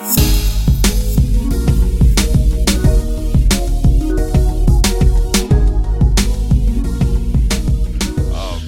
Oh 0.00 0.06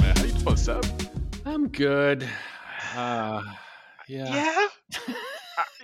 man, 0.00 0.16
how 0.16 0.24
you 0.24 0.32
doing, 0.32 0.56
Seb? 0.56 0.84
I'm 1.46 1.68
good. 1.68 2.28
Uh, 2.96 3.42
yeah. 4.08 4.68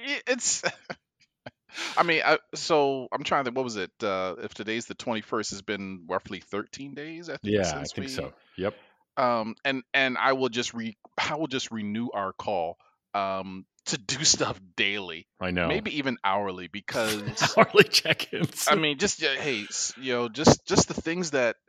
Yeah, 0.05 0.19
it's. 0.27 0.63
I 1.97 2.03
mean, 2.03 2.23
I, 2.25 2.39
so 2.55 3.07
I'm 3.13 3.23
trying 3.23 3.45
to. 3.45 3.53
What 3.53 3.63
was 3.65 3.77
it? 3.77 3.93
Uh, 4.03 4.35
if 4.43 4.53
today's 4.55 4.87
the 4.87 4.97
21st, 4.97 5.53
it's 5.53 5.63
been 5.63 6.07
roughly 6.09 6.41
13 6.41 6.95
days. 6.95 7.29
I 7.29 7.37
think 7.37 7.55
Yeah, 7.55 7.71
I 7.79 7.85
think 7.85 7.97
we. 7.97 8.09
so. 8.09 8.33
Yep. 8.59 8.75
Um, 9.17 9.55
and 9.65 9.85
and 9.95 10.19
I 10.19 10.33
will 10.33 10.49
just 10.49 10.75
re. 10.75 10.97
I 11.17 11.37
will 11.37 11.47
just 11.47 11.71
renew 11.71 12.09
our 12.13 12.33
call. 12.33 12.79
Um, 13.15 13.65
to 13.87 13.99
do 13.99 14.25
stuff 14.25 14.61
daily, 14.77 15.27
I 15.41 15.51
know. 15.51 15.69
maybe 15.69 15.99
even 15.99 16.19
hourly, 16.25 16.69
because 16.69 17.23
hourly 17.57 17.85
check-ins. 17.85 18.67
I 18.69 18.75
mean, 18.75 18.99
just 18.99 19.21
hey, 19.23 19.67
you 20.01 20.13
know, 20.13 20.29
just 20.29 20.67
just 20.67 20.89
the 20.89 20.95
things 20.95 21.33
that. 21.33 21.57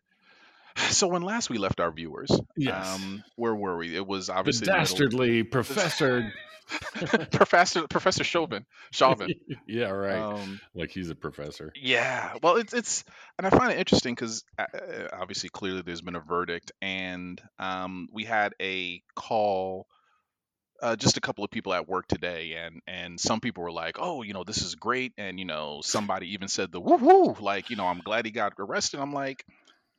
So 0.90 1.08
when 1.08 1.24
last 1.24 1.50
we 1.50 1.58
left 1.58 1.80
our 1.80 1.92
viewers, 1.92 2.30
yes. 2.56 2.88
um, 2.88 3.24
where 3.36 3.56
were 3.56 3.78
we? 3.78 3.96
It 3.96 4.06
was 4.06 4.30
obviously 4.30 4.66
the 4.66 4.74
middle- 4.74 4.86
dastardly 4.86 5.42
professor. 5.58 6.32
Professor 7.32 7.88
Professor 7.88 8.24
Chauvin. 8.24 8.66
Chauvin. 8.92 9.34
yeah, 9.68 9.90
right. 9.90 10.20
Um, 10.20 10.60
like 10.76 10.92
he's 10.92 11.10
a 11.10 11.16
professor. 11.16 11.72
yeah. 11.76 12.34
Well, 12.44 12.58
it's 12.58 12.74
it's 12.74 13.06
and 13.38 13.48
I 13.48 13.50
find 13.50 13.72
it 13.72 13.80
interesting 13.80 14.14
because 14.14 14.44
uh, 14.60 14.66
obviously, 15.14 15.50
clearly, 15.50 15.82
there's 15.82 16.02
been 16.02 16.16
a 16.16 16.20
verdict, 16.20 16.74
and 16.82 17.42
um, 17.58 18.10
we 18.12 18.26
had 18.26 18.54
a 18.62 19.02
call. 19.16 19.88
Uh, 20.82 20.96
just 20.96 21.18
a 21.18 21.22
couple 21.22 21.44
of 21.44 21.50
people 21.50 21.74
at 21.74 21.88
work 21.88 22.08
today, 22.08 22.54
and 22.54 22.82
and 22.88 23.20
some 23.20 23.40
people 23.40 23.64
were 23.64 23.72
like, 23.72 23.98
"Oh, 24.00 24.22
you 24.22 24.34
know, 24.34 24.44
this 24.44 24.62
is 24.62 24.76
great," 24.76 25.14
and 25.18 25.40
you 25.40 25.46
know, 25.46 25.82
somebody 25.84 26.34
even 26.34 26.48
said 26.48 26.72
the 26.72 26.80
"woo 26.80 26.98
woo," 26.98 27.36
like, 27.40 27.70
you 27.70 27.76
know, 27.76 27.86
I'm 27.88 28.00
glad 28.00 28.26
he 28.26 28.32
got 28.32 28.54
arrested. 28.60 29.00
I'm 29.00 29.12
like, 29.14 29.44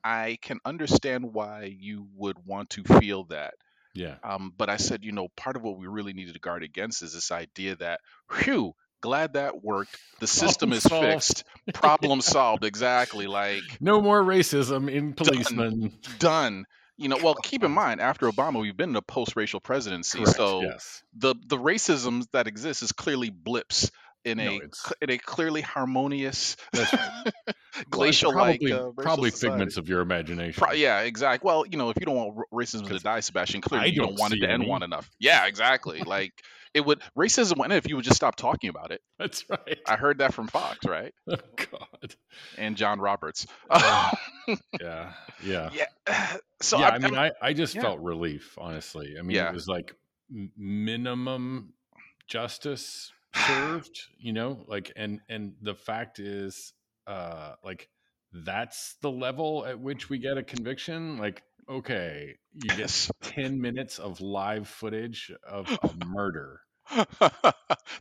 I 0.05 0.39
can 0.41 0.61
understand 0.65 1.33
why 1.33 1.75
you 1.79 2.07
would 2.17 2.37
want 2.47 2.71
to 2.71 2.85
feel 2.85 3.25
that. 3.25 3.55
Yeah. 3.95 4.17
Um, 4.23 4.53
but 4.57 4.71
I 4.71 4.77
said, 4.77 5.03
you 5.05 5.11
know, 5.13 5.29
part 5.37 5.57
of 5.57 5.63
what 5.63 5.79
we 5.79 5.87
really 5.89 6.13
needed 6.13 6.35
to 6.35 6.41
guard 6.41 6.63
against 6.63 7.03
is 7.03 7.15
this 7.15 7.33
idea 7.33 7.75
that, 7.77 8.01
whew, 8.31 8.75
glad 9.01 9.33
that 9.33 9.65
worked. 9.65 9.97
The 10.21 10.27
system 10.29 10.71
Problem 10.71 10.77
is 10.77 10.83
solved. 10.85 11.07
fixed. 11.07 11.45
Problem 11.75 12.21
solved. 12.21 12.65
Exactly. 12.65 13.27
Like 13.27 13.63
No 13.81 14.01
more 14.01 14.23
racism 14.23 14.89
in 14.91 15.15
policemen. 15.15 15.93
done. 16.21 16.65
You 16.99 17.09
know, 17.09 17.19
well, 17.23 17.35
keep 17.35 17.63
in 17.63 17.71
mind, 17.71 18.01
after 18.01 18.29
Obama, 18.29 18.61
we've 18.61 18.77
been 18.77 18.91
in 18.91 18.97
a 18.97 19.03
post-racial 19.03 19.61
presidency, 19.61 20.19
Correct. 20.19 20.37
so 20.37 20.63
yes. 20.63 21.05
the 21.17 21.37
the 21.47 21.57
racism 21.57 22.27
that 22.33 22.49
exists 22.49 22.83
is 22.83 22.91
clearly 22.91 23.31
blips 23.31 23.91
in 24.31 24.39
No, 24.39 24.45
a 24.51 24.55
it's- 24.57 24.93
in 25.01 25.11
a 25.11 25.19
clearly 25.19 25.61
harmonious, 25.63 26.57
right. 26.77 27.33
glacial 27.91 28.35
like 28.35 28.61
probably, 28.61 28.73
uh, 28.73 28.91
probably 29.03 29.31
figments 29.31 29.77
of 29.77 29.89
your 29.89 30.01
imagination. 30.01 30.61
Pro- 30.63 30.73
yeah, 30.75 31.01
exactly. 31.01 31.47
Well, 31.47 31.65
you 31.67 31.79
know, 31.79 31.91
if 31.91 31.97
you 32.01 32.07
don't 32.07 32.17
want 32.17 32.39
racism 32.53 32.87
to 32.89 32.99
die, 32.99 33.21
Sebastian, 33.21 33.61
clearly 33.61 33.87
I 33.87 33.89
you 33.91 33.97
don't 34.01 34.09
don't 34.11 34.21
want 34.21 34.35
it 34.35 34.41
to 34.41 34.51
end 34.51 34.67
one 34.67 34.83
enough. 34.83 35.11
Yeah, 35.19 35.47
exactly. 35.47 36.01
like 36.03 36.33
it 36.75 36.85
would 36.85 37.01
racism 37.17 37.63
end 37.65 37.73
if 37.73 37.89
you 37.89 37.97
would 37.97 38.05
just 38.05 38.17
stop 38.17 38.37
talking 38.37 38.69
about 38.69 38.91
it. 38.91 39.01
That's 39.19 39.43
right. 39.49 39.79
I 39.87 39.97
heard 39.97 40.19
that 40.19 40.35
from 40.35 40.49
Fox, 40.49 40.85
right? 40.87 41.15
Oh 41.31 41.37
God. 41.57 42.15
And 42.59 42.77
John 42.77 43.01
Roberts. 43.01 43.47
Uh, 43.71 44.11
Yeah. 44.81 45.13
Yeah. 45.43 45.71
yeah. 45.73 46.37
So 46.61 46.79
yeah, 46.81 46.89
I, 46.89 46.95
I 46.97 46.99
mean, 46.99 47.15
I, 47.17 47.31
I 47.41 47.53
just 47.53 47.75
yeah. 47.77 47.83
felt 47.83 48.01
relief, 48.01 48.55
honestly. 48.59 49.15
I 49.19 49.23
mean, 49.23 49.37
Yeah. 49.37 49.49
it 49.49 49.55
was 49.55 49.69
like 49.69 49.95
minimum 50.57 51.73
justice 52.27 53.13
served, 53.35 54.01
you 54.19 54.33
know, 54.33 54.65
like, 54.69 54.93
and 54.97 55.21
and 55.29 55.55
the 55.63 55.75
fact 55.75 56.19
is, 56.19 56.73
uh, 57.07 57.55
like, 57.65 57.89
that's 58.33 58.97
the 59.03 59.11
level 59.11 59.65
at 59.67 59.79
which 59.81 60.09
we 60.11 60.19
get 60.19 60.37
a 60.39 60.43
conviction. 60.43 61.19
Like, 61.19 61.43
okay, 61.69 62.37
you 62.53 62.73
get 62.73 62.91
Yes. 62.91 63.11
ten 63.23 63.61
minutes 63.61 63.99
of 63.99 64.21
live 64.21 64.69
footage 64.69 65.33
of 65.47 65.77
a 65.83 65.93
murder. 65.95 66.61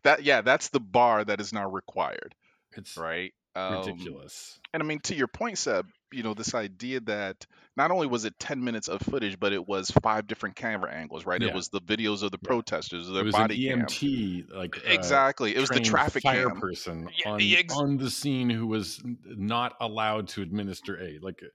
that 0.04 0.24
yeah, 0.24 0.42
that's 0.42 0.70
the 0.70 0.80
bar 0.80 1.24
that 1.24 1.40
is 1.42 1.54
now 1.54 1.70
required, 1.70 2.36
It's 2.74 3.04
right? 3.04 3.34
Um, 3.56 4.20
ridiculous. 4.20 4.60
And 4.74 4.82
I 4.84 4.86
mean, 4.86 5.00
to 5.02 5.16
your 5.16 5.28
point, 5.28 5.58
Seb, 5.58 5.88
you 6.12 6.24
know, 6.24 6.34
this 6.34 6.54
idea 6.56 7.00
that 7.02 7.46
not 7.76 7.92
only 7.92 8.08
was 8.08 8.26
it 8.26 8.40
10 8.40 8.64
minutes 8.64 8.88
of 8.88 9.02
footage, 9.02 9.40
but 9.40 9.54
it 9.54 9.68
was 9.68 9.92
five 10.02 10.28
different 10.28 10.56
camera 10.56 10.92
angles, 10.94 11.26
right? 11.26 11.42
It 11.42 11.54
was 11.54 11.70
the 11.70 11.82
videos 11.82 12.24
of 12.24 12.32
the 12.32 12.40
Yeah. 12.42 12.48
protesters, 12.48 13.08
their 13.10 13.22
It 13.22 13.26
was 13.26 13.36
an 13.36 13.42
body 13.42 13.68
cam. 13.68 13.80
EMT, 13.82 14.46
like 14.54 14.78
uh, 14.78 14.90
Exactly. 14.92 15.56
It 15.56 15.60
was 15.60 15.70
the 15.70 15.80
traffic 15.82 16.24
fire 16.24 16.48
cam. 16.50 16.60
person 16.60 17.10
Yeah, 17.18 17.32
on, 17.32 17.38
the 17.40 17.58
ex- 17.58 17.74
on 17.74 17.98
the 17.98 18.10
scene 18.10 18.50
who 18.50 18.68
was 18.68 19.02
not 19.26 19.76
allowed 19.82 20.30
to 20.30 20.42
administer 20.42 21.00
aid. 21.02 21.22
Like, 21.24 21.42
uh, 21.44 21.48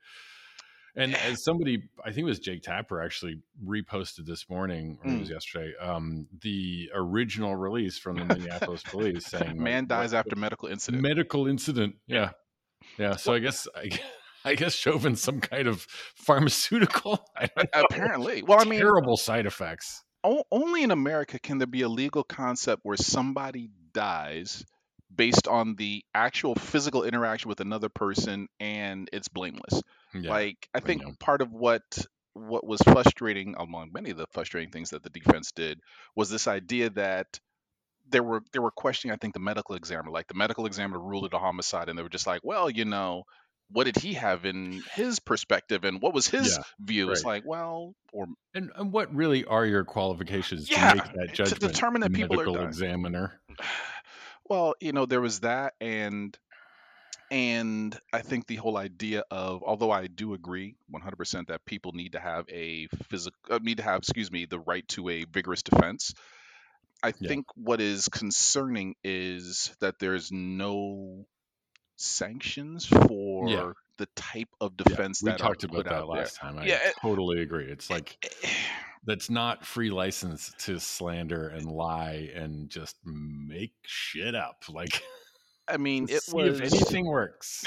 and 0.94 1.14
as 1.16 1.42
somebody, 1.42 1.88
I 2.04 2.08
think 2.08 2.18
it 2.18 2.24
was 2.24 2.38
Jake 2.38 2.62
Tapper 2.62 3.00
actually 3.02 3.40
reposted 3.64 4.26
this 4.26 4.50
morning, 4.50 4.98
or 5.02 5.10
it 5.10 5.14
Mm. 5.14 5.20
was 5.20 5.30
yesterday, 5.30 5.72
um, 5.80 6.26
the 6.42 6.90
original 6.94 7.56
release 7.56 7.98
from 7.98 8.16
the 8.16 8.24
Minneapolis 8.36 8.82
police 8.84 9.24
saying, 9.26 9.52
like, 9.56 9.58
Man 9.58 9.86
dies 9.86 10.12
after 10.12 10.36
medical 10.36 10.68
incident. 10.68 11.02
medical 11.02 11.46
incident. 11.46 11.96
Yeah, 12.06 12.32
yeah. 12.98 13.16
So 13.16 13.32
I 13.32 13.38
guess 13.38 13.66
I, 13.74 13.88
gu- 13.88 13.96
I 14.44 14.54
guess 14.54 14.74
Chauvin's 14.74 15.22
some 15.22 15.40
kind 15.40 15.68
of 15.68 15.86
pharmaceutical. 16.16 17.24
I 17.36 17.48
don't 17.56 17.74
know. 17.74 17.82
Apparently. 17.90 18.42
Well, 18.42 18.60
I 18.60 18.64
mean, 18.64 18.80
terrible 18.80 19.16
side 19.16 19.46
effects. 19.46 20.02
only 20.24 20.82
in 20.82 20.90
America 20.90 21.38
can 21.38 21.58
there 21.58 21.66
be 21.66 21.82
a 21.82 21.88
legal 21.88 22.24
concept 22.24 22.80
where 22.84 22.96
somebody 22.96 23.70
dies 23.92 24.64
based 25.14 25.46
on 25.48 25.74
the 25.76 26.04
actual 26.14 26.54
physical 26.54 27.04
interaction 27.04 27.48
with 27.48 27.60
another 27.60 27.88
person 27.88 28.48
and 28.60 29.08
it's 29.12 29.28
blameless. 29.28 29.82
Yeah. 30.14 30.30
Like 30.30 30.68
I 30.74 30.78
I 30.78 30.80
think 30.80 31.02
know. 31.02 31.12
part 31.18 31.42
of 31.42 31.52
what 31.52 31.82
what 32.34 32.66
was 32.66 32.80
frustrating 32.82 33.54
among 33.58 33.90
many 33.92 34.10
of 34.10 34.16
the 34.16 34.26
frustrating 34.32 34.70
things 34.70 34.90
that 34.90 35.02
the 35.02 35.10
defense 35.10 35.52
did 35.52 35.78
was 36.16 36.30
this 36.30 36.48
idea 36.48 36.88
that 36.90 37.26
there 38.08 38.22
were 38.22 38.42
they 38.52 38.58
were 38.58 38.70
questioning 38.70 39.12
I 39.12 39.16
think 39.16 39.34
the 39.34 39.40
medical 39.40 39.74
examiner 39.74 40.10
like 40.10 40.28
the 40.28 40.34
medical 40.34 40.66
examiner 40.66 40.98
ruled 40.98 41.26
it 41.26 41.34
a 41.34 41.38
homicide 41.38 41.88
and 41.88 41.98
they 41.98 42.02
were 42.02 42.08
just 42.08 42.26
like 42.26 42.40
well 42.42 42.70
you 42.70 42.84
know 42.84 43.24
what 43.72 43.84
did 43.84 43.96
he 43.96 44.14
have 44.14 44.44
in 44.44 44.84
his 44.86 45.18
perspective 45.20 45.84
and 45.84 46.00
what 46.02 46.14
was 46.14 46.26
his 46.28 46.58
Yeah, 46.58 46.62
view 46.80 47.10
it's 47.12 47.24
like 47.24 47.44
well 47.44 47.94
or 48.12 48.26
And, 48.54 48.70
and 48.76 48.92
what 48.92 49.14
really 49.14 49.44
are 49.44 49.66
your 49.66 49.84
qualifications 49.84 50.68
Yeah, 50.68 50.76
to 50.76 50.80
make 50.80 51.04
that 51.12 51.32
judgment? 51.32 51.52
to 51.60 51.68
determine 51.68 52.02
that 52.02 52.12
people 52.12 52.38
are 52.40 52.46
medical 52.46 52.50
dying. 52.50 52.70
examiner. 52.70 53.40
Well, 54.48 54.74
you 54.80 54.92
know, 54.92 55.06
there 55.06 55.20
was 55.20 55.40
that 55.40 55.74
and 55.80 56.36
and 57.30 57.98
I 58.12 58.22
think 58.22 58.46
the 58.46 58.56
whole 58.56 58.76
idea 58.76 59.24
of 59.30 59.62
although 59.64 59.90
I 59.90 60.06
do 60.08 60.34
agree 60.34 60.76
100% 60.88 61.48
that 61.48 61.64
people 61.64 61.92
need 61.92 62.12
to 62.12 62.20
have 62.20 62.46
a 62.50 62.88
physical 63.08 63.38
uh, 63.50 63.60
need 63.62 63.78
to 63.78 63.82
have 63.84 63.98
excuse 64.00 64.30
me 64.30 64.46
the 64.46 64.60
right 64.60 64.86
to 64.88 65.08
a 65.08 65.24
vigorous 65.24 65.62
defense. 65.62 66.14
I 67.02 67.12
Yeah. 67.20 67.28
think 67.28 67.46
what 67.54 67.80
is 67.80 68.08
concerning 68.08 68.96
is 69.04 69.74
that 69.80 69.98
there's 69.98 70.30
no 70.32 71.26
sanctions 72.02 72.86
for 72.86 73.74
the 73.98 74.06
type 74.16 74.48
of 74.60 74.76
Yeah, 74.86 74.96
defense 74.96 75.22
we 75.22 75.30
that 75.30 75.38
talked 75.38 75.64
about 75.64 75.84
that 75.84 75.92
out 75.94 76.08
there. 76.12 76.30
last 76.30 76.36
time. 76.36 76.58
I 76.58 76.66
Yeah, 76.66 76.88
it- 76.88 76.96
totally 77.02 77.42
agree. 77.42 77.70
It's 77.70 77.88
like 77.90 78.18
that's 79.04 79.30
not 79.30 79.64
free 79.64 79.90
license 79.90 80.52
to 80.60 80.78
slander 80.80 81.48
and 81.48 81.66
lie 81.66 82.30
and 82.34 82.68
just 82.68 82.96
make 83.04 83.74
shit 83.84 84.34
up. 84.34 84.64
Like, 84.68 85.02
I 85.68 85.76
mean, 85.78 86.08
it 86.08 86.22
was 86.28 86.60
if 86.60 86.60
anything 86.60 87.06
works. 87.06 87.66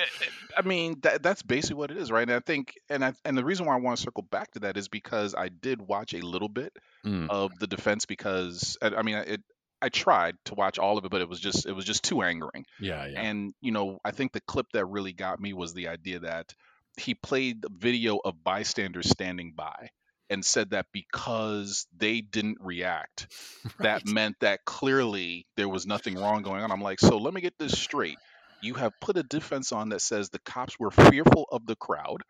I 0.58 0.62
mean, 0.62 1.00
that, 1.02 1.22
that's 1.24 1.42
basically 1.42 1.76
what 1.76 1.92
it 1.92 1.98
is, 1.98 2.12
right? 2.12 2.24
And 2.28 2.32
I 2.34 2.40
think, 2.40 2.74
and 2.90 3.04
I, 3.04 3.14
and 3.26 3.38
the 3.38 3.46
reason 3.46 3.66
why 3.66 3.76
I 3.76 3.80
want 3.80 3.98
to 3.98 4.04
circle 4.04 4.24
back 4.24 4.52
to 4.52 4.60
that 4.62 4.78
is 4.78 4.88
because 4.88 5.36
I 5.36 5.50
did 5.50 5.82
watch 5.82 6.14
a 6.14 6.22
little 6.26 6.50
bit 6.50 6.74
Mm, 7.06 7.30
of 7.30 7.58
the 7.60 7.68
defense 7.68 8.06
because, 8.06 8.78
I 8.82 8.88
I 8.96 9.02
mean, 9.02 9.16
it, 9.16 9.42
I 9.82 9.90
tried 9.90 10.36
to 10.46 10.56
watch 10.56 10.80
all 10.80 10.98
of 10.98 11.06
it, 11.06 11.12
but 11.12 11.22
it 11.22 11.30
was 11.30 11.40
just, 11.40 11.66
it 11.66 11.74
was 11.74 11.86
just 11.86 12.04
too 12.04 12.22
angering. 12.22 12.66
yeah, 12.80 13.06
yeah, 13.06 13.22
And 13.22 13.54
you 13.62 13.72
know, 13.72 14.00
I 14.04 14.12
think 14.12 14.32
the 14.32 14.42
clip 14.42 14.68
that 14.74 14.86
really 14.86 15.14
got 15.14 15.40
me 15.40 15.54
was 15.54 15.74
the 15.74 15.90
idea 15.90 16.20
that 16.20 16.54
he 16.98 17.14
played 17.14 17.62
the 17.62 17.70
video 17.72 18.20
of 18.24 18.44
bystanders 18.44 19.10
standing 19.10 19.54
by 19.56 19.90
and 20.30 20.44
said 20.44 20.72
that 20.72 20.88
because 20.92 21.88
they 21.96 22.22
didn't 22.22 22.58
react, 22.62 23.28
that 23.80 24.06
meant 24.06 24.36
that 24.42 24.66
clearly 24.66 25.46
there 25.58 25.70
was 25.70 25.86
nothing 25.86 26.16
wrong 26.16 26.42
going 26.42 26.64
on. 26.64 26.72
I'm 26.72 26.82
like, 26.82 27.00
so 27.00 27.18
let 27.18 27.34
me 27.34 27.42
get 27.42 27.58
this 27.60 27.78
straight. 27.78 28.18
You 28.62 28.74
have 28.76 28.94
put 29.00 29.18
a 29.18 29.24
defense 29.24 29.72
on 29.72 29.90
that 29.90 30.02
says 30.02 30.30
the 30.30 30.40
cops 30.40 30.80
were 30.80 30.92
fearful 30.92 31.48
of 31.52 31.66
the 31.66 31.76
crowd. 31.76 32.24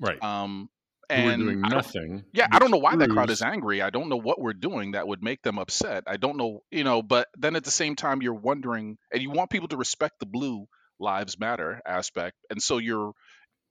right. 0.00 0.22
Um, 0.22 0.68
Who 1.14 1.22
were 1.22 1.32
and 1.32 1.34
doing 1.34 1.60
I 1.64 1.68
nothing. 1.68 2.24
yeah, 2.32 2.46
I 2.52 2.58
don't 2.58 2.70
know 2.70 2.78
why 2.78 2.96
that 2.96 3.08
crowd 3.10 3.30
is 3.30 3.42
angry. 3.42 3.80
I 3.82 3.90
don't 3.90 4.08
know 4.08 4.16
what 4.18 4.40
we're 4.40 4.52
doing 4.52 4.92
that 4.92 5.08
would 5.08 5.22
make 5.22 5.42
them 5.42 5.58
upset. 5.58 6.04
I 6.06 6.16
don't 6.18 6.36
know, 6.36 6.60
you 6.70 6.84
know, 6.84 7.02
but 7.02 7.28
then 7.36 7.56
at 7.56 7.64
the 7.64 7.70
same 7.70 7.96
time, 7.96 8.22
you're 8.22 8.34
wondering, 8.34 8.98
and 9.12 9.22
you 9.22 9.30
want 9.30 9.50
people 9.50 9.68
to 9.68 9.76
respect 9.76 10.20
the 10.20 10.26
blue 10.26 10.66
lives 11.00 11.38
matter 11.38 11.80
aspect. 11.86 12.36
And 12.50 12.62
so 12.62 12.78
you're, 12.78 13.12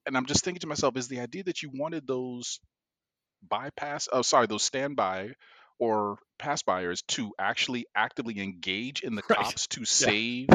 and 0.05 0.17
I'm 0.17 0.25
just 0.25 0.43
thinking 0.43 0.61
to 0.61 0.67
myself, 0.67 0.97
is 0.97 1.07
the 1.07 1.19
idea 1.21 1.43
that 1.43 1.61
you 1.63 1.71
wanted 1.73 2.07
those 2.07 2.59
bypass, 3.47 4.07
oh, 4.11 4.21
sorry, 4.21 4.47
those 4.47 4.63
standby 4.63 5.33
or 5.79 6.17
pass 6.39 6.63
buyers 6.63 7.01
to 7.09 7.33
actually 7.39 7.85
actively 7.95 8.39
engage 8.39 9.01
in 9.01 9.15
the 9.15 9.23
Right. 9.29 9.53
cops 9.53 9.67
to 9.67 9.85
Yeah. 9.99 10.11
save 10.13 10.49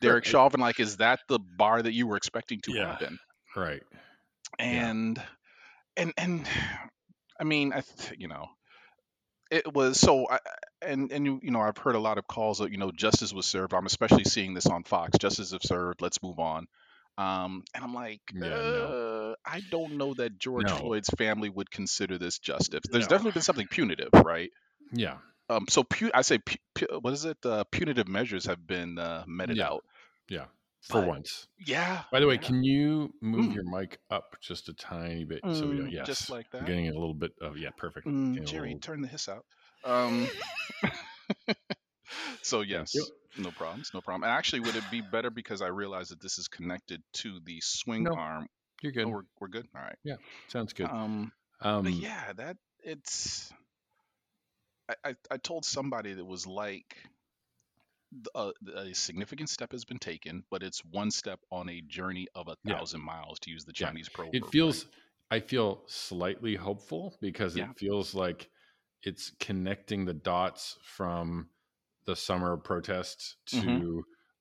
Derek 0.00 0.24
Right. 0.24 0.26
Chauvin. 0.26 0.60
Like, 0.60 0.80
is 0.80 0.98
that 0.98 1.20
the 1.28 1.38
bar 1.38 1.82
that 1.82 1.92
you 1.92 2.06
were 2.06 2.16
expecting 2.16 2.60
to 2.62 2.72
Yeah. 2.72 2.74
happen? 2.74 3.18
Right. 3.56 3.82
And 4.58 5.22
and 5.96 6.12
and 6.16 6.46
I 7.40 7.44
mean, 7.44 7.72
I 7.72 7.80
th- 7.80 8.18
you 8.18 8.28
know, 8.28 8.46
it 9.50 9.72
was 9.72 9.98
so. 10.00 10.28
I, 10.28 10.38
and 10.82 11.10
and 11.12 11.24
you 11.24 11.40
you 11.42 11.50
know, 11.50 11.60
I've 11.60 11.78
heard 11.78 11.94
a 11.94 12.00
lot 12.00 12.18
of 12.18 12.26
calls 12.26 12.58
that 12.58 12.70
you 12.70 12.78
know 12.78 12.90
justice 12.92 13.32
was 13.32 13.46
served. 13.46 13.74
I'm 13.74 13.86
especially 13.86 14.24
seeing 14.24 14.54
this 14.54 14.66
on 14.66 14.84
Fox. 14.84 15.18
Justice 15.18 15.52
is 15.52 15.58
served. 15.62 16.02
Let's 16.02 16.22
move 16.22 16.38
on. 16.38 16.66
Um, 17.18 17.64
and 17.74 17.82
I'm 17.82 17.94
like, 17.94 18.20
Yeah, 18.34 18.48
no. 18.50 19.32
uh, 19.32 19.34
I 19.50 19.62
don't 19.70 19.96
know 19.96 20.12
that 20.14 20.38
George 20.38 20.66
No. 20.68 20.76
Floyd's 20.76 21.08
family 21.16 21.48
would 21.48 21.70
consider 21.70 22.18
this 22.18 22.38
justice. 22.38 22.82
There's 22.90 23.04
No. 23.04 23.08
definitely 23.08 23.32
been 23.32 23.42
something 23.42 23.66
punitive, 23.70 24.10
right? 24.12 24.50
Yeah. 24.92 25.16
Um, 25.48 25.64
so 25.68 25.82
pu- 25.82 26.10
I 26.12 26.20
say, 26.20 26.36
pu- 26.38 26.56
pu- 26.74 26.98
what 27.00 27.14
is 27.14 27.24
it? 27.24 27.38
Uh, 27.44 27.64
punitive 27.70 28.06
measures 28.06 28.44
have 28.46 28.66
been 28.66 28.98
uh, 28.98 29.24
meted 29.26 29.56
Yeah. 29.56 29.68
out. 29.68 29.84
Yeah. 30.28 30.44
For 30.88 31.00
But- 31.00 31.08
once. 31.08 31.48
Yeah. 31.66 32.04
By 32.12 32.20
the 32.20 32.26
way, 32.26 32.34
yeah. 32.34 32.40
can 32.40 32.62
you 32.62 33.12
move 33.20 33.46
Mm. 33.46 33.54
your 33.54 33.64
mic 33.64 33.98
up 34.10 34.36
just 34.40 34.68
a 34.68 34.72
tiny 34.74 35.24
bit 35.24 35.40
so 35.42 35.66
we 35.68 35.76
don't? 35.78 35.88
Mm, 35.88 35.92
Yes. 35.92 36.06
just 36.06 36.30
like 36.30 36.46
I'm 36.52 36.60
that. 36.60 36.66
getting 36.66 36.88
a 36.88 36.92
little 36.92 37.14
bit 37.14 37.32
of 37.40 37.56
yeah, 37.58 37.70
perfect. 37.76 38.06
Mm, 38.06 38.44
Jerry, 38.46 38.68
little- 38.68 38.80
turn 38.80 39.00
the 39.02 39.08
hiss 39.08 39.28
out. 39.28 39.44
Um, 39.84 40.28
so 42.42 42.60
yes, 42.60 42.94
no 43.36 43.50
problems, 43.50 43.90
no 43.94 44.00
problem. 44.00 44.22
And 44.24 44.32
actually, 44.32 44.60
would 44.60 44.76
it 44.76 44.84
be 44.90 45.00
better 45.00 45.30
because 45.30 45.60
I 45.62 45.68
realize 45.68 46.08
that 46.10 46.20
this 46.20 46.38
is 46.38 46.48
connected 46.48 47.02
to 47.14 47.40
the 47.44 47.60
swing 47.60 48.04
No, 48.04 48.14
arm? 48.14 48.46
You're 48.82 48.92
Oh, 48.92 48.94
good. 48.94 49.06
we're 49.06 49.22
we're 49.40 49.48
good. 49.48 49.66
All 49.74 49.82
right. 49.82 49.98
Yeah, 50.04 50.16
sounds 50.48 50.72
good. 50.72 50.86
Um, 50.88 51.32
Um, 51.60 51.86
yeah, 51.88 52.32
that 52.34 52.56
it's. 52.84 53.52
I, 54.88 54.94
I 55.10 55.14
I 55.32 55.36
told 55.38 55.64
somebody 55.64 56.12
that 56.14 56.24
was 56.24 56.46
like. 56.46 56.96
A, 58.34 58.52
a 58.74 58.94
significant 58.94 59.48
step 59.50 59.72
has 59.72 59.84
been 59.84 59.98
taken, 59.98 60.44
but 60.50 60.62
it's 60.62 60.84
one 60.84 61.10
step 61.10 61.40
on 61.50 61.68
a 61.68 61.80
journey 61.82 62.28
of 62.34 62.48
a 62.48 62.56
Yeah. 62.64 62.80
thousand 62.80 63.02
miles, 63.02 63.38
to 63.40 63.50
use 63.50 63.64
the 63.64 63.72
Yeah. 63.78 63.92
Chinese 63.92 64.08
proverb. 64.08 64.32
it 64.32 64.44
right? 64.44 64.52
feels 64.52 64.86
i 65.30 65.40
feel 65.40 65.84
slightly 65.88 66.54
hopeful 66.54 67.16
because 67.20 67.56
Yeah. 67.56 67.72
it 67.72 67.78
feels 67.78 68.14
like 68.14 68.50
it's 69.02 69.30
connecting 69.40 70.04
the 70.04 70.14
dots 70.14 70.78
from 70.82 71.50
the 72.06 72.16
summer 72.16 72.56
protests 72.56 73.36
to 73.46 73.70
Mhm. 73.70 73.76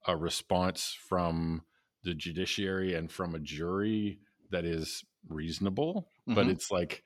a 0.07 0.15
response 0.15 0.93
from 1.09 1.63
the 2.03 2.13
judiciary 2.13 2.93
and 2.93 3.11
from 3.11 3.35
a 3.35 3.39
jury 3.39 4.21
that 4.51 4.65
is 4.65 5.03
reasonable 5.27 6.11
but 6.33 6.47
Mhm. 6.47 6.49
it's 6.49 6.71
like 6.71 7.03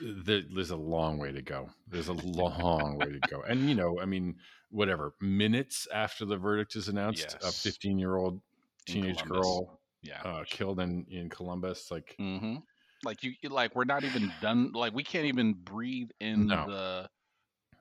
there, 0.00 0.42
there's 0.54 0.70
a 0.70 0.76
long 0.76 1.18
way 1.18 1.32
to 1.32 1.42
go 1.42 1.68
there's 1.88 2.08
a 2.08 2.12
long 2.12 2.96
way 2.96 3.10
to 3.10 3.20
go 3.30 3.42
and 3.42 3.68
you 3.68 3.74
know 3.74 3.98
i 4.00 4.04
mean 4.04 4.36
whatever 4.70 5.14
minutes 5.20 5.86
after 5.92 6.24
the 6.24 6.36
verdict 6.36 6.76
is 6.76 6.88
announced 6.88 7.36
a 7.42 7.52
15 7.52 7.98
year 7.98 8.16
old 8.16 8.40
teenage 8.86 9.24
girl 9.24 9.80
yeah. 10.02 10.22
uh, 10.24 10.44
killed 10.48 10.80
in 10.80 11.06
in 11.10 11.28
Columbus. 11.28 11.90
Like, 11.90 12.14
hmm 12.18 12.56
Like 13.04 13.22
you, 13.22 13.32
like 13.48 13.74
we're 13.74 13.84
not 13.84 14.04
even 14.04 14.32
done. 14.40 14.72
Like 14.72 14.94
we 14.94 15.04
can't 15.04 15.26
even 15.26 15.54
breathe 15.54 16.10
in 16.20 16.46
No. 16.48 16.66
the 16.66 17.08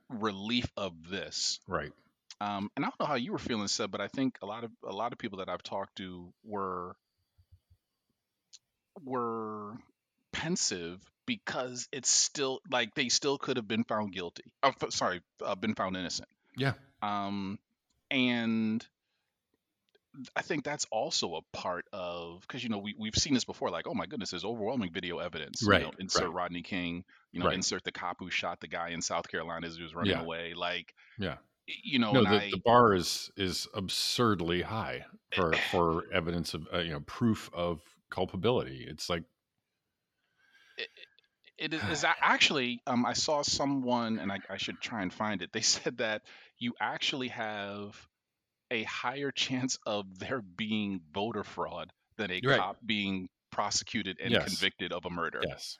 relief 0.09 0.67
of 0.77 0.93
this. 1.09 1.59
right? 1.67 1.91
Um, 2.39 2.69
and 2.75 2.85
I 2.85 2.89
don't 2.89 2.99
know 2.99 3.05
how 3.05 3.15
you 3.15 3.31
were 3.31 3.37
feeling, 3.39 3.67
Seb, 3.67 3.91
but 3.91 4.01
I 4.01 4.07
think 4.07 4.37
a 4.41 4.45
lot 4.45 4.63
of 4.63 4.71
a 4.87 4.93
lot 4.93 5.11
of 5.11 5.19
people 5.19 5.39
that 5.39 5.49
I've 5.49 5.63
talked 5.63 5.97
to 5.97 6.31
were 6.43 6.95
were 9.03 9.77
pensive 10.31 11.01
because 11.27 11.87
it's 11.91 12.09
still 12.09 12.59
like 12.71 12.95
they 12.95 13.09
still 13.09 13.37
could 13.37 13.57
have 13.57 13.67
been 13.67 13.83
found 13.83 14.13
guilty. 14.13 14.45
Oh, 14.63 14.69
f- 14.81 14.91
sorry, 14.91 15.21
uh, 15.45 15.53
been 15.53 15.75
found 15.75 15.95
innocent. 15.95 16.27
Yeah, 16.57 16.73
Um, 17.03 17.59
and 18.09 18.83
I 20.35 20.41
think 20.41 20.63
that's 20.63 20.85
also 20.91 21.35
a 21.35 21.41
part 21.55 21.85
of 21.93 22.41
because 22.41 22.63
you 22.63 22.69
know 22.69 22.79
we 22.79 22.95
we've 22.97 23.13
seen 23.15 23.35
this 23.35 23.43
before. 23.45 23.69
Like, 23.69 23.85
oh 23.87 23.93
my 23.93 24.07
goodness, 24.07 24.31
there's 24.31 24.45
overwhelming 24.45 24.91
video 24.91 25.19
evidence. 25.19 25.61
You 25.61 25.69
Right, 25.69 25.83
know, 25.83 25.91
insert 25.99 26.23
right. 26.23 26.33
Rodney 26.33 26.63
King. 26.63 27.03
You 27.31 27.39
know, 27.39 27.47
Right. 27.47 27.55
insert 27.55 27.83
the 27.83 27.91
cop 27.91 28.17
who 28.19 28.31
shot 28.31 28.59
the 28.59 28.67
guy 28.67 28.89
in 28.89 29.01
South 29.01 29.27
Carolina 29.27 29.67
as 29.67 29.75
he 29.77 29.83
was 29.83 29.93
running 29.93 30.13
Yeah. 30.15 30.21
away. 30.23 30.53
Like, 30.55 30.95
yeah. 31.19 31.37
you 31.67 31.99
know, 31.99 32.13
No, 32.13 32.21
the, 32.23 32.29
I, 32.29 32.49
the 32.49 32.57
bar 32.65 32.95
is 32.95 33.29
is 33.37 33.67
absurdly 33.75 34.63
high 34.63 35.05
for 35.35 35.53
for 35.53 36.03
evidence 36.11 36.55
of 36.55 36.67
uh, 36.73 36.79
you 36.79 36.91
know 36.91 37.01
proof 37.01 37.51
of 37.53 37.81
culpability. 38.09 38.87
It's 38.89 39.09
like 39.09 39.23
it 41.57 41.73
is, 41.73 41.83
is 41.85 42.03
a- 42.03 42.15
actually 42.21 42.81
um, 42.87 43.05
I 43.05 43.13
saw 43.13 43.41
someone 43.41 44.19
and 44.19 44.31
I, 44.31 44.39
I 44.49 44.57
should 44.57 44.81
try 44.81 45.01
and 45.01 45.13
find 45.13 45.41
it. 45.41 45.51
They 45.53 45.61
said 45.75 45.97
that 45.97 46.23
you 46.57 46.73
actually 46.79 47.29
have 47.29 48.07
a 48.71 48.83
higher 48.83 49.31
chance 49.31 49.77
of 49.85 50.19
there 50.19 50.41
being 50.41 51.01
voter 51.13 51.43
fraud 51.43 51.91
than 52.17 52.31
a 52.31 52.41
Right. 52.41 52.65
cop 52.67 52.77
being 52.85 53.29
prosecuted 53.51 54.19
and 54.21 54.39
Yes. 54.39 54.39
convicted 54.39 54.93
of 54.93 55.05
a 55.05 55.09
murder. 55.09 55.49
yes, 55.49 55.79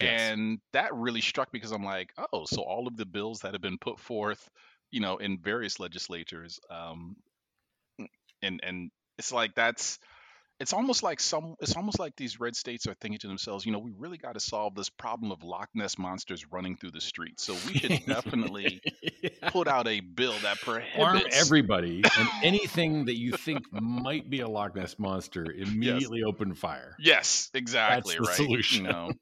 yes, 0.00 0.34
And 0.38 0.60
that 0.72 0.94
really 0.94 1.20
struck 1.22 1.52
me 1.52 1.58
because 1.58 1.72
I'm 1.72 1.84
like, 1.84 2.12
oh, 2.32 2.44
so 2.46 2.62
all 2.62 2.86
of 2.86 2.96
the 2.96 3.06
bills 3.06 3.40
that 3.40 3.54
have 3.54 3.62
been 3.62 3.78
put 3.78 3.98
forth, 3.98 4.50
you 4.90 5.00
know, 5.00 5.18
in 5.18 5.38
various 5.40 5.80
legislatures, 5.80 6.60
um, 6.70 7.16
and 8.42 8.60
and 8.62 8.90
it's 9.18 9.32
like 9.32 9.54
that's 9.54 9.98
it's 10.60 10.72
almost 10.72 11.02
like 11.02 11.20
some 11.20 11.54
it's 11.60 11.76
almost 11.76 11.98
like 11.98 12.16
these 12.16 12.40
red 12.40 12.56
states 12.56 12.86
are 12.86 12.94
thinking 12.94 13.18
to 13.20 13.28
themselves, 13.28 13.64
you 13.64 13.72
know, 13.72 13.78
we 13.78 13.92
really 13.96 14.18
got 14.18 14.34
to 14.34 14.40
solve 14.40 14.74
this 14.74 14.88
problem 14.88 15.30
of 15.30 15.42
Loch 15.42 15.68
Ness 15.74 15.98
monsters 15.98 16.50
running 16.50 16.76
through 16.76 16.90
the 16.90 17.00
streets. 17.00 17.44
So 17.44 17.54
we 17.66 17.78
should 17.78 18.04
definitely 18.06 18.80
put 19.48 19.68
out 19.68 19.86
a 19.86 20.00
bill 20.00 20.34
that 20.42 20.58
prohibits 20.60 20.98
arm 20.98 21.20
everybody 21.32 22.02
and 22.18 22.28
anything 22.42 23.04
that 23.06 23.16
you 23.16 23.32
think 23.32 23.64
might 23.72 24.28
be 24.28 24.40
a 24.40 24.48
Loch 24.48 24.74
Ness 24.74 24.98
monster. 24.98 25.44
Immediately 25.58 26.22
open 26.24 26.54
fire. 26.54 26.94
Yes, 26.98 27.50
exactly 27.54 28.16
the 28.16 28.22
right. 28.22 28.36
solution. 28.36 28.86
You 28.86 28.92
know. 28.92 29.12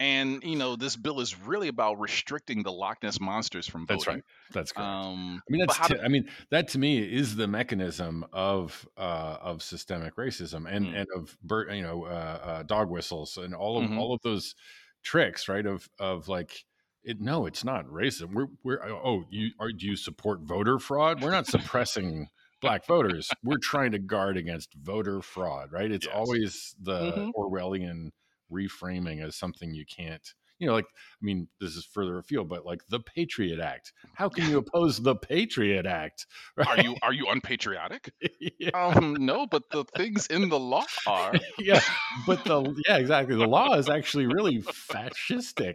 And 0.00 0.42
you 0.42 0.56
know, 0.56 0.74
this 0.76 0.96
bill 0.96 1.20
is 1.20 1.38
really 1.38 1.68
about 1.68 2.00
restricting 2.00 2.62
the 2.64 2.72
Loch 2.72 3.02
Ness 3.02 3.20
monsters 3.20 3.66
from 3.68 3.86
voting. 3.86 3.96
That's 3.98 4.06
right. 4.08 4.22
That's 4.52 4.72
correct. 4.72 4.88
Um, 4.88 5.40
I 5.48 5.52
mean, 5.52 5.60
that's. 5.60 5.76
how 5.76 5.86
T- 5.86 5.94
do- 5.94 6.00
I 6.00 6.08
mean, 6.08 6.28
that 6.50 6.68
to 6.68 6.78
me 6.78 6.98
is 6.98 7.36
the 7.36 7.46
mechanism 7.46 8.24
of 8.32 8.88
uh, 8.96 9.36
of 9.40 9.62
systemic 9.62 10.16
racism 10.16 10.68
and 10.68 10.86
Mm. 10.86 10.96
and 11.00 11.08
of 11.14 11.36
you 11.74 11.82
know 11.82 12.04
uh, 12.04 12.08
uh, 12.44 12.62
dog 12.64 12.90
whistles 12.90 13.36
and 13.36 13.54
all 13.54 13.78
of 13.82 13.88
Mhm. 13.88 13.98
all 13.98 14.12
of 14.12 14.20
those 14.22 14.54
tricks, 15.02 15.48
right? 15.48 15.64
Of 15.66 15.88
of 15.98 16.28
like. 16.28 16.64
It, 17.06 17.20
no, 17.20 17.44
it's 17.44 17.64
not 17.64 17.84
racism. 17.88 18.32
We're, 18.32 18.46
we're 18.62 18.82
oh, 18.82 19.24
you 19.28 19.50
are 19.60 19.70
do 19.70 19.86
you 19.86 19.94
support 19.94 20.40
voter 20.40 20.78
fraud? 20.78 21.20
We're 21.22 21.32
not 21.32 21.46
suppressing 21.46 22.28
black 22.62 22.86
voters. 22.86 23.28
We're 23.42 23.58
trying 23.58 23.92
to 23.92 23.98
guard 23.98 24.38
against 24.38 24.72
voter 24.72 25.20
fraud, 25.20 25.70
right? 25.70 25.90
It's 25.92 26.06
Yes. 26.06 26.14
always 26.16 26.74
the 26.80 27.12
Mhm. 27.12 27.32
Orwellian 27.36 28.08
reframing 28.52 29.24
as 29.26 29.36
something 29.36 29.74
you 29.74 29.84
can't, 29.86 30.34
you 30.58 30.66
know, 30.68 30.74
like 30.74 30.86
I 30.86 31.22
mean, 31.24 31.48
this 31.60 31.74
is 31.76 31.84
further 31.84 32.18
afield, 32.18 32.48
but 32.48 32.64
like 32.64 32.82
the 32.88 33.00
Patriot 33.00 33.58
Act. 33.60 33.92
How 34.14 34.28
can 34.28 34.48
you 34.48 34.58
oppose 34.64 35.00
the 35.02 35.16
Patriot 35.16 35.86
Act? 35.86 36.26
are 36.66 36.80
you 36.80 36.96
are 37.02 37.12
you 37.12 37.26
unpatriotic? 37.28 38.12
yeah, 38.58 38.70
Um, 38.70 39.16
no, 39.18 39.46
but 39.46 39.64
the 39.70 39.84
things 39.96 40.26
in 40.28 40.48
the 40.48 40.58
law 40.58 40.84
are. 41.06 41.34
yeah, 41.58 41.80
but 42.26 42.44
the 42.44 42.74
yeah, 42.88 42.98
exactly. 42.98 43.36
The 43.36 43.46
law 43.48 43.74
is 43.74 43.88
actually 43.88 44.26
really 44.26 44.62
fascistic, 44.62 45.74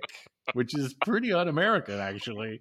which 0.53 0.77
is 0.77 0.93
pretty 0.93 1.33
un-American, 1.33 1.99
actually. 1.99 2.59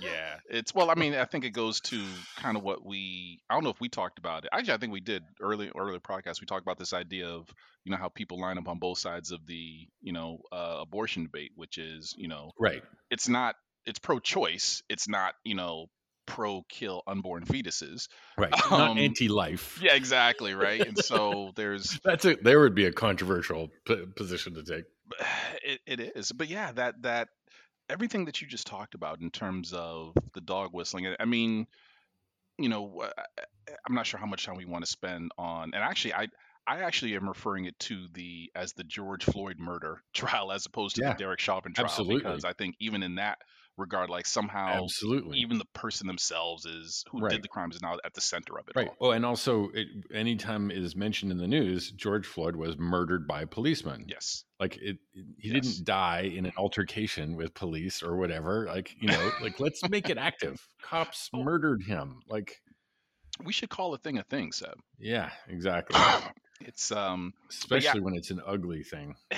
Yeah, 0.00 0.36
it's 0.50 0.74
well. 0.74 0.90
I 0.90 0.94
mean, 0.94 1.14
I 1.14 1.24
think 1.24 1.44
it 1.44 1.50
goes 1.50 1.80
to 1.82 2.02
kind 2.36 2.56
of 2.56 2.62
what 2.62 2.84
we. 2.84 3.40
I 3.48 3.54
don't 3.54 3.64
know 3.64 3.70
if 3.70 3.80
we 3.80 3.88
talked 3.88 4.18
about 4.18 4.44
it. 4.44 4.50
Actually, 4.52 4.74
I 4.74 4.76
think 4.78 4.92
we 4.92 5.00
did 5.00 5.22
early 5.40 5.70
earlier 5.76 5.98
podcast. 5.98 6.40
We 6.40 6.46
talked 6.46 6.62
about 6.62 6.78
this 6.78 6.92
idea 6.92 7.28
of 7.28 7.48
you 7.84 7.92
know 7.92 7.98
how 7.98 8.08
people 8.08 8.40
line 8.40 8.58
up 8.58 8.68
on 8.68 8.78
both 8.78 8.98
sides 8.98 9.30
of 9.30 9.46
the 9.46 9.86
you 10.00 10.12
know 10.12 10.38
uh, 10.52 10.78
abortion 10.80 11.24
debate, 11.24 11.52
which 11.54 11.78
is 11.78 12.14
you 12.16 12.28
know 12.28 12.50
Right. 12.58 12.82
it's 13.10 13.28
not 13.28 13.56
it's 13.86 13.98
pro-choice. 13.98 14.82
It's 14.88 15.08
not 15.08 15.34
you 15.44 15.54
know 15.54 15.86
pro-kill 16.26 17.02
unborn 17.08 17.44
fetuses. 17.44 18.06
Right. 18.38 18.52
Not 18.70 18.90
Um, 18.90 18.98
anti-life. 18.98 19.80
Yeah, 19.82 19.94
exactly 19.94 20.54
right. 20.54 20.80
And 20.80 20.96
so 21.04 21.50
there's 21.56 21.98
That's 22.04 22.24
it. 22.24 22.44
There 22.44 22.60
would 22.60 22.74
be 22.74 22.84
a 22.86 22.92
controversial 22.92 23.68
p- 23.84 24.06
position 24.14 24.54
to 24.54 24.62
take. 24.62 24.84
it, 25.64 25.80
it 25.86 26.00
is 26.16 26.30
but 26.30 26.46
yeah 26.48 26.70
that 26.72 27.02
that 27.02 27.28
everything 27.90 28.26
that 28.26 28.40
you 28.40 28.48
just 28.48 28.66
talked 28.66 28.94
about 28.94 29.20
in 29.20 29.30
terms 29.30 29.72
of 29.72 30.14
the 30.34 30.40
dog 30.40 30.70
whistling 30.72 31.06
i- 31.18 31.24
mean 31.24 31.66
you 32.58 32.68
know 32.68 33.02
i'm 33.86 33.94
not 33.94 34.06
sure 34.06 34.20
how 34.20 34.26
much 34.26 34.44
time 34.46 34.56
we 34.56 34.64
want 34.64 34.84
to 34.84 34.90
spend 34.90 35.30
on 35.38 35.70
and 35.74 35.82
actually 35.84 36.14
i 36.14 36.28
I 36.66 36.80
actually 36.82 37.16
am 37.16 37.26
referring 37.28 37.64
it 37.64 37.76
to 37.80 38.06
the 38.12 38.52
as 38.54 38.74
the 38.74 38.84
George 38.84 39.24
Floyd 39.24 39.58
murder 39.58 40.02
trial 40.14 40.52
as 40.52 40.66
opposed 40.66 40.96
to 40.96 41.02
Yeah, 41.02 41.12
the 41.12 41.14
Derek 41.16 41.40
Chauvin 41.40 41.72
trial 41.72 42.04
because. 42.06 42.44
I 42.44 42.52
think 42.52 42.76
even 42.78 43.02
in 43.02 43.16
that 43.16 43.38
regard, 43.80 44.08
like 44.10 44.26
somehow 44.26 44.84
Absolutely. 44.84 45.38
even 45.38 45.58
the 45.58 45.64
person 45.74 46.06
themselves 46.06 46.66
is 46.66 47.04
who 47.10 47.20
Right. 47.20 47.32
did 47.32 47.42
the 47.42 47.48
crimes 47.48 47.74
is 47.76 47.82
now 47.82 47.96
at 48.04 48.14
the 48.14 48.20
center 48.20 48.58
of 48.58 48.68
it 48.68 48.76
Right. 48.76 48.88
all. 48.88 49.08
Oh, 49.08 49.10
and 49.10 49.26
also, 49.26 49.70
it, 49.70 49.88
anytime 50.14 50.70
it 50.70 50.78
is 50.78 50.94
mentioned 50.94 51.32
in 51.32 51.38
the 51.38 51.48
news, 51.48 51.90
George 51.90 52.26
Floyd 52.26 52.54
was 52.56 52.78
murdered 52.78 53.26
by 53.26 53.44
policemen. 53.44 54.04
Yes. 54.08 54.44
Like 54.60 54.76
it, 54.76 54.98
it- 55.12 55.26
he 55.38 55.48
Yes. 55.50 55.64
didn't 55.66 55.84
die 55.86 56.20
in 56.22 56.46
an 56.46 56.52
altercation 56.56 57.34
with 57.34 57.54
police 57.54 58.02
or 58.02 58.16
whatever. 58.16 58.66
Like 58.66 58.94
you 59.00 59.08
know, 59.08 59.32
like 59.42 59.58
let's 59.58 59.88
make 59.88 60.08
it 60.10 60.18
active. 60.18 60.64
Cops 60.82 61.30
Oh. 61.34 61.42
murdered 61.42 61.82
him. 61.82 62.20
Like 62.28 62.62
We 63.42 63.52
should 63.54 63.70
call 63.70 63.94
a 63.94 63.98
thing 63.98 64.18
a 64.18 64.22
thing, 64.22 64.52
Seb. 64.52 64.78
yeah, 64.98 65.30
exactly. 65.48 65.98
It's 66.62 66.92
um 66.92 67.32
Especially 67.48 68.00
when 68.00 68.14
it's 68.14 68.30
an 68.30 68.42
ugly 68.46 68.82
thing. 68.82 69.16
Eh, 69.30 69.36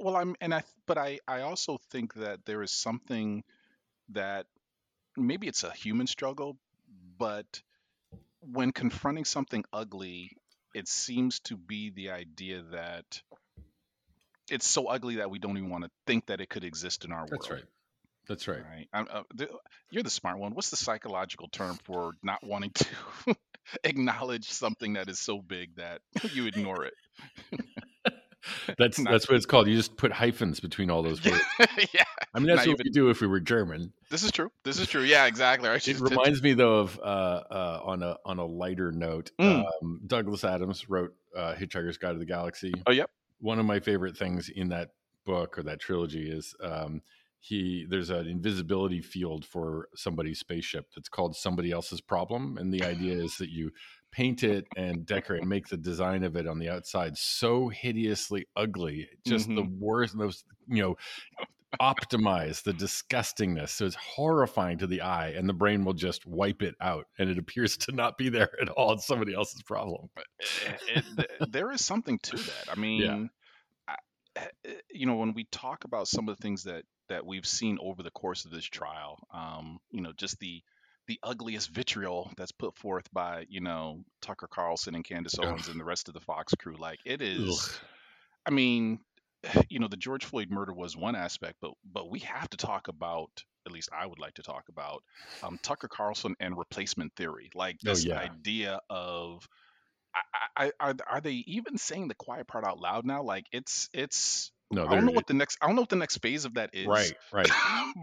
well 0.00 0.16
i'm 0.16 0.34
and 0.40 0.52
i 0.52 0.64
but 0.86 0.98
i 0.98 1.20
i 1.28 1.42
also 1.42 1.78
think 1.92 2.14
that 2.14 2.44
there 2.46 2.62
is 2.64 2.72
something 2.72 3.44
that 4.10 4.46
maybe 5.16 5.46
it's 5.46 5.64
a 5.64 5.72
human 5.72 6.06
struggle 6.06 6.56
but 7.18 7.62
when 8.40 8.72
confronting 8.72 9.24
something 9.24 9.64
ugly 9.72 10.30
it 10.74 10.88
seems 10.88 11.40
to 11.40 11.56
be 11.56 11.90
the 11.90 12.10
idea 12.10 12.62
that 12.72 13.22
it's 14.50 14.66
so 14.66 14.86
ugly 14.86 15.16
that 15.16 15.30
we 15.30 15.38
don't 15.38 15.56
even 15.56 15.70
want 15.70 15.84
to 15.84 15.90
think 16.06 16.26
that 16.26 16.40
it 16.40 16.48
could 16.48 16.64
exist 16.64 17.04
in 17.04 17.12
our 17.12 17.26
That's 17.30 17.48
world 17.48 17.62
That's 18.28 18.48
right. 18.48 18.88
That's 18.92 18.92
right. 18.92 19.06
uh, 19.10 19.22
you're 19.90 20.02
the 20.02 20.10
smart 20.10 20.38
one 20.38 20.54
what's 20.54 20.70
the 20.70 20.76
psychological 20.76 21.48
term 21.48 21.78
for 21.84 22.12
not 22.22 22.44
wanting 22.44 22.70
to 22.72 22.86
acknowledge 23.84 24.50
something 24.50 24.94
that 24.94 25.08
is 25.08 25.18
so 25.18 25.40
big 25.40 25.76
that 25.76 26.00
you 26.32 26.46
ignore 26.46 26.84
it 26.84 26.94
That's 28.78 28.98
Not- 28.98 29.10
that's 29.12 29.28
what 29.28 29.36
it's 29.36 29.46
called. 29.46 29.68
You 29.68 29.76
just 29.76 29.96
put 29.96 30.12
hyphens 30.12 30.60
between 30.60 30.90
all 30.90 31.02
those 31.02 31.24
words. 31.30 31.40
yeah 31.92 32.04
I 32.34 32.38
mean, 32.40 32.48
that's 32.48 32.66
what 32.66 32.74
even- 32.74 32.84
we 32.84 32.90
do 32.90 33.10
if 33.10 33.20
we 33.20 33.26
were 33.26 33.40
German. 33.40 33.92
this 34.10 34.22
is 34.22 34.30
true 34.32 34.50
this 34.64 34.78
is 34.78 34.88
true 34.88 35.02
yeah 35.02 35.26
exactly 35.26 35.68
It 35.70 36.00
reminds 36.00 36.42
me 36.42 36.52
though 36.54 36.80
of 36.80 36.98
uh, 36.98 37.02
uh, 37.02 37.80
on 37.84 38.02
a 38.02 38.16
on 38.24 38.38
a 38.38 38.44
lighter 38.44 38.92
note. 38.92 39.30
Mm. 39.40 39.64
Um, 39.82 40.00
Douglas 40.06 40.44
Adams 40.44 40.88
wrote 40.90 41.14
uh, 41.36 41.54
Hitchhiker's 41.54 41.98
Guide 41.98 42.12
to 42.12 42.18
the 42.18 42.24
Galaxy. 42.26 42.72
Oh, 42.86 42.92
yep. 42.92 43.10
One 43.40 43.58
of 43.58 43.66
my 43.66 43.80
favorite 43.80 44.16
things 44.16 44.48
in 44.48 44.68
that 44.70 44.90
book 45.24 45.58
or 45.58 45.62
that 45.64 45.80
trilogy 45.80 46.30
is 46.30 46.54
um, 46.62 47.00
he 47.40 47.86
there's 47.88 48.10
an 48.10 48.26
invisibility 48.26 49.00
field 49.00 49.44
for 49.44 49.88
somebody's 49.94 50.38
spaceship 50.38 50.86
that's 50.94 51.08
called 51.08 51.36
somebody 51.36 51.70
else's 51.72 52.00
problem, 52.00 52.56
and 52.58 52.72
the 52.72 52.82
idea 52.84 53.14
is 53.22 53.36
that 53.38 53.50
you 53.50 53.70
paint 54.14 54.42
it 54.44 54.66
and 54.76 55.04
decorate 55.06 55.40
and 55.42 55.48
make 55.50 55.68
the 55.68 55.76
design 55.76 56.22
of 56.24 56.36
it 56.36 56.46
on 56.46 56.58
the 56.58 56.68
outside 56.68 57.16
so 57.18 57.68
hideously 57.68 58.46
ugly, 58.56 59.08
just 59.26 59.48
the 59.56 59.62
worst, 59.78 60.14
most 60.14 60.44
you 60.68 60.82
know 60.82 60.96
optimize 61.80 62.62
the 62.62 62.72
disgustingness 62.72 63.70
so 63.70 63.84
it's 63.84 63.96
horrifying 63.96 64.78
to 64.78 64.86
the 64.86 65.00
eye 65.00 65.30
and 65.30 65.48
the 65.48 65.52
brain 65.52 65.84
will 65.84 65.92
just 65.92 66.24
wipe 66.24 66.62
it 66.62 66.76
out 66.80 67.06
and 67.18 67.28
it 67.28 67.36
appears 67.38 67.76
to 67.76 67.90
not 67.92 68.16
be 68.16 68.28
there 68.28 68.50
at 68.62 68.68
all. 68.68 68.92
It's 68.92 69.06
somebody 69.06 69.34
else's 69.34 69.62
problem. 69.64 70.08
It, 70.60 71.04
it- 71.18 71.52
there 71.52 71.72
is 71.72 71.84
something 71.84 72.18
to 72.20 72.44
that. 72.44 72.66
I 72.70 72.76
mean, 72.76 73.30
I, 73.88 73.96
eh, 74.64 74.74
you 74.90 75.06
know, 75.06 75.16
when 75.16 75.34
we 75.34 75.44
talk 75.44 75.84
about 75.84 76.08
some 76.08 76.28
of 76.28 76.36
the 76.36 76.42
things 76.42 76.64
that 76.64 76.84
that 77.08 77.26
we've 77.26 77.46
seen 77.46 77.78
over 77.82 78.02
the 78.02 78.10
course 78.12 78.44
of 78.44 78.50
this 78.52 78.64
trial, 78.64 79.18
um, 79.32 79.78
you 79.90 80.00
know, 80.00 80.12
just 80.16 80.38
the 80.38 80.62
the 81.06 81.18
ugliest 81.22 81.70
vitriol 81.70 82.30
that's 82.36 82.52
put 82.52 82.76
forth 82.76 83.12
by 83.12 83.46
you 83.48 83.60
know 83.60 84.00
Tucker 84.22 84.48
Carlson 84.48 84.94
and 84.94 85.04
Candace 85.04 85.38
Owens 85.38 85.68
and 85.68 85.78
the 85.78 85.84
rest 85.84 86.08
of 86.08 86.14
the 86.14 86.20
Fox 86.20 86.54
crew, 86.54 86.76
like 86.78 86.98
it 87.04 87.20
is. 87.22 87.48
Ugh. 87.48 87.80
I 88.46 88.50
mean, 88.50 89.00
you 89.68 89.78
know, 89.78 89.88
the 89.88 89.96
George 89.96 90.24
Floyd 90.24 90.50
murder 90.50 90.72
was 90.72 90.96
one 90.96 91.16
aspect, 91.16 91.56
but 91.60 91.72
but 91.90 92.10
we 92.10 92.20
have 92.20 92.48
to 92.50 92.56
talk 92.56 92.88
about. 92.88 93.30
At 93.66 93.72
least 93.72 93.88
I 93.98 94.04
would 94.04 94.18
like 94.18 94.34
to 94.34 94.42
talk 94.42 94.64
about 94.68 95.02
um, 95.42 95.58
Tucker 95.62 95.88
Carlson 95.88 96.34
and 96.38 96.54
replacement 96.54 97.14
theory, 97.16 97.48
like 97.54 97.78
Oh, 97.86 97.90
this 97.90 98.04
yeah. 98.04 98.18
idea 98.18 98.80
of. 98.90 99.48
I, 100.56 100.66
I, 100.66 100.72
are 100.78 100.94
are 101.10 101.20
they 101.22 101.42
even 101.46 101.78
saying 101.78 102.08
the 102.08 102.14
quiet 102.14 102.46
part 102.46 102.64
out 102.66 102.78
loud 102.78 103.06
now? 103.06 103.22
Like 103.22 103.46
it's 103.52 103.88
it's. 103.94 104.52
No 104.70 104.86
I 104.86 104.94
don't 104.94 105.06
know 105.06 105.12
what 105.12 105.26
the 105.26 105.34
next. 105.34 105.58
I 105.60 105.66
don't 105.66 105.76
know 105.76 105.82
what 105.82 105.88
the 105.90 105.96
next 105.96 106.18
phase 106.18 106.44
of 106.44 106.54
that 106.54 106.70
is. 106.72 106.86
right 106.86 107.12
right 107.32 107.48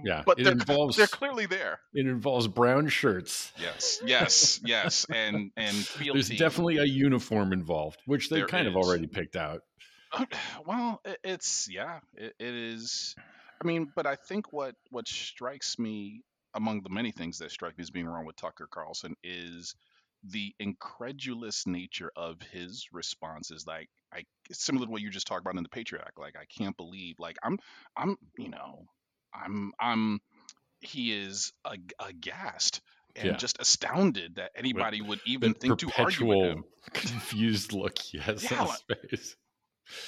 yeah 0.06 0.24
but 0.26 0.40
it 0.40 0.44
they're, 0.44 0.54
involves 0.54 0.96
they're 0.98 1.08
clearly 1.08 1.46
there. 1.46 1.80
it 1.94 2.06
involves 2.06 2.48
brown 2.48 2.88
shirts 2.88 3.52
Yes, 3.60 4.00
yes, 4.06 4.60
yes, 4.64 5.06
and 5.10 5.52
and 5.58 5.76
there's 6.14 6.30
definitely 6.30 6.78
a 6.78 6.86
uniform 6.86 7.54
involved 7.54 8.00
which 8.06 8.30
There 8.30 8.46
kind 8.48 8.68
of 8.68 8.76
already 8.76 9.08
picked 9.08 9.36
out 9.36 9.62
Uh, 10.14 10.26
Well, 10.66 11.02
it, 11.06 11.18
it's 11.24 11.68
yeah, 11.70 12.00
it, 12.16 12.34
it 12.40 12.54
is. 12.54 13.16
I 13.64 13.68
mean, 13.68 13.92
but 13.96 14.06
I 14.06 14.16
think 14.16 14.52
what 14.54 14.76
what 14.90 15.08
strikes 15.08 15.78
me 15.80 16.22
among 16.54 16.82
the 16.84 16.90
many 16.90 17.12
things 17.12 17.38
that 17.40 17.52
strike 17.52 17.78
me 17.78 17.82
as 17.82 17.90
being 17.92 18.08
wrong 18.08 18.26
with 18.26 18.36
Tucker 18.36 18.68
Carlson 18.70 19.16
is 19.24 19.74
the 20.24 20.54
incredulous 20.60 21.66
nature 21.66 22.12
of 22.16 22.42
his 22.42 22.88
responses. 22.92 23.66
Like, 23.68 23.90
I 24.14 24.24
similar 24.52 24.86
to 24.86 24.92
what 24.92 25.02
you 25.02 25.10
just 25.10 25.28
talked 25.28 25.42
about 25.42 25.56
in 25.56 25.64
the 25.64 25.70
Patriot 25.70 26.04
Act. 26.06 26.20
Like, 26.20 26.36
I 26.36 26.46
can't 26.46 26.76
believe. 26.78 27.16
Like, 27.20 27.38
I'm 27.44 27.58
I'm 27.96 28.18
you 28.38 28.50
know, 28.50 28.86
I'm 29.34 29.72
I'm 29.80 30.20
he 30.82 31.14
is 31.14 31.54
ag- 31.66 31.94
aghast 32.00 32.82
and 33.16 33.28
Yeah. 33.28 33.38
just 33.38 33.60
astounded 33.60 34.36
that 34.36 34.52
anybody 34.56 35.02
would 35.02 35.20
even 35.26 35.54
think 35.54 35.80
to 35.80 35.92
argue 35.98 36.26
with 36.28 36.40
him. 36.40 36.64
confused 36.94 37.74
look 37.74 37.98
he 38.00 38.18
has 38.18 38.52
Yeah, 38.52 38.62
on 38.62 38.68
his 38.68 38.84
face 39.10 39.36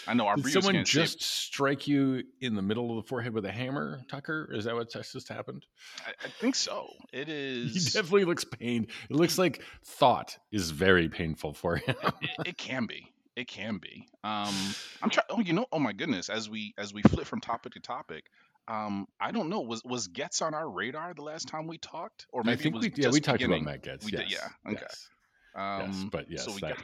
I 0.08 0.14
know 0.14 0.28
our 0.28 0.36
did 0.38 0.52
someone 0.52 0.76
can't 0.76 0.88
see 0.88 1.00
it. 1.00 1.04
just 1.04 1.22
strike 1.22 1.88
you 1.88 2.24
in 2.42 2.56
the 2.56 2.62
middle 2.62 2.98
of 2.98 3.04
the 3.04 3.08
forehead 3.10 3.34
with 3.34 3.46
a 3.46 3.52
hammer 3.52 4.02
tucker 4.08 4.50
is 4.54 4.66
that 4.66 4.76
what 4.76 4.92
just 4.92 5.28
happened 5.28 5.66
I, 6.06 6.12
I 6.24 6.30
think 6.40 6.56
so. 6.56 6.88
It 7.12 7.28
is. 7.30 7.74
He 7.74 7.80
definitely 7.92 8.26
looks 8.26 8.44
pained. 8.46 8.88
It 9.10 9.16
looks 9.16 9.38
like 9.38 9.62
thought 9.86 10.38
is 10.52 10.72
very 10.72 11.10
painful 11.10 11.54
for 11.54 11.78
him. 11.78 11.96
it, 12.22 12.30
it 12.48 12.58
can 12.58 12.86
be. 12.86 13.12
It 13.36 13.48
can 13.48 13.78
be. 13.78 14.08
Um, 14.24 14.54
I'm 15.02 15.10
trying. 15.10 15.26
Oh, 15.30 15.40
you 15.40 15.54
know. 15.54 15.66
Oh 15.72 15.80
my 15.80 15.92
goodness. 15.92 16.30
As 16.30 16.50
we 16.50 16.74
as 16.78 16.94
we 16.94 17.02
flip 17.02 17.26
from 17.26 17.42
topic 17.42 17.74
to 17.74 17.80
topic, 17.80 18.26
um, 18.68 19.08
I 19.20 19.32
don't 19.32 19.50
know. 19.50 19.62
Was 19.62 19.84
was 19.84 20.08
Gaetz 20.08 20.42
on 20.44 20.54
our 20.54 20.70
radar 20.70 21.14
the 21.16 21.24
last 21.24 21.48
time 21.48 21.66
we 21.66 21.80
talked, 21.80 22.28
or 22.32 22.44
maybe 22.44 22.60
I 22.60 22.62
think 22.62 22.76
we 22.76 22.94
yeah 22.96 23.10
we 23.10 23.20
talked 23.20 23.40
beginning? 23.40 23.64
about 23.64 23.84
Matt 23.84 23.84
Gaetz. 24.02 24.06
We 24.06 24.12
did, 24.12 24.32
yeah, 24.32 24.48
okay. 24.68 24.78
yes, 24.82 25.10
Um, 25.56 25.92
yes, 25.92 26.06
but 26.12 26.26
yes, 26.30 26.46
so 26.46 26.54
we 26.54 26.62
that, 26.62 26.78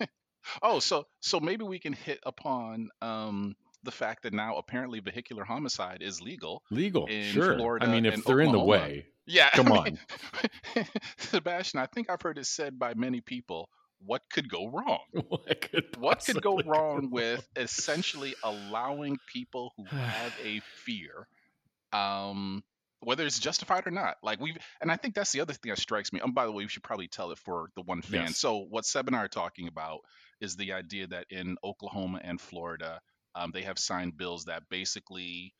got. 0.00 0.08
Oh, 0.62 0.78
so 0.78 1.06
so 1.20 1.40
maybe 1.40 1.64
we 1.64 1.78
can 1.78 1.92
hit 1.92 2.20
upon 2.24 2.90
um 3.02 3.56
the 3.84 3.90
fact 3.90 4.24
that 4.24 4.32
now 4.32 4.56
apparently 4.56 5.00
vehicular 5.00 5.44
homicide 5.44 5.98
is 6.02 6.20
legal. 6.20 6.62
legal. 6.70 7.06
in 7.06 7.24
Sure. 7.24 7.56
Florida 7.56 7.86
I 7.86 7.90
mean, 7.90 8.06
if 8.06 8.24
they're 8.24 8.40
in 8.40 8.52
the 8.52 8.58
way, 8.58 9.06
Yeah. 9.26 9.50
Come 9.54 9.72
I 9.72 9.84
mean, 9.84 9.98
Sebastian. 11.18 11.80
I 11.80 11.86
think 11.86 12.10
I've 12.10 12.22
heard 12.22 12.38
it 12.38 12.46
said 12.46 12.78
by 12.78 12.94
many 12.94 13.20
people. 13.20 13.68
What 14.04 14.22
could 14.32 14.48
go 14.48 14.68
wrong? 14.68 15.00
what 15.28 15.60
could 15.60 15.96
what 15.98 16.24
could 16.24 16.42
go 16.42 16.60
wrong 16.60 17.10
with 17.10 17.46
essentially 17.56 18.34
allowing 18.42 19.18
people 19.32 19.72
who 19.76 19.84
have 19.84 20.32
a 20.44 20.60
fear 20.84 21.26
um 21.92 22.62
whether 23.00 23.24
it's 23.24 23.38
justified 23.38 23.86
or 23.86 23.90
not 23.90 24.16
like 24.22 24.40
we've 24.40 24.58
and 24.80 24.90
i 24.90 24.96
think 24.96 25.14
that's 25.14 25.32
the 25.32 25.40
other 25.40 25.52
thing 25.52 25.70
that 25.70 25.78
strikes 25.78 26.12
me 26.12 26.20
and 26.22 26.34
by 26.34 26.46
the 26.46 26.52
way 26.52 26.64
we 26.64 26.68
should 26.68 26.82
probably 26.82 27.08
tell 27.08 27.30
it 27.30 27.38
for 27.38 27.68
the 27.76 27.82
one 27.82 28.02
fan 28.02 28.26
Yes. 28.26 28.38
so 28.38 28.66
what 28.70 28.84
seb 28.84 29.06
and 29.06 29.16
i 29.16 29.20
are 29.20 29.28
talking 29.28 29.68
about 29.68 30.00
is 30.40 30.56
the 30.56 30.72
idea 30.72 31.06
that 31.08 31.26
in 31.30 31.56
oklahoma 31.64 32.20
and 32.22 32.40
florida 32.40 33.00
um, 33.34 33.52
they 33.52 33.62
have 33.62 33.78
signed 33.78 34.16
bills 34.16 34.46
that 34.46 34.64
basically 34.68 35.54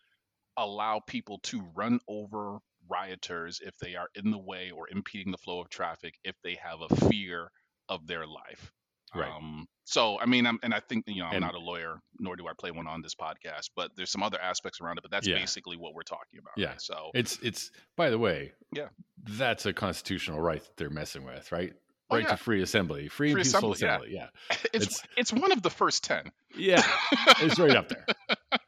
allow 0.56 1.00
people 1.06 1.38
to 1.44 1.62
run 1.76 2.00
over 2.08 2.58
rioters 2.88 3.60
if 3.64 3.76
they 3.78 3.94
are 3.94 4.08
in 4.14 4.30
the 4.30 4.38
way 4.38 4.70
or 4.70 4.88
impeding 4.90 5.30
the 5.30 5.38
flow 5.38 5.60
of 5.60 5.68
traffic 5.68 6.14
if 6.24 6.34
they 6.42 6.56
have 6.62 6.80
a 6.80 7.08
fear 7.08 7.50
of 7.88 8.06
their 8.06 8.26
life 8.26 8.72
Right. 9.14 9.30
um, 9.30 9.66
so 9.84 10.18
I 10.20 10.26
mean, 10.26 10.46
I'm, 10.46 10.58
and 10.62 10.74
I 10.74 10.80
think 10.80 11.04
you 11.06 11.20
know 11.22 11.26
I'm 11.28 11.36
And- 11.36 11.44
not 11.44 11.54
a 11.54 11.58
lawyer, 11.58 12.00
nor 12.18 12.36
do 12.36 12.46
I 12.46 12.52
play 12.58 12.70
one 12.70 12.86
on 12.86 13.00
this 13.02 13.14
podcast, 13.14 13.70
but 13.76 13.90
there's 13.96 14.10
some 14.10 14.22
other 14.22 14.40
aspects 14.40 14.80
around 14.80 14.98
it. 14.98 15.02
But 15.02 15.10
that's 15.10 15.26
Yeah. 15.26 15.36
basically 15.38 15.76
what 15.76 15.94
we're 15.94 16.02
talking 16.02 16.38
about. 16.40 16.54
Yeah. 16.56 16.68
right? 16.70 16.80
So 16.82 17.10
It's 17.14 17.38
it's 17.42 17.70
by 17.96 18.10
the 18.10 18.18
way, 18.18 18.52
Yeah. 18.72 18.88
that's 19.24 19.66
a 19.66 19.72
constitutional 19.72 20.40
right 20.40 20.62
that 20.62 20.76
they're 20.76 20.90
messing 20.90 21.24
with, 21.24 21.50
right? 21.52 21.72
Oh, 22.10 22.16
right 22.16 22.24
yeah. 22.24 22.30
to 22.30 22.36
free 22.38 22.62
assembly, 22.62 23.08
free, 23.08 23.32
Free 23.32 23.40
and 23.42 23.46
peaceful 23.46 23.72
assembly, 23.72 24.14
assembly. 24.14 24.14
Yeah, 24.14 24.56
it's 24.72 24.86
It's- 24.86 25.02
it's 25.18 25.32
one 25.32 25.52
of 25.52 25.62
the 25.62 25.68
first 25.70 26.04
ten. 26.04 26.30
yeah, 26.56 26.82
it's 27.40 27.58
right 27.58 27.76
up 27.76 27.88
there. 27.88 28.06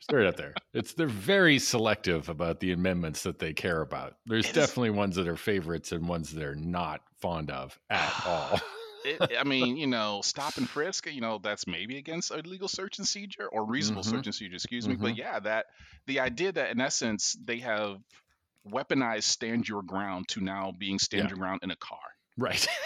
It's 0.03 0.13
right 0.13 0.27
up 0.27 0.37
there. 0.37 0.55
It's 0.75 0.93
they're 0.95 1.07
very 1.07 1.59
selective 1.59 2.29
about 2.31 2.61
the 2.61 2.73
amendments 2.73 3.23
that 3.23 3.39
they 3.39 3.53
care 3.55 3.81
about. 3.81 4.17
There's 4.27 4.45
It 4.47 4.51
is- 4.51 4.55
definitely 4.55 4.91
ones 4.91 5.17
that 5.17 5.29
are 5.29 5.37
favorites 5.37 5.93
and 5.93 6.07
ones 6.09 6.33
they're 6.33 6.55
not 6.55 7.01
fond 7.21 7.51
of 7.51 7.79
at 7.91 8.13
all. 8.27 8.61
It, 9.05 9.37
I 9.39 9.45
mean, 9.45 9.77
you 9.77 9.87
know, 9.87 10.21
stop 10.23 10.59
and 10.59 10.69
frisk, 10.69 11.11
you 11.11 11.21
know, 11.21 11.39
that's 11.43 11.67
maybe 11.67 11.97
against 11.97 12.31
a 12.31 12.37
legal 12.39 12.69
search 12.69 12.99
and 12.99 13.07
seizure 13.09 13.49
or 13.51 13.65
reasonable 13.65 14.03
Mhm. 14.03 14.11
search 14.11 14.27
and 14.27 14.35
seizure, 14.35 14.55
excuse 14.57 14.87
me. 14.87 14.97
But 14.97 15.13
Mhm. 15.13 15.19
yeah, 15.19 15.41
that 15.41 15.67
the 16.07 16.21
idea 16.21 16.53
that 16.53 16.71
in 16.71 16.81
essence 16.81 17.37
they 17.43 17.59
have 17.61 17.99
weaponized 18.69 19.23
stand 19.25 19.67
your 19.69 19.83
ground 19.83 20.29
to 20.29 20.41
now 20.43 20.73
being 20.73 20.99
stand 20.99 21.25
Yeah. 21.25 21.29
your 21.31 21.39
ground 21.39 21.61
in 21.63 21.71
a 21.71 21.77
car. 21.77 21.99
right. 22.37 22.67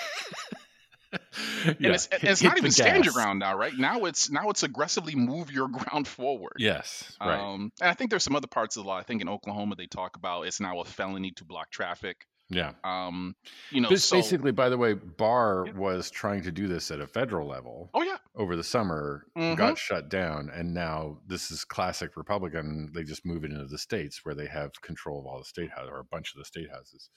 and 1.13 1.77
it's, 1.81 2.07
and 2.07 2.25
it's 2.25 2.43
not 2.43 2.57
even 2.59 2.71
stand 2.71 3.05
your 3.05 3.15
ground 3.15 3.39
now, 3.41 3.57
right? 3.57 3.73
Now 3.77 4.05
it's 4.05 4.31
now 4.31 4.51
it's 4.51 4.63
aggressively 4.63 5.15
move 5.15 5.51
your 5.51 5.69
ground 5.79 6.07
forward. 6.09 6.55
Yes, 6.59 7.17
right. 7.21 7.39
Um, 7.39 7.73
and 7.81 7.91
I 7.91 7.95
think 7.95 8.11
there's 8.11 8.23
some 8.25 8.37
other 8.37 8.47
parts 8.47 8.77
of 8.77 8.85
the 8.85 8.89
law. 8.89 8.97
I 8.97 9.03
think 9.03 9.21
in 9.23 9.29
Oklahoma 9.29 9.75
they 9.77 9.87
talk 9.87 10.17
about 10.17 10.43
it's 10.47 10.61
now 10.61 10.81
a 10.81 10.85
felony 10.85 11.33
to 11.33 11.45
block 11.45 11.71
traffic. 11.71 12.27
Yeah. 12.51 12.73
Um, 12.85 13.35
you 13.71 13.81
know, 13.81 13.95
so 13.95 14.17
basically, 14.17 14.53
by 14.53 14.69
the 14.69 14.77
way, 14.77 14.93
Barr 14.95 15.65
Yeah. 15.67 15.73
was 15.73 16.11
trying 16.11 16.43
to 16.43 16.53
do 16.53 16.69
this 16.69 16.91
at 16.91 17.01
a 17.01 17.07
federal 17.07 17.49
level 17.49 17.91
oh 17.95 18.03
yeah, 18.03 18.19
over 18.35 18.55
the 18.55 18.63
summer, 18.65 19.27
Mhm. 19.37 19.57
got 19.57 19.79
shut 19.79 20.09
down, 20.11 20.51
and 20.51 20.75
now 20.75 21.21
this 21.27 21.51
is 21.51 21.65
classic 21.65 22.17
Republican. 22.17 22.93
They 22.95 23.03
just 23.03 23.25
move 23.25 23.45
it 23.45 23.51
into 23.51 23.67
the 23.67 23.79
states 23.79 24.21
where 24.25 24.35
they 24.35 24.47
have 24.47 24.71
control 24.83 25.21
of 25.21 25.27
all 25.27 25.39
the 25.39 25.45
state 25.47 25.71
houses 25.71 25.89
or 25.91 26.01
a 26.01 26.05
bunch 26.05 26.33
of 26.35 26.39
the 26.39 26.45
state 26.45 26.71
houses. 26.71 27.09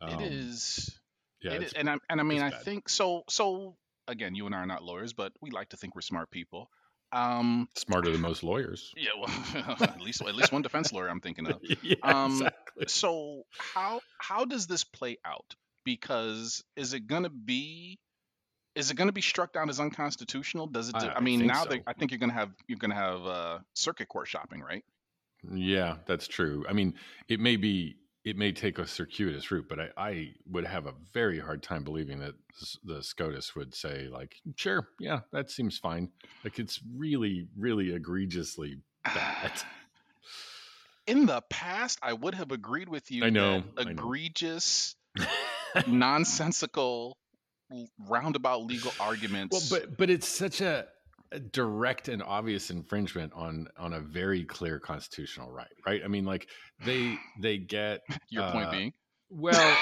Um, 0.00 0.20
it 0.20 0.32
is. 0.32 0.98
Yeah, 1.42 1.52
it 1.52 1.56
it's- 1.62 1.72
and 1.74 1.90
I 1.90 1.96
and 2.08 2.20
I 2.20 2.24
mean 2.24 2.42
I 2.42 2.50
think 2.50 2.88
so. 2.88 3.24
So 3.28 3.76
again, 4.06 4.34
you 4.36 4.46
and 4.46 4.54
I 4.54 4.58
are 4.58 4.66
not 4.66 4.82
lawyers, 4.84 5.12
but 5.12 5.32
we 5.42 5.50
like 5.50 5.68
to 5.70 5.76
think 5.76 5.94
we're 5.96 6.00
smart 6.02 6.30
people. 6.30 6.70
Um, 7.10 7.68
smarter 7.74 8.10
than 8.12 8.20
most 8.30 8.42
lawyers. 8.42 8.92
yeah, 8.96 9.10
well, 9.18 9.76
at 9.82 10.00
least 10.00 10.20
at 10.22 10.34
least 10.34 10.52
one 10.52 10.62
defense 10.62 10.92
lawyer 10.92 11.08
I'm 11.08 11.20
thinking 11.20 11.46
of. 11.48 11.58
yeah, 11.82 11.94
Um, 12.02 12.32
exactly. 12.32 12.57
So 12.88 13.42
how 13.56 14.00
how 14.18 14.44
does 14.44 14.66
this 14.66 14.84
play 14.84 15.18
out? 15.24 15.54
Because 15.84 16.62
is 16.76 16.92
it 16.92 17.06
going 17.06 17.24
to 17.24 17.30
be 17.30 17.98
is 18.74 18.90
it 18.90 18.96
going 18.96 19.08
to 19.08 19.12
be 19.12 19.20
struck 19.20 19.52
down 19.52 19.68
as 19.68 19.80
unconstitutional? 19.80 20.66
Does 20.66 20.88
it? 20.90 20.94
I- 20.96 21.08
I, 21.08 21.16
I 21.16 21.20
mean, 21.20 21.40
think 21.40 21.52
now 21.52 21.64
so. 21.64 21.70
that 21.70 21.82
I 21.86 21.92
think 21.92 22.10
you're 22.10 22.18
going 22.18 22.30
to 22.30 22.36
have 22.36 22.50
you're 22.68 22.78
going 22.78 22.90
to 22.90 22.96
have 22.96 23.26
uh, 23.26 23.58
circuit 23.74 24.08
court 24.08 24.28
shopping, 24.28 24.60
right? 24.60 24.84
Yeah, 25.52 25.96
that's 26.06 26.26
true. 26.26 26.64
I 26.68 26.72
mean, 26.72 26.94
it 27.28 27.40
may 27.40 27.56
be 27.56 27.96
it 28.24 28.36
may 28.36 28.52
take 28.52 28.78
a 28.78 28.86
circuitous 28.86 29.50
route, 29.50 29.66
but 29.68 29.80
I, 29.80 29.88
I 29.96 30.30
would 30.50 30.66
have 30.66 30.86
a 30.86 30.94
very 31.14 31.38
hard 31.38 31.62
time 31.62 31.82
believing 31.82 32.18
that 32.18 32.34
the 32.84 33.02
SCOTUS 33.02 33.56
would 33.56 33.74
say 33.74 34.08
like, 34.08 34.36
sure, 34.56 34.88
yeah, 35.00 35.20
that 35.32 35.50
seems 35.50 35.78
fine. 35.78 36.10
Like 36.44 36.58
it's 36.58 36.80
really, 36.94 37.46
really 37.56 37.94
egregiously 37.94 38.76
bad. 39.04 39.52
In 41.08 41.26
the 41.26 41.40
past, 41.48 41.98
I 42.02 42.12
would 42.12 42.34
have 42.34 42.52
agreed 42.52 42.88
with 42.88 43.10
you. 43.10 43.24
I 43.24 43.30
know, 43.30 43.62
that 43.76 43.80
I 43.80 43.84
know. 43.84 43.90
egregious, 43.90 44.94
nonsensical, 45.86 47.16
roundabout 48.08 48.64
legal 48.64 48.92
arguments. 49.00 49.70
well, 49.70 49.80
but 49.80 49.96
but 49.96 50.10
it's 50.10 50.28
such 50.28 50.60
a, 50.60 50.86
a 51.32 51.40
direct 51.40 52.08
and 52.08 52.22
obvious 52.22 52.70
infringement 52.70 53.32
on 53.34 53.68
on 53.78 53.92
a 53.92 54.00
very 54.00 54.44
clear 54.44 54.78
constitutional 54.78 55.50
right, 55.50 55.66
right? 55.86 56.02
I 56.04 56.08
mean, 56.08 56.24
like 56.24 56.48
they 56.84 57.16
they 57.40 57.58
get 57.58 58.00
your 58.30 58.50
point 58.50 58.68
uh, 58.68 58.70
being, 58.70 58.92
well, 59.30 59.76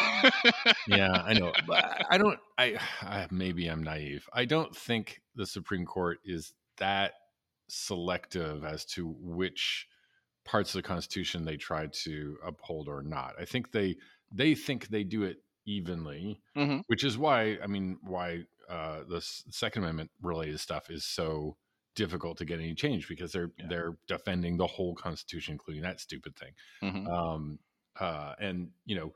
yeah, 0.89 1.11
I 1.13 1.35
know. 1.35 1.53
But 1.67 1.85
I- 1.85 2.05
I 2.11 2.19
don't. 2.19 2.39
I, 2.59 2.79
I 3.03 3.27
maybe 3.31 3.67
I'm 3.69 3.83
naive. 3.83 4.29
I 4.33 4.45
don't 4.45 4.75
think 4.75 5.21
the 5.35 5.47
Supreme 5.47 5.85
Court 5.87 6.19
is 6.25 6.53
that 6.79 7.15
selective 7.69 8.65
as 8.65 8.85
to 8.85 9.07
which 9.21 9.87
parts 10.47 10.75
of 10.75 10.83
the 10.83 10.89
Constitution 10.89 11.45
they 11.45 11.57
try 11.59 11.87
to 11.89 12.39
uphold 12.45 12.89
or 12.89 13.03
not. 13.03 13.35
I 13.39 13.45
think 13.45 13.73
they 13.73 13.97
they 14.33 14.55
think 14.55 14.89
they 14.89 15.05
do 15.05 15.25
it 15.25 15.45
evenly, 15.67 16.41
Mhm. 16.57 16.83
which 16.87 17.05
is 17.05 17.19
why 17.19 17.59
I 17.63 17.67
mean 17.67 17.99
why 18.03 18.47
uh, 18.69 19.05
the 19.05 19.21
Second 19.21 19.85
Amendment 19.85 20.11
related 20.23 20.59
stuff 20.61 20.91
is 20.91 21.05
so 21.05 21.57
difficult 21.95 22.39
to 22.39 22.45
get 22.45 22.61
any 22.61 22.75
change 22.75 23.09
because 23.09 23.33
they're 23.33 23.53
Yeah. 23.59 23.67
they're 23.69 23.99
defending 24.07 24.57
the 24.59 24.67
whole 24.67 24.95
Constitution, 24.95 25.53
including 25.53 25.83
that 25.83 26.01
stupid 26.01 26.37
thing 26.37 26.55
Mhm. 26.83 27.07
um, 27.09 27.59
uh, 28.01 28.35
and 28.39 28.73
you 28.87 28.97
know, 28.97 29.15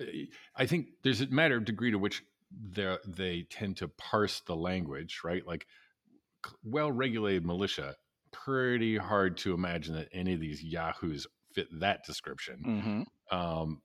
I- 0.00 0.28
I 0.56 0.66
think 0.66 1.02
there's 1.02 1.20
a 1.22 1.28
matter 1.28 1.56
of 1.56 1.64
degree 1.66 1.90
to 1.92 1.98
which 1.98 2.24
they 2.50 2.98
they 3.06 3.42
tend 3.44 3.78
to 3.78 3.88
parse 3.88 4.40
the 4.40 4.56
language, 4.56 5.20
right? 5.24 5.46
Like 5.46 5.66
well-regulated 6.64 7.44
militia, 7.46 7.96
pretty 8.32 8.96
hard 8.96 9.36
to 9.38 9.54
imagine 9.54 9.94
that 9.94 10.08
any 10.12 10.34
of 10.34 10.40
these 10.40 10.62
yahoos 10.62 11.26
fit 11.54 11.68
that 11.80 12.04
description. 12.04 13.06
Mhm. 13.30 13.36
Um, 13.36 13.82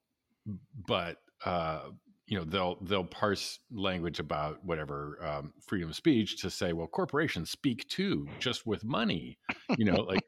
but 0.87 1.17
uh, 1.45 1.89
you 2.25 2.37
know, 2.37 2.43
they'll 2.43 2.77
they'll 2.81 3.05
parse 3.05 3.59
language 3.71 4.19
about 4.19 4.63
whatever 4.63 5.17
um, 5.23 5.53
freedom 5.65 5.89
of 5.89 5.95
speech 5.95 6.41
to 6.41 6.49
say, 6.49 6.73
well, 6.73 6.87
corporations 6.87 7.51
speak 7.51 7.87
too, 7.87 8.27
just 8.39 8.65
with 8.65 8.83
money. 8.83 9.37
You 9.77 9.85
know, 9.85 10.01
like 10.01 10.23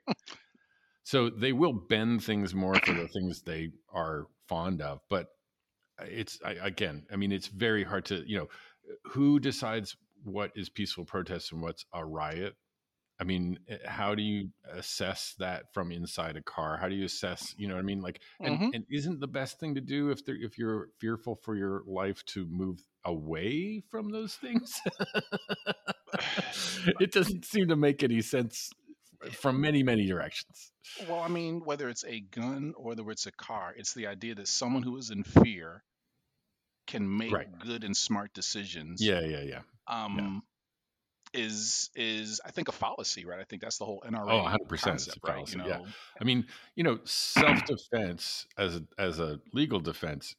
so 1.09 1.29
they 1.29 1.53
will 1.53 1.73
bend 1.73 2.23
things 2.23 2.53
more 2.53 2.75
for 2.75 2.93
the 2.93 3.07
things 3.07 3.41
they 3.41 3.69
are 3.91 4.27
fond 4.47 4.81
of 4.81 4.99
but 5.09 5.27
it's 6.01 6.39
I, 6.45 6.51
again 6.51 7.05
i 7.11 7.15
mean 7.15 7.31
it's 7.31 7.47
very 7.47 7.83
hard 7.83 8.05
to 8.05 8.23
you 8.27 8.37
know 8.37 8.47
who 9.05 9.39
decides 9.39 9.95
what 10.23 10.51
is 10.55 10.69
peaceful 10.69 11.05
protest 11.05 11.51
and 11.51 11.61
what's 11.61 11.85
a 11.93 12.05
riot 12.05 12.55
i 13.19 13.23
mean 13.23 13.59
eh, 13.67 13.77
how 13.85 14.15
do 14.15 14.23
you 14.23 14.49
assess 14.71 15.35
that 15.39 15.73
from 15.73 15.91
inside 15.91 16.35
a 16.37 16.41
car 16.41 16.77
how 16.77 16.87
do 16.87 16.95
you 16.95 17.05
assess 17.05 17.53
you 17.57 17.67
know 17.67 17.75
what 17.75 17.81
i 17.81 17.83
mean 17.83 18.01
like 18.01 18.21
and, 18.41 18.59
Mhm. 18.59 18.69
and 18.73 18.85
isn't 18.89 19.19
the 19.19 19.27
best 19.27 19.59
thing 19.59 19.75
to 19.75 19.81
do 19.81 20.09
if 20.09 20.25
they're 20.25 20.37
if 20.41 20.57
you're 20.57 20.89
fearful 20.99 21.35
for 21.35 21.55
your 21.55 21.83
life 21.85 22.23
to 22.25 22.45
move 22.47 22.79
away 23.05 23.81
from 23.89 24.09
those 24.09 24.35
things 24.35 24.81
it 26.99 27.11
doesn't 27.11 27.45
seem 27.45 27.67
to 27.67 27.75
make 27.75 28.03
any 28.03 28.21
sense 28.21 28.69
from 29.33 29.59
many 29.61 29.83
many 29.83 30.07
directions 30.07 30.71
Well, 31.07 31.19
I 31.19 31.27
mean, 31.27 31.61
whether 31.65 31.87
it's 31.89 32.03
a 32.05 32.19
gun 32.21 32.73
or 32.75 32.85
whether 32.85 33.09
it's 33.11 33.27
a 33.27 33.31
car, 33.31 33.73
it's 33.77 33.93
the 33.93 34.07
idea 34.07 34.33
that 34.35 34.47
someone 34.47 34.81
who 34.81 34.97
is 34.97 35.11
in 35.11 35.23
fear 35.23 35.83
can 36.87 37.15
make 37.17 37.31
Right. 37.31 37.59
good 37.59 37.83
and 37.83 37.95
smart 37.95 38.33
decisions. 38.33 39.01
yeah 39.01 39.21
yeah 39.21 39.41
yeah 39.43 39.61
Um, 39.87 40.41
is 41.33 41.89
is 41.95 42.41
I 42.45 42.51
think 42.51 42.67
a 42.67 42.71
fallacy, 42.71 43.25
right? 43.25 43.39
I 43.39 43.43
think 43.43 43.61
that's 43.61 43.77
the 43.77 43.85
whole 43.85 44.03
NRA 44.05 44.41
Oh, 44.41 44.43
100% 44.43 45.09
a 45.13 45.17
concept, 45.17 45.19
right? 45.23 45.35
fallacy, 45.35 45.59
You 45.59 45.61
yeah. 45.63 45.79
I 46.19 46.23
mean, 46.23 46.47
you 46.75 46.83
know, 46.83 46.99
self-defense 47.05 48.47
as 48.57 48.75
a, 48.77 48.81
as 48.97 49.19
a 49.19 49.39
legal 49.53 49.79
defense 49.79 50.35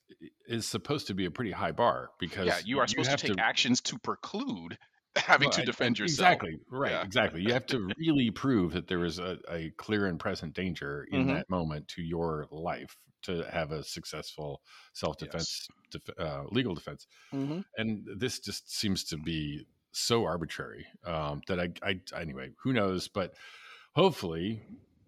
is 0.47 0.67
supposed 0.67 1.07
to 1.09 1.15
be 1.15 1.25
a 1.25 1.31
pretty 1.31 1.53
high 1.53 1.73
bar 1.73 2.11
because 2.19 2.39
yeah, 2.43 2.59
you 2.65 2.79
are 2.81 2.87
supposed 2.87 3.11
to 3.11 3.17
have 3.23 3.23
take 3.27 3.35
actions 3.39 3.81
to 3.83 3.99
preclude 3.99 4.79
having 5.17 5.51
Well, 5.51 5.51
to 5.51 5.63
defend 5.63 5.99
yourself. 5.99 6.43
Exactly, 6.43 6.59
right, 6.69 6.99
Yeah. 6.99 7.05
exactly. 7.05 7.43
You 7.43 7.53
have 7.53 7.67
to 7.69 7.93
really 7.97 8.31
prove 8.31 8.73
that 8.73 8.89
there 8.89 9.05
is 9.05 9.19
a, 9.19 9.39
a 9.49 9.71
clear 9.73 10.07
and 10.07 10.19
present 10.21 10.55
danger 10.55 11.05
in 11.11 11.27
Mhm. 11.27 11.33
that 11.33 11.49
moment 11.49 11.89
to 11.89 12.03
your 12.03 12.47
life 12.51 12.97
to 13.23 13.43
have 13.51 13.71
a 13.71 13.83
successful 13.85 14.63
self-defense 14.95 15.71
def- 15.91 16.19
uh, 16.19 16.45
legal 16.51 16.75
defense. 16.75 17.07
hmm 17.33 17.61
And 17.77 18.07
this 18.19 18.41
just 18.41 18.71
seems 18.73 19.05
to 19.07 19.19
be 19.19 19.67
so 19.93 20.25
arbitrary 20.25 20.87
um, 21.05 21.43
that 21.49 21.61
I, 21.61 21.71
I 21.83 22.21
anyway, 22.21 22.51
who 22.63 22.73
knows? 22.73 23.09
But 23.09 23.35
hopefully, 23.95 24.63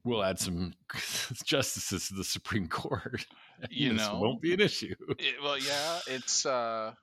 we'll 0.05 0.25
add 0.25 0.39
some 0.39 0.75
justices 1.45 2.09
to 2.09 2.15
the 2.15 2.25
Supreme 2.25 2.69
Court. 2.69 3.25
You 3.71 3.93
know, 3.93 4.19
won't 4.19 4.43
be 4.43 4.55
an 4.55 4.61
issue. 4.61 4.97
It, 5.21 5.37
well, 5.41 5.57
yeah, 5.57 6.01
it's 6.09 6.45
uh, 6.45 6.95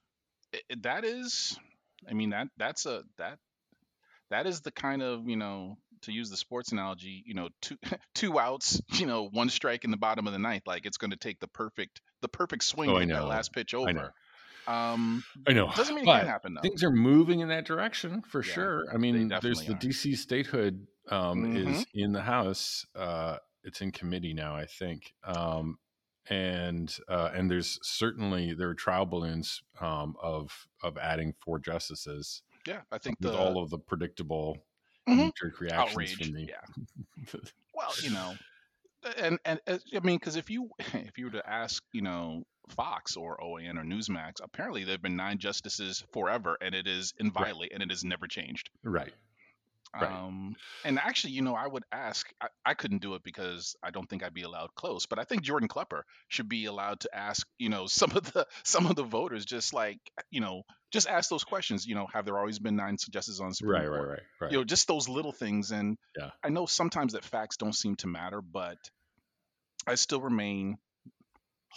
it, 0.52 0.84
that 0.84 1.06
is, 1.06 1.58
I 2.10 2.12
mean 2.14 2.32
that 2.32 2.50
that's 2.58 2.86
a 2.86 3.04
that 3.18 3.40
that 4.30 4.46
is 4.46 4.60
the 4.60 4.72
kind 4.72 5.02
of 5.02 5.26
you 5.30 5.38
know 5.38 5.78
to 6.02 6.12
use 6.12 6.30
the 6.30 6.38
sports 6.38 6.72
analogy, 6.72 7.24
you 7.26 7.34
know, 7.34 7.50
two 7.62 7.78
two 8.16 8.40
outs, 8.40 8.82
you 8.94 9.06
know, 9.06 9.30
one 9.32 9.50
strike 9.50 9.86
in 9.86 9.92
the 9.92 9.98
bottom 9.98 10.28
of 10.28 10.34
the 10.34 10.40
ninth, 10.40 10.64
like 10.66 10.86
it's 10.86 10.98
going 10.98 11.12
to 11.12 11.18
take 11.18 11.40
the 11.40 11.48
perfect 11.48 12.02
the 12.22 12.28
perfect 12.28 12.64
swing 12.64 12.90
Oh, 12.90 13.00
to 13.00 13.06
that 13.06 13.28
last 13.28 13.54
pitch 13.54 13.74
I 13.74 13.78
over. 13.78 14.14
Um, 14.70 15.24
I 15.48 15.54
know. 15.54 15.72
doesn't 15.76 15.96
mean 15.96 16.04
it 16.04 16.08
can't 16.08 16.28
happen 16.28 16.54
though. 16.54 16.62
things 16.62 16.84
are 16.84 16.92
moving 16.92 17.40
in 17.40 17.50
that 17.50 17.66
direction 17.66 18.22
for 18.22 18.44
Yeah, 18.44 18.54
sure. 18.54 18.86
I 18.94 18.98
mean, 18.98 19.30
there's 19.42 19.66
the 19.66 19.74
are. 19.74 19.78
DC 19.78 20.16
statehood 20.18 20.88
um, 21.10 21.56
is 21.58 21.68
Mhm. 21.68 21.86
in 21.96 22.12
the 22.12 22.22
House. 22.22 22.86
Uh, 22.96 23.38
it's 23.64 23.82
in 23.82 23.92
committee 23.92 24.34
now, 24.34 24.56
I 24.56 24.66
think. 24.66 25.14
Um, 25.24 25.80
and 26.30 26.96
uh, 27.08 27.32
and 27.34 27.50
there's 27.50 27.80
certainly 27.82 28.54
there 28.54 28.70
are 28.70 28.76
trial 28.76 29.06
balloons 29.08 29.64
um, 29.82 30.16
of 30.22 30.68
of 30.84 30.98
adding 31.00 31.34
four 31.44 31.58
justices 31.58 32.44
Yeah, 32.68 32.82
I 32.92 33.00
think 33.00 33.18
with 33.20 33.32
the 33.32 33.38
all 33.38 33.62
of 33.64 33.72
the 33.72 33.80
predictable 33.80 34.58
Mhm. 35.08 35.18
knee-jerk 35.18 35.60
reactions 35.60 35.92
outrage. 35.92 36.16
from 36.18 36.32
the 36.34 36.42
Yeah. 36.48 36.62
Well, 37.74 37.92
you 38.04 38.12
know, 38.12 38.36
and 39.18 39.40
and 39.46 39.60
uh, 39.68 39.78
I 39.96 40.00
mean, 40.00 40.18
because 40.18 40.36
if 40.36 40.50
you 40.50 40.70
if 40.80 41.18
you 41.18 41.26
were 41.26 41.32
to 41.32 41.50
ask, 41.50 41.84
you 41.92 42.02
know, 42.02 42.44
Fox 42.70 43.16
or 43.16 43.38
OAN 43.38 43.78
or 43.78 43.84
Newsmax, 43.84 44.36
apparently 44.42 44.84
there've 44.84 45.02
been 45.02 45.16
nine 45.16 45.38
justices 45.38 46.04
forever, 46.14 46.58
and 46.62 46.76
it 46.76 46.88
is 46.88 47.14
inviolate, 47.18 47.72
and 47.74 47.84
it 47.84 47.90
has 47.90 48.04
never 48.04 48.28
changed. 48.28 48.70
right. 48.84 49.14
Right. 49.92 50.12
Um, 50.12 50.56
and 50.86 51.00
actually, 51.00 51.34
you 51.34 51.42
know, 51.42 51.56
I 51.56 51.66
would 51.66 51.84
ask. 51.92 52.32
I, 52.40 52.48
I 52.64 52.74
couldn't 52.76 53.02
do 53.02 53.16
it 53.16 53.24
because 53.24 53.76
I 53.82 53.90
don't 53.90 54.08
think 54.08 54.24
I'd 54.24 54.36
be 54.36 54.44
allowed 54.44 54.76
close. 54.76 55.08
But 55.08 55.18
I 55.18 55.24
think 55.24 55.42
Jordan 55.42 55.68
Klepper 55.68 56.06
should 56.28 56.48
be 56.48 56.66
allowed 56.66 57.00
to 57.02 57.16
ask. 57.16 57.48
You 57.58 57.70
know, 57.70 57.88
some 57.88 58.12
of 58.16 58.32
the 58.32 58.46
some 58.64 58.86
of 58.86 58.96
the 58.96 59.04
voters 59.04 59.46
just 59.46 59.74
like 59.74 59.98
you 60.30 60.42
know 60.42 60.62
just 60.92 61.08
ask 61.08 61.30
those 61.30 61.44
questions. 61.44 61.86
You 61.86 61.96
know, 61.96 62.08
have 62.14 62.26
there 62.26 62.38
always 62.38 62.60
been 62.60 62.76
nine 62.76 62.98
justices 63.12 63.40
on 63.42 63.50
the 63.50 63.56
Supreme 63.56 63.82
Right. 63.82 63.88
Right. 63.90 63.98
Court? 63.98 64.10
Right. 64.10 64.20
Right. 64.42 64.52
you 64.52 64.58
know 64.58 64.64
just 64.64 64.88
those 64.88 65.08
little 65.10 65.32
things 65.32 65.72
and 65.72 65.98
Yeah. 66.18 66.30
i 66.44 66.50
know 66.50 66.66
sometimes 66.66 67.14
that 67.14 67.24
facts 67.26 67.58
don't 67.58 67.76
seem 67.76 67.96
to 67.98 68.08
matter 68.08 68.42
but 68.42 68.78
i 69.86 69.96
still 69.96 70.22
remain 70.22 70.78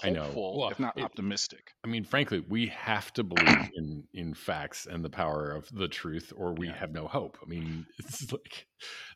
I 0.03 0.09
know. 0.09 0.23
hopeful, 0.23 0.59
Well, 0.59 0.71
if 0.71 0.81
not 0.81 0.97
it- 0.97 1.05
optimistic. 1.05 1.75
I 1.85 1.89
mean, 1.89 2.05
frankly, 2.05 2.41
we 2.41 2.69
have 2.69 3.13
to 3.13 3.23
believe 3.23 3.71
in 3.75 4.05
in 4.15 4.33
facts 4.33 4.87
and 4.87 5.05
the 5.05 5.11
power 5.11 5.51
of 5.53 5.69
the 5.71 5.87
truth, 5.87 6.33
or 6.35 6.55
we 6.55 6.69
Yeah. 6.69 6.79
have 6.79 6.93
no 6.93 7.07
hope. 7.07 7.37
I 7.43 7.47
mean, 7.47 7.85
it's 7.99 8.33
like 8.33 8.67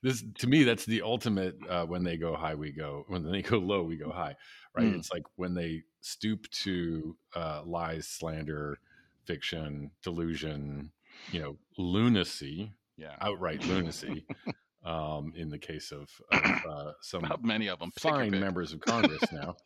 this 0.02 0.22
to 0.40 0.46
me. 0.46 0.64
That's 0.64 0.84
the 0.84 1.00
ultimate. 1.00 1.56
Uh, 1.66 1.86
when 1.86 2.04
they 2.04 2.18
go 2.18 2.36
high, 2.36 2.56
we 2.56 2.72
go. 2.72 3.04
When 3.08 3.22
they 3.32 3.40
go 3.40 3.56
low, 3.58 3.84
we 3.84 3.96
go 3.96 4.10
high. 4.10 4.36
Right? 4.76 4.84
Mm. 4.92 4.96
It's 4.98 5.10
like 5.10 5.22
when 5.36 5.54
they 5.54 5.84
stoop 6.02 6.46
to 6.64 7.16
uh, 7.34 7.62
lies, 7.64 8.06
slander, 8.06 8.78
fiction, 9.26 9.90
delusion. 10.02 10.92
You 11.32 11.40
know, 11.40 11.56
lunacy, 11.78 12.72
Yeah. 12.96 13.16
outright 13.20 13.64
lunacy. 13.64 14.26
um, 14.84 15.32
in 15.34 15.48
the 15.48 15.58
case 15.58 15.90
of, 15.92 16.08
of 16.30 16.44
uh, 16.70 16.92
some 17.00 17.22
Not 17.22 17.42
many 17.42 17.68
of 17.68 17.78
them. 17.78 17.90
Fine 17.98 18.38
members 18.38 18.72
of 18.72 18.80
Congress 18.92 19.22
now. 19.32 19.56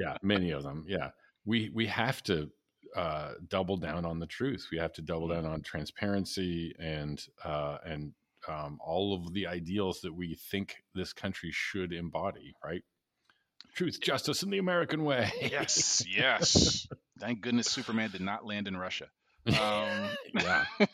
yeah, 0.00 0.16
many 0.22 0.50
of 0.50 0.62
them. 0.62 0.84
Yeah, 0.86 1.10
we 1.44 1.70
we 1.74 1.86
have 1.86 2.22
to 2.24 2.50
uh, 2.94 3.32
double 3.48 3.76
down 3.76 4.04
on 4.04 4.20
the 4.20 4.26
truth. 4.26 4.68
We 4.70 4.78
have 4.78 4.92
to 4.94 5.02
double 5.02 5.28
Mm-hmm. 5.28 5.42
down 5.42 5.52
on 5.52 5.62
transparency 5.62 6.74
and 6.78 7.20
uh, 7.44 7.78
and 7.84 8.12
um, 8.46 8.78
all 8.84 9.14
of 9.14 9.32
the 9.32 9.46
ideals 9.46 10.00
that 10.02 10.14
we 10.14 10.36
think 10.50 10.76
this 10.94 11.12
country 11.12 11.50
should 11.52 11.92
embody. 11.92 12.54
Right? 12.62 12.82
Truth, 13.74 14.00
justice, 14.02 14.42
and 14.44 14.52
the 14.52 14.58
American 14.58 15.02
way. 15.02 15.32
Yes, 15.40 16.04
yes. 16.16 16.86
Thank 17.18 17.40
goodness 17.40 17.68
Superman 17.68 18.10
did 18.10 18.20
not 18.20 18.44
land 18.44 18.68
in 18.68 18.76
Russia. 18.76 19.08
Um, 19.46 20.10
yeah. 20.34 20.64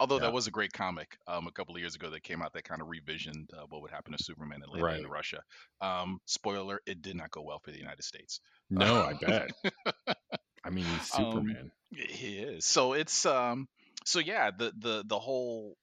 Although 0.00 0.16
Yeah. 0.16 0.20
that 0.20 0.32
was 0.32 0.46
a 0.46 0.50
great 0.50 0.72
comic 0.72 1.18
um, 1.26 1.46
a 1.46 1.52
couple 1.52 1.74
of 1.74 1.80
years 1.80 1.94
ago 1.94 2.10
that 2.10 2.22
came 2.22 2.40
out 2.42 2.52
that 2.54 2.64
kind 2.64 2.80
of 2.80 2.88
revisioned 2.88 3.52
uh, 3.52 3.66
what 3.68 3.82
would 3.82 3.90
happen 3.90 4.12
to 4.16 4.22
Superman 4.22 4.62
and 4.62 4.72
landed 4.72 5.04
in 5.04 5.10
Russia. 5.10 5.42
Um, 5.80 6.20
spoiler: 6.26 6.80
it 6.86 7.02
did 7.02 7.16
not 7.16 7.30
go 7.30 7.42
well 7.42 7.58
for 7.58 7.72
the 7.72 7.78
United 7.78 8.02
States. 8.04 8.40
No, 8.70 9.02
I 9.02 9.14
bet. 9.14 9.50
I 10.64 10.70
mean, 10.70 10.84
he's 10.84 11.10
Um, 11.14 11.34
Superman. 11.34 11.70
He 11.90 12.38
is. 12.38 12.64
So 12.64 12.92
it's 12.94 13.26
um. 13.26 13.68
So 14.04 14.18
yeah, 14.18 14.50
the 14.56 14.72
the 14.78 15.04
the 15.06 15.18
whole, 15.18 15.76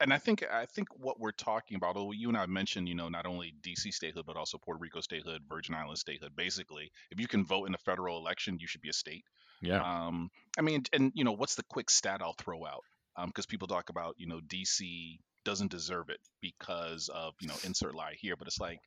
and 0.00 0.12
I 0.12 0.18
think 0.18 0.42
I 0.50 0.66
think 0.66 0.88
what 0.96 1.18
we're 1.20 1.32
talking 1.32 1.76
about. 1.76 1.96
Although 1.96 2.12
you 2.12 2.28
and 2.28 2.36
I 2.36 2.46
mentioned, 2.46 2.88
you 2.88 2.94
know, 2.94 3.08
not 3.08 3.26
only 3.26 3.54
DC 3.62 3.92
statehood 3.92 4.26
but 4.26 4.36
also 4.36 4.58
Puerto 4.58 4.78
Rico 4.80 5.00
statehood, 5.00 5.42
Virgin 5.48 5.74
Islands 5.74 6.00
statehood. 6.00 6.34
Basically, 6.36 6.90
if 7.10 7.20
you 7.20 7.28
can 7.28 7.44
vote 7.44 7.66
in 7.68 7.74
a 7.74 7.78
federal 7.78 8.18
election, 8.18 8.58
you 8.60 8.66
should 8.66 8.80
be 8.80 8.88
a 8.90 8.92
state. 8.92 9.24
yeah. 9.60 9.80
Um, 10.06 10.30
I 10.58 10.62
mean, 10.62 10.82
and 10.92 11.12
you 11.14 11.24
know, 11.24 11.32
what's 11.32 11.54
the 11.54 11.62
quick 11.64 11.90
stat 11.90 12.20
I'll 12.22 12.34
throw 12.34 12.64
out? 12.66 12.84
Because 13.26 13.46
people 13.46 13.68
talk 13.68 13.90
about, 13.90 14.16
you 14.18 14.26
know, 14.26 14.40
DC 14.40 15.18
doesn't 15.44 15.70
deserve 15.70 16.08
it 16.08 16.18
because 16.40 17.08
of, 17.08 17.34
you 17.40 17.46
know, 17.48 17.58
insert 17.62 17.94
lie 17.94 18.14
here, 18.18 18.34
but 18.36 18.48
it's 18.48 18.58
like 18.60 18.80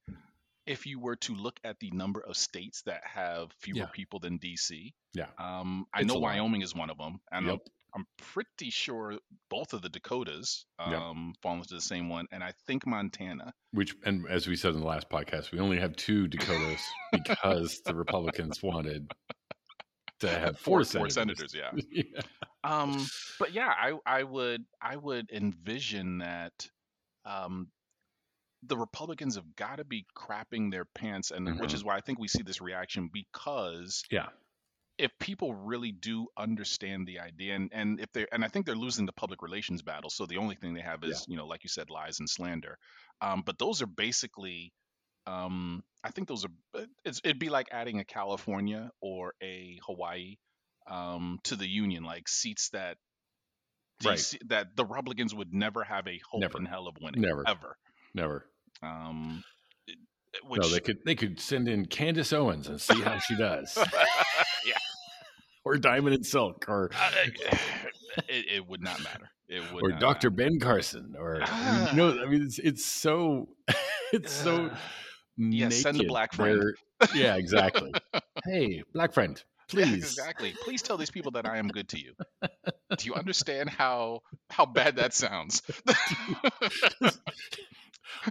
if 0.65 0.85
you 0.85 0.99
were 0.99 1.15
to 1.15 1.33
look 1.33 1.59
at 1.63 1.79
the 1.79 1.91
number 1.91 2.19
of 2.21 2.35
states 2.35 2.81
that 2.81 3.01
have 3.05 3.53
fewer 3.53 3.77
Yeah. 3.77 3.85
people 3.93 4.19
than 4.19 4.37
DC, 4.37 4.93
Yeah. 5.13 5.27
um, 5.37 5.85
I 5.93 6.01
It's 6.01 6.07
know 6.09 6.15
lot. 6.15 6.23
Wyoming 6.23 6.61
is 6.61 6.75
one 6.75 6.89
of 6.89 6.97
them, 6.97 7.21
and 7.31 7.47
Yep. 7.47 7.59
I'm 7.97 8.05
pretty 8.17 8.69
sure 8.69 9.17
both 9.49 9.73
of 9.73 9.81
the 9.81 9.89
Dakotas 9.89 10.65
Yep. 10.79 10.99
um, 10.99 11.33
fall 11.41 11.55
into 11.55 11.73
the 11.73 11.81
same 11.81 12.09
one, 12.09 12.27
and 12.31 12.43
I 12.43 12.53
think 12.67 12.85
Montana. 12.85 13.51
Which, 13.71 13.95
and 14.05 14.27
as 14.29 14.47
we 14.47 14.55
said 14.55 14.75
in 14.75 14.81
the 14.81 14.85
last 14.85 15.09
podcast, 15.09 15.51
we 15.51 15.59
only 15.59 15.79
have 15.79 15.95
two 15.95 16.27
Dakotas 16.27 16.81
because 17.11 17.81
the 17.85 17.95
Republicans 17.95 18.61
wanted 18.61 19.11
to 20.19 20.29
have 20.29 20.59
four 20.59 20.83
senators. 20.83 21.13
senators, 21.13 21.53
yeah. 21.91 22.21
um 22.63 23.05
but 23.39 23.53
yeah 23.53 23.71
i 23.79 23.93
i 24.07 24.23
would 24.23 24.63
i 24.81 24.95
would 24.95 25.29
envision 25.31 26.17
that 26.17 26.51
um 27.23 27.67
the 28.63 28.75
republicans 28.75 29.35
have 29.35 29.55
got 29.55 29.75
to 29.75 29.85
be 29.85 30.07
crapping 30.17 30.71
their 30.71 30.85
pants 30.85 31.29
and 31.29 31.59
which 31.59 31.69
Mhm. 31.69 31.75
is 31.75 31.83
why 31.83 31.95
i 31.95 32.01
think 32.01 32.17
we 32.17 32.27
see 32.27 32.41
this 32.41 32.59
reaction 32.61 33.11
because 33.13 34.03
Yeah. 34.09 34.29
If 34.97 35.11
people 35.19 35.53
really 35.53 35.91
do 35.91 36.27
understand 36.37 37.07
the 37.07 37.19
idea 37.19 37.55
and, 37.55 37.69
and 37.73 37.99
if 37.99 38.11
they 38.13 38.25
and 38.31 38.43
i 38.43 38.47
think 38.47 38.65
they're 38.65 38.75
losing 38.75 39.05
the 39.05 39.11
public 39.13 39.41
relations 39.41 39.81
battle 39.81 40.09
so 40.09 40.25
the 40.25 40.37
only 40.37 40.55
thing 40.55 40.73
they 40.73 40.81
have 40.81 41.03
is 41.03 41.25
you 41.27 41.37
know 41.37 41.45
like 41.45 41.63
you 41.63 41.69
said 41.69 41.89
lies 41.89 42.19
and 42.19 42.29
slander 42.29 42.77
um 43.21 43.43
but 43.45 43.57
those 43.59 43.81
are 43.81 43.87
basically 43.87 44.73
um 45.27 45.83
i 46.03 46.09
think 46.09 46.27
those 46.27 46.45
are 46.45 46.81
it's, 47.05 47.21
it'd 47.23 47.39
be 47.39 47.49
like 47.49 47.67
adding 47.71 47.99
a 47.99 48.05
california 48.05 48.89
or 49.01 49.33
a 49.43 49.77
hawaii 49.85 50.35
um 50.89 51.37
to 51.43 51.55
the 51.55 51.67
union 51.67 52.03
like 52.03 52.27
seats 52.27 52.69
that 52.69 52.97
Right. 54.05 54.33
That 54.49 54.75
the 54.75 54.85
republicans 54.85 55.33
would 55.33 55.55
never 55.55 55.83
have 55.83 56.05
a 56.07 56.19
hope 56.29 56.41
Never. 56.41 56.59
in 56.59 56.65
hell 56.65 56.87
of 56.87 56.95
winning 57.01 57.21
Never. 57.21 57.43
ever 57.47 57.75
Never. 58.13 58.45
um 58.83 59.43
which 60.43 60.61
no, 60.61 60.69
they 60.69 60.79
could 60.79 60.97
they 61.05 61.15
could 61.15 61.39
send 61.39 61.67
in 61.67 61.85
Candace 61.85 62.33
Owens 62.33 62.67
and 62.67 62.79
see 62.79 63.01
how 63.01 63.17
she 63.19 63.35
does. 63.35 63.77
Yeah. 64.65 64.77
Or 65.67 65.77
Diamond 65.77 66.15
and 66.15 66.25
Silk 66.25 66.65
or 66.67 66.89
uh, 66.95 67.11
it, 68.27 68.45
it 68.55 68.67
would 68.67 68.81
not 68.81 69.03
matter 69.03 69.29
it 69.49 69.61
would 69.73 69.83
or 69.83 69.91
Dr. 69.91 70.29
matter. 70.29 70.49
Ben 70.49 70.59
Carson 70.59 71.13
or 71.17 71.41
I 71.43 71.77
mean, 71.77 71.87
you 71.89 71.95
know, 71.97 72.23
I 72.23 72.25
mean 72.29 72.41
it's 72.43 72.59
it's 72.59 72.85
so 72.85 73.49
it's 74.13 74.31
so 74.31 74.69
Yeah, 75.37 75.69
send 75.69 75.97
the 75.99 76.05
black 76.05 76.33
friend. 76.33 76.59
They're- 76.61 77.09
Yeah, 77.15 77.35
exactly. 77.35 77.91
hey, 78.45 78.81
black 78.93 79.13
friend, 79.13 79.41
Yeah, 79.73 79.85
please. 79.85 80.03
exactly. 80.05 80.53
Please 80.63 80.81
tell 80.81 80.97
these 80.97 81.11
people 81.11 81.31
that 81.33 81.45
I 81.45 81.57
am 81.57 81.67
good 81.67 81.89
to 81.89 81.99
you. 81.99 82.13
Do 82.97 83.05
you 83.05 83.13
understand 83.13 83.69
how 83.69 84.21
how 84.49 84.65
bad 84.65 84.95
that 84.95 85.13
sounds? 85.13 85.61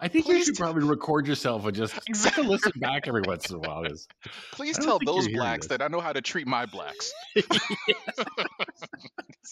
I 0.01 0.09
think 0.09 0.29
you 0.29 0.45
should 0.45 0.57
probably 0.57 0.85
record 0.85 1.27
yourself 1.27 1.67
and 1.67 1.75
just 1.77 1.99
Exactly. 2.09 2.47
listen 2.47 2.73
back 2.77 3.09
every 3.09 3.23
once 3.23 3.51
in 3.51 3.57
a 3.57 3.59
while. 3.59 3.83
'cause- 3.85 4.07
Please 4.53 4.79
tell 4.79 4.99
those 5.05 5.29
blacks 5.29 5.67
that 5.69 5.83
I 5.83 5.89
know 5.89 6.01
how 6.01 6.12
to 6.12 6.21
treat 6.21 6.47
my 6.47 6.67
blacks. 6.67 7.12
it's 7.37 7.49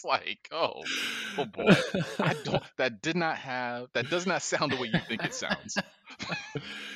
like, 0.05 0.49
oh, 0.53 0.83
oh 1.39 1.45
boy. 1.45 1.75
I 2.19 2.35
don't 2.45 2.63
that 2.79 3.03
did 3.03 3.17
not 3.17 3.37
have 3.39 3.89
that 3.95 4.11
does 4.11 4.27
not 4.27 4.43
sound 4.43 4.73
the 4.73 4.77
way 4.77 4.91
you 4.93 5.01
think 5.01 5.25
it 5.25 5.35
sounds. 5.35 5.77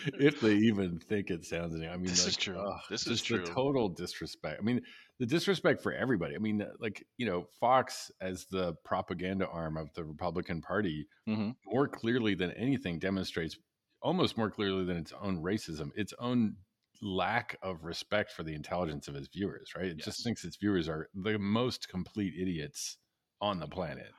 if 0.06 0.40
they 0.40 0.54
even 0.54 0.98
think 0.98 1.30
it 1.30 1.44
sounds 1.44 1.74
I 1.74 1.78
mean, 1.78 2.04
This 2.04 2.20
like, 2.24 2.28
is 2.28 2.36
true. 2.36 2.58
ugh, 2.58 2.80
This 2.90 3.06
is 3.06 3.22
true. 3.22 3.44
Total 3.44 3.88
disrespect. 3.88 4.58
I 4.60 4.64
mean, 4.64 4.82
the 5.18 5.26
disrespect 5.26 5.82
for 5.82 5.92
everybody. 5.92 6.34
I 6.34 6.38
mean, 6.38 6.64
like 6.80 7.04
you 7.16 7.26
know, 7.26 7.46
Fox 7.60 8.10
as 8.20 8.46
the 8.46 8.74
propaganda 8.84 9.48
arm 9.48 9.76
of 9.76 9.92
the 9.94 10.04
Republican 10.04 10.60
Party, 10.62 11.08
Mhm. 11.28 11.56
more 11.66 11.88
clearly 11.88 12.34
than 12.34 12.52
anything 12.52 12.98
demonstrates, 12.98 13.56
almost 14.00 14.36
more 14.36 14.50
clearly 14.50 14.84
than 14.84 14.96
its 14.96 15.12
own 15.12 15.42
racism, 15.42 15.90
its 15.96 16.12
own 16.18 16.56
lack 17.02 17.56
of 17.62 17.84
respect 17.84 18.32
for 18.32 18.42
the 18.42 18.54
intelligence 18.54 19.08
of 19.08 19.14
its 19.16 19.28
viewers. 19.28 19.72
Right? 19.76 19.86
It 19.86 19.96
Yes. 19.98 20.04
just 20.06 20.24
thinks 20.24 20.44
its 20.44 20.56
viewers 20.56 20.88
are 20.88 21.08
the 21.14 21.38
most 21.38 21.88
complete 21.88 22.34
idiots 22.40 22.98
on 23.40 23.58
the 23.60 23.68
planet. 23.68 24.12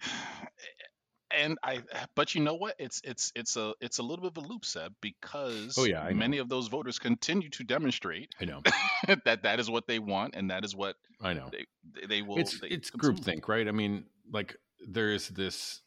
And 1.36 1.58
I 1.62 1.82
but 2.14 2.34
you 2.34 2.42
know 2.42 2.54
what? 2.54 2.76
It's 2.78 3.00
it's 3.04 3.32
it's 3.34 3.56
a 3.56 3.74
it's 3.80 3.98
a 3.98 4.02
little 4.02 4.28
bit 4.28 4.36
of 4.36 4.44
a 4.44 4.46
loop 4.48 4.64
Seb 4.64 4.94
because 5.00 5.76
Oh, 5.78 5.84
yeah, 5.84 6.08
many 6.10 6.38
of 6.38 6.48
those 6.48 6.68
voters 6.68 6.98
continue 6.98 7.50
to 7.50 7.64
demonstrate 7.64 8.34
I 8.40 8.44
know. 8.44 8.62
that 9.24 9.42
that 9.42 9.60
is 9.60 9.70
what 9.70 9.86
they 9.86 9.98
want 9.98 10.34
and 10.34 10.50
that 10.50 10.64
is 10.64 10.74
what 10.74 10.96
I 11.20 11.32
know. 11.34 11.50
they, 11.50 12.06
they 12.06 12.22
will 12.22 12.38
it's 12.38 12.60
they 12.60 12.68
it's 12.68 12.90
groupthink, 12.90 13.48
right? 13.48 13.66
I 13.66 13.72
mean, 13.72 14.04
like 14.32 14.56
there 14.86 15.12
is 15.12 15.28
this 15.28 15.80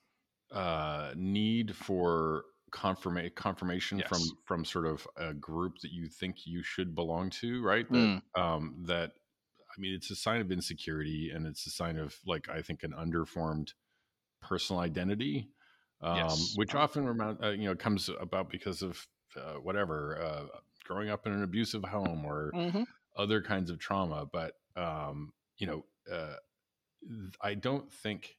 uh, 0.52 1.12
need 1.16 1.76
for 1.76 2.46
confirma- 2.72 3.34
confirmation 3.36 4.04
from 4.08 4.22
from 4.46 4.66
sort 4.66 4.86
of 4.86 5.08
a 5.18 5.34
group 5.34 5.80
that 5.82 5.92
you 5.92 6.08
think 6.08 6.46
you 6.46 6.64
should 6.64 6.96
belong 6.96 7.30
to, 7.30 7.62
right? 7.64 7.90
That 7.92 7.98
Mm. 7.98 8.22
um, 8.42 8.84
that 8.88 9.14
I 9.70 9.80
mean, 9.80 9.94
it's 9.94 10.10
a 10.10 10.16
sign 10.16 10.42
of 10.42 10.52
insecurity, 10.52 11.32
and 11.32 11.46
it's 11.46 11.66
a 11.68 11.70
sign 11.70 11.98
of 11.98 12.18
like 12.26 12.50
I 12.50 12.62
think 12.62 12.84
an 12.84 12.94
underformed 12.94 13.74
personal 14.48 14.82
identity, 14.82 15.50
um, 16.02 16.16
Yes. 16.18 16.56
which 16.56 16.76
often 16.76 17.20
uh, 17.22 17.50
you 17.50 17.66
know 17.66 17.76
comes 17.76 18.10
about 18.20 18.50
because 18.50 18.82
of 18.82 19.06
uh, 19.36 19.56
whatever 19.56 20.20
uh, 20.22 20.46
growing 20.84 21.10
up 21.10 21.26
in 21.28 21.34
an 21.34 21.44
abusive 21.44 21.84
home 21.84 22.26
or 22.26 22.54
Mhm. 22.54 22.86
other 23.16 23.42
kinds 23.42 23.70
of 23.70 23.80
trauma 23.80 24.26
but 24.32 24.54
um 24.76 25.34
you 25.58 25.68
know 25.68 25.84
uh 26.12 26.36
i 27.42 27.54
don't 27.54 27.92
think 27.92 28.38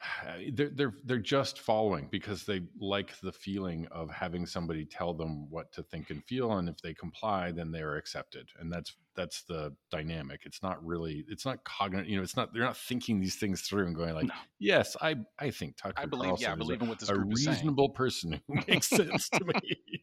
they're 0.52 0.70
they're 0.70 0.94
they're 1.04 1.18
just 1.18 1.58
following 1.60 2.08
because 2.10 2.44
they 2.44 2.60
like 2.80 3.18
the 3.20 3.32
feeling 3.32 3.86
of 3.90 4.10
having 4.10 4.46
somebody 4.46 4.84
tell 4.84 5.14
them 5.14 5.48
what 5.50 5.72
to 5.72 5.82
think 5.82 6.10
and 6.10 6.22
feel 6.24 6.52
and 6.52 6.68
if 6.68 6.76
they 6.82 6.92
comply 6.94 7.50
then 7.50 7.70
they're 7.72 7.96
accepted 7.96 8.48
and 8.60 8.70
that's 8.70 8.94
that's 9.14 9.42
the 9.44 9.74
dynamic 9.90 10.42
it's 10.44 10.62
not 10.62 10.84
really 10.84 11.24
it's 11.28 11.46
not 11.46 11.64
cognitive 11.64 12.08
you 12.08 12.16
know 12.16 12.22
it's 12.22 12.36
not 12.36 12.52
they're 12.52 12.62
not 12.62 12.76
thinking 12.76 13.18
these 13.20 13.36
things 13.36 13.62
through 13.62 13.86
and 13.86 13.96
going 13.96 14.14
like 14.14 14.26
No. 14.26 14.34
yes 14.58 14.96
i 15.00 15.16
i 15.38 15.50
think 15.50 15.76
tucker 15.76 15.94
I 15.96 16.04
believe 16.06 16.34
yeah, 16.38 16.48
I 16.48 16.56
Carlson 16.56 16.58
believe 16.58 16.82
in 16.82 16.88
what 16.88 16.98
this 16.98 17.08
a, 17.08 17.14
group 17.14 17.32
is 17.32 17.44
saying. 17.44 17.56
reasonable 17.56 17.88
person 17.88 18.40
who 18.46 18.54
makes 18.68 18.88
sense 18.88 19.28
to 19.30 19.44
me 19.44 19.54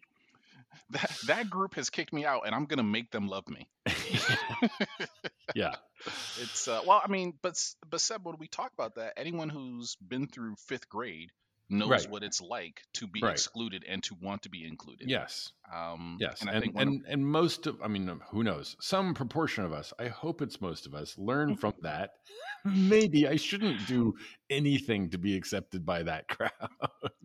That 0.89 1.12
that 1.27 1.49
group 1.49 1.75
has 1.75 1.89
kicked 1.89 2.13
me 2.13 2.25
out 2.25 2.41
and 2.45 2.53
I'm 2.53 2.65
gonna 2.65 2.84
make 2.84 3.10
them 3.12 3.27
love 3.27 3.47
me. 3.47 3.67
yeah. 5.56 5.76
It's 6.41 6.67
uh, 6.67 6.82
well, 6.86 7.02
I 7.04 7.10
mean, 7.10 7.34
but 7.41 7.56
but 7.89 8.02
Seb, 8.02 8.26
when 8.26 8.38
we 8.38 8.47
talk 8.47 8.71
about 8.73 8.95
that, 8.95 9.13
anyone 9.17 9.49
who's 9.49 9.95
been 9.95 10.28
through 10.28 10.56
fifth 10.67 10.89
grade 10.89 11.32
knows 11.69 11.89
Right. 11.89 12.10
what 12.10 12.23
it's 12.23 12.41
like 12.41 12.82
to 12.93 13.08
be 13.08 13.21
Right. 13.21 13.32
excluded 13.32 13.84
and 13.88 14.04
to 14.04 14.15
want 14.15 14.43
to 14.43 14.49
be 14.49 14.65
included. 14.65 15.10
Yes. 15.10 15.52
Um, 15.73 16.17
Yes, 16.19 16.41
and 16.41 16.49
and 16.49 16.62
think 16.62 16.76
one 16.76 16.88
of- 16.88 16.93
and, 16.93 17.06
and 17.08 17.28
most 17.28 17.65
of 17.67 17.82
I 17.82 17.88
mean, 17.88 18.08
who 18.30 18.43
knows? 18.43 18.76
Some 18.80 19.13
proportion 19.13 19.63
of 19.65 19.71
us, 19.73 19.93
I 19.97 20.08
hope 20.10 20.41
it's 20.41 20.60
most 20.62 20.86
of 20.86 20.93
us, 20.93 21.17
learn 21.17 21.56
from 21.56 21.73
that. 21.82 22.12
Maybe 22.65 23.28
I 23.28 23.36
shouldn't 23.36 23.86
do 23.88 24.13
anything 24.49 25.10
to 25.10 25.17
be 25.17 25.36
accepted 25.36 25.86
by 25.86 26.04
that 26.04 26.28
crowd. 26.30 26.52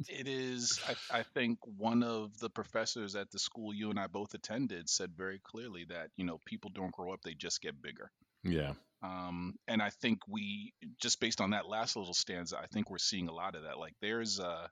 It 0.08 0.26
is. 0.26 0.80
I, 0.88 1.18
I 1.18 1.22
think 1.22 1.58
one 1.64 2.02
of 2.02 2.36
the 2.38 2.50
professors 2.50 3.14
at 3.14 3.30
the 3.30 3.38
school 3.38 3.72
you 3.74 3.90
and 3.90 4.00
I 4.00 4.06
both 4.08 4.34
attended 4.34 4.88
said 4.88 5.12
very 5.16 5.38
clearly 5.38 5.84
that 5.90 6.10
you 6.16 6.24
know 6.24 6.38
people 6.44 6.70
don't 6.74 6.92
grow 6.92 7.12
up; 7.12 7.20
they 7.22 7.34
just 7.34 7.60
get 7.60 7.80
bigger. 7.82 8.10
yeah, 8.42 8.72
Um, 9.02 9.54
and 9.68 9.80
I 9.82 9.90
think 9.90 10.20
we 10.28 10.72
just 11.00 11.20
based 11.20 11.40
on 11.40 11.50
that 11.50 11.68
last 11.68 11.96
little 11.96 12.14
stanza, 12.14 12.58
I 12.58 12.66
think 12.66 12.90
we're 12.90 12.98
seeing 12.98 13.28
a 13.28 13.32
lot 13.32 13.54
of 13.54 13.62
that. 13.64 13.78
Like 13.78 13.94
there's 14.00 14.38
a, 14.40 14.70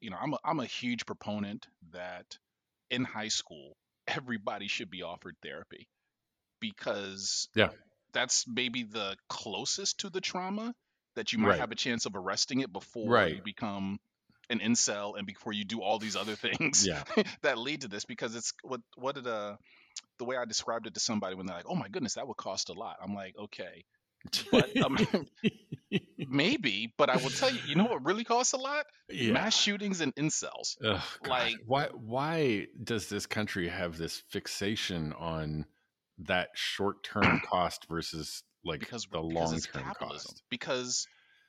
you 0.00 0.10
know, 0.10 0.18
I'm 0.20 0.34
a, 0.34 0.38
I'm 0.44 0.60
a 0.60 0.66
huge 0.66 1.06
proponent 1.06 1.66
that 1.92 2.38
in 2.90 3.04
high 3.04 3.28
school 3.28 3.76
everybody 4.08 4.68
should 4.68 4.90
be 4.90 5.02
offered 5.02 5.36
therapy 5.42 5.88
because 6.60 7.48
Yeah. 7.54 7.70
that's 8.12 8.46
maybe 8.48 8.84
the 8.84 9.16
closest 9.28 10.00
to 10.00 10.10
the 10.10 10.20
trauma 10.20 10.74
that 11.16 11.32
you 11.32 11.38
might 11.38 11.56
Right. 11.56 11.58
have 11.58 11.72
a 11.72 11.76
chance 11.76 12.06
of 12.06 12.16
arresting 12.16 12.60
it 12.60 12.72
before 12.72 13.28
you 13.28 13.42
Right. 13.42 13.42
become 13.42 13.98
an 14.50 14.60
incel 14.60 15.18
and 15.18 15.26
before 15.26 15.52
you 15.52 15.64
do 15.64 15.82
all 15.82 15.98
these 15.98 16.16
other 16.16 16.36
things 16.36 16.88
yeah, 16.88 17.04
that 17.42 17.58
lead 17.58 17.82
to 17.82 17.88
this 17.88 18.04
because 18.04 18.34
it's 18.36 18.52
what 18.62 18.80
what 18.96 19.14
did 19.16 19.26
uh 19.26 19.56
the 20.18 20.24
way 20.24 20.36
I 20.36 20.44
described 20.44 20.86
it 20.86 20.94
to 20.94 21.00
somebody 21.00 21.34
when 21.34 21.46
they're 21.46 21.56
like, 21.56 21.68
"Oh 21.68 21.74
my 21.74 21.88
goodness, 21.88 22.14
that 22.14 22.26
would 22.26 22.36
cost 22.36 22.68
a 22.68 22.72
lot." 22.72 22.96
I'm 23.02 23.14
like, 23.14 23.34
"Okay, 23.38 23.84
but 24.50 24.76
um, 24.82 24.98
maybe." 26.18 26.92
But 26.96 27.10
I 27.10 27.16
will 27.16 27.30
tell 27.30 27.50
you, 27.50 27.60
you 27.66 27.74
know 27.74 27.84
what 27.84 28.04
really 28.04 28.24
costs 28.24 28.52
a 28.52 28.58
lot? 28.58 28.86
yeah. 29.08 29.32
Mass 29.32 29.56
shootings 29.56 30.00
and 30.00 30.14
incels. 30.16 30.76
Ugh, 30.84 31.00
like- 31.26 31.56
why 31.66 31.88
why 31.94 32.66
does 32.82 33.08
this 33.08 33.26
country 33.26 33.68
have 33.68 33.96
this 33.96 34.22
fixation 34.30 35.12
on 35.14 35.66
that 36.18 36.48
short 36.54 37.02
term 37.04 37.40
cost 37.46 37.86
versus 37.88 38.42
like 38.64 38.90
the 38.90 39.20
long-term 39.20 39.92
cost? 39.98 40.42
Because 40.50 41.06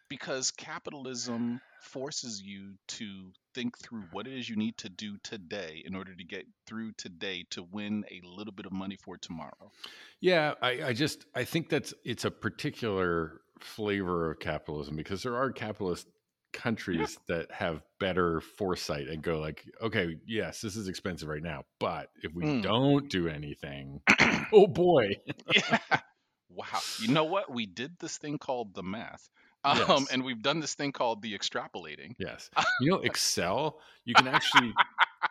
because 0.09 0.51
capitalism 0.51 1.61
forces 1.81 2.41
you 2.41 2.73
to 2.87 3.31
think 3.55 3.77
through 3.77 4.03
what 4.11 4.27
it 4.27 4.33
is 4.33 4.49
you 4.49 4.55
need 4.55 4.77
to 4.77 4.89
do 4.89 5.17
today 5.23 5.81
in 5.85 5.95
order 5.95 6.13
to 6.13 6.23
get 6.23 6.45
through 6.67 6.91
today 6.93 7.45
to 7.51 7.63
win 7.63 8.03
a 8.11 8.21
little 8.27 8.53
bit 8.53 8.65
of 8.65 8.71
money 8.71 8.97
for 9.03 9.17
tomorrow. 9.17 9.71
Yeah, 10.19 10.55
I, 10.61 10.83
I 10.87 10.93
just 10.93 11.25
I 11.35 11.45
think 11.45 11.69
that's 11.69 11.93
it's 12.03 12.25
a 12.25 12.31
particular 12.31 13.41
flavor 13.59 14.31
of 14.31 14.39
capitalism 14.39 14.95
because 14.95 15.23
there 15.23 15.35
are 15.37 15.51
capitalist 15.51 16.07
countries 16.51 17.17
that 17.27 17.51
have 17.51 17.83
better 17.99 18.41
foresight 18.41 19.07
and 19.07 19.21
go 19.21 19.39
like, 19.39 19.63
okay, 19.81 20.15
yes, 20.25 20.61
this 20.61 20.75
is 20.75 20.87
expensive 20.87 21.29
right 21.29 21.43
now, 21.43 21.63
but 21.79 22.09
if 22.23 22.33
we 22.33 22.43
Mm. 22.43 22.63
don't 22.63 23.09
do 23.09 23.27
anything, 23.27 24.01
oh 24.51 24.67
boy, 24.67 25.15
yeah. 25.53 25.77
Wow. 26.51 26.79
You 26.99 27.09
know 27.09 27.25
what? 27.25 27.53
We 27.53 27.67
did 27.67 27.99
this 27.99 28.17
thing 28.17 28.39
called 28.39 28.73
the 28.73 28.83
math. 28.83 29.29
Um, 29.63 29.77
Yes. 29.77 30.11
and 30.11 30.23
we've 30.23 30.41
done 30.41 30.59
this 30.59 30.73
thing 30.75 30.91
called 30.91 31.21
the 31.21 31.37
extrapolating. 31.37 32.15
yes, 32.17 32.49
you 32.81 32.91
know 32.91 32.99
Excel, 33.01 33.79
you 34.05 34.15
can 34.15 34.27
actually 34.27 34.73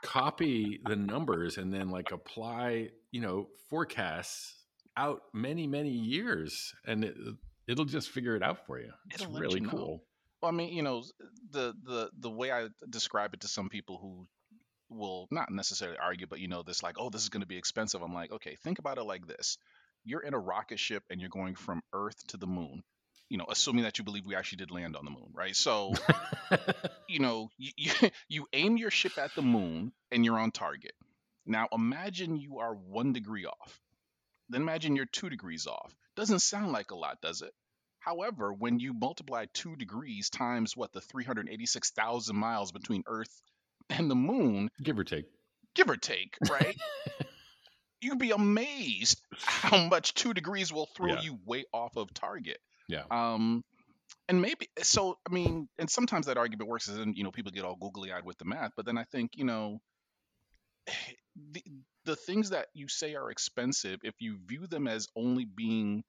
copy 0.03 0.81
the 0.85 0.97
numbers 0.97 1.59
and 1.59 1.73
then 1.73 1.91
like 1.91 2.13
apply, 2.13 2.91
you 3.11 3.21
know, 3.21 3.49
forecasts 3.71 4.55
out 4.97 5.23
many 5.33 5.67
many 5.67 5.91
years, 5.91 6.75
and 6.87 7.05
it, 7.05 7.17
it'll 7.67 7.85
just 7.85 8.11
figure 8.11 8.37
it 8.37 8.43
out 8.43 8.67
for 8.67 8.79
you. 8.79 8.91
It's 9.11 9.23
It'll 9.23 9.35
really 9.39 9.61
you 9.61 9.67
know. 9.67 9.71
cool. 9.71 10.05
Well, 10.43 10.53
I 10.53 10.55
mean, 10.55 10.73
you 10.73 10.83
know, 10.83 11.03
the 11.51 11.75
the 11.85 12.11
the 12.19 12.31
way 12.31 12.53
I 12.53 12.69
describe 12.89 13.35
it 13.35 13.41
to 13.41 13.49
some 13.49 13.69
people 13.69 13.99
who 13.99 14.27
will 14.91 15.27
not 15.31 15.51
necessarily 15.51 15.99
argue, 15.99 16.27
but 16.27 16.39
you 16.41 16.49
know, 16.49 16.63
this 16.63 16.83
like, 16.83 16.97
oh, 16.99 17.11
this 17.11 17.23
is 17.23 17.29
going 17.29 17.41
to 17.43 17.47
be 17.47 17.57
expensive. 17.59 18.03
I'm 18.03 18.15
like, 18.15 18.33
okay, 18.33 18.57
think 18.63 18.79
about 18.79 18.99
it 18.99 19.05
like 19.05 19.27
this: 19.27 19.57
you're 20.05 20.21
in 20.21 20.35
a 20.35 20.39
rocket 20.39 20.79
ship 20.79 21.03
and 21.11 21.21
you're 21.21 21.31
going 21.31 21.55
from 21.55 21.81
Earth 21.93 22.27
to 22.29 22.37
the 22.37 22.47
moon. 22.47 22.83
You 23.31 23.37
know, 23.39 23.47
assuming 23.51 23.85
that 23.85 23.99
you 23.99 24.05
believe 24.05 24.25
we 24.25 24.35
actually 24.37 24.57
did 24.59 24.71
land 24.71 24.97
on 24.97 25.05
the 25.05 25.11
moon, 25.11 25.29
right? 25.35 25.55
So, 25.55 25.93
you 27.09 27.19
know, 27.21 27.51
you, 27.59 27.73
you, 27.77 27.93
you 28.29 28.47
aim 28.53 28.77
your 28.79 28.91
ship 28.91 29.19
at 29.19 29.35
the 29.35 29.43
moon 29.43 29.93
and 30.11 30.25
you're 30.25 30.39
on 30.39 30.51
target. 30.51 30.93
Now, 31.47 31.69
imagine 31.73 32.37
you 32.37 32.59
are 32.59 32.75
one 32.75 33.13
degree 33.13 33.45
off. 33.47 33.81
Then 34.49 34.63
imagine 34.63 34.97
you're 34.97 35.05
two 35.07 35.29
degrees 35.29 35.67
off. 35.67 35.95
Doesn't 36.17 36.41
sound 36.41 36.73
like 36.73 36.91
a 36.91 36.97
lot, 36.97 37.21
does 37.21 37.43
it? 37.43 37.53
However, 37.99 38.53
when 38.53 38.81
you 38.81 38.95
multiply 38.95 39.45
two 39.53 39.77
degrees 39.77 40.31
times 40.31 40.75
what 40.77 40.93
the 40.93 41.01
386,000 41.03 42.35
miles 42.37 42.73
between 42.73 43.03
Earth 43.07 43.43
and 43.91 44.11
the 44.11 44.15
moon, 44.15 44.71
Give 44.83 44.99
or 44.99 45.05
take. 45.05 45.27
give 45.75 45.91
or 45.91 45.97
take, 45.97 46.37
right? 46.49 46.77
You'd 48.01 48.19
be 48.19 48.31
amazed 48.31 49.21
how 49.43 49.77
much 49.89 50.15
two 50.15 50.33
degrees 50.33 50.73
will 50.73 50.87
throw 50.97 51.09
Yeah. 51.15 51.21
you 51.21 51.39
way 51.45 51.65
off 51.75 51.97
of 51.97 52.15
target. 52.15 52.59
Yeah. 52.89 53.05
Um, 53.11 53.65
and 54.29 54.43
maybe 54.43 54.69
so. 54.83 55.17
I 55.29 55.33
mean, 55.35 55.69
and 55.79 55.91
sometimes 55.91 56.27
that 56.27 56.39
argument 56.39 56.71
works, 56.71 56.89
and 56.89 57.17
you 57.17 57.25
know, 57.25 57.33
people 57.33 57.53
get 57.53 57.65
all 57.65 57.77
googly 57.77 58.13
eyed 58.13 58.25
with 58.25 58.39
the 58.39 58.47
math. 58.47 58.73
But 58.77 58.87
then 58.87 58.99
I 58.99 59.05
think 59.05 59.33
you 59.37 59.45
know, 59.45 59.81
the 61.37 61.63
the 62.05 62.17
things 62.17 62.51
that 62.51 62.69
you 62.75 62.89
say 62.89 63.15
are 63.15 63.31
expensive, 63.31 64.01
if 64.03 64.15
you 64.21 64.39
view 64.45 64.67
them 64.67 64.89
as 64.89 65.07
only 65.17 65.45
being 65.45 66.05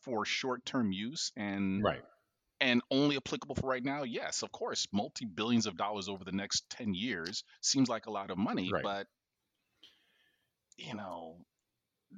for 0.00 0.24
short 0.24 0.64
term 0.66 0.92
use 0.92 1.30
and 1.36 1.84
Right. 1.84 2.04
and 2.60 2.82
only 2.90 3.16
applicable 3.16 3.56
for 3.56 3.68
right 3.68 3.84
now, 3.84 4.04
yes, 4.04 4.42
of 4.42 4.52
course, 4.52 4.86
multi 4.92 5.26
billions 5.26 5.66
of 5.66 5.76
dollars 5.76 6.08
over 6.08 6.24
the 6.24 6.32
next 6.32 6.70
10 6.70 6.94
years 6.94 7.44
seems 7.62 7.88
like 7.88 8.06
a 8.06 8.12
lot 8.12 8.30
of 8.30 8.38
money, 8.38 8.72
Right. 8.72 8.82
but 8.82 9.08
you 10.76 10.94
know, 10.94 11.44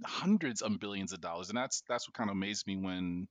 hundreds 0.04 0.62
of 0.62 0.78
billions 0.80 1.12
of 1.12 1.20
dollars. 1.20 1.48
And 1.50 1.58
that's 1.58 1.82
that's 1.88 2.08
what 2.08 2.14
kind 2.14 2.30
of 2.30 2.36
amazed 2.36 2.66
me 2.66 2.76
when, 2.76 3.28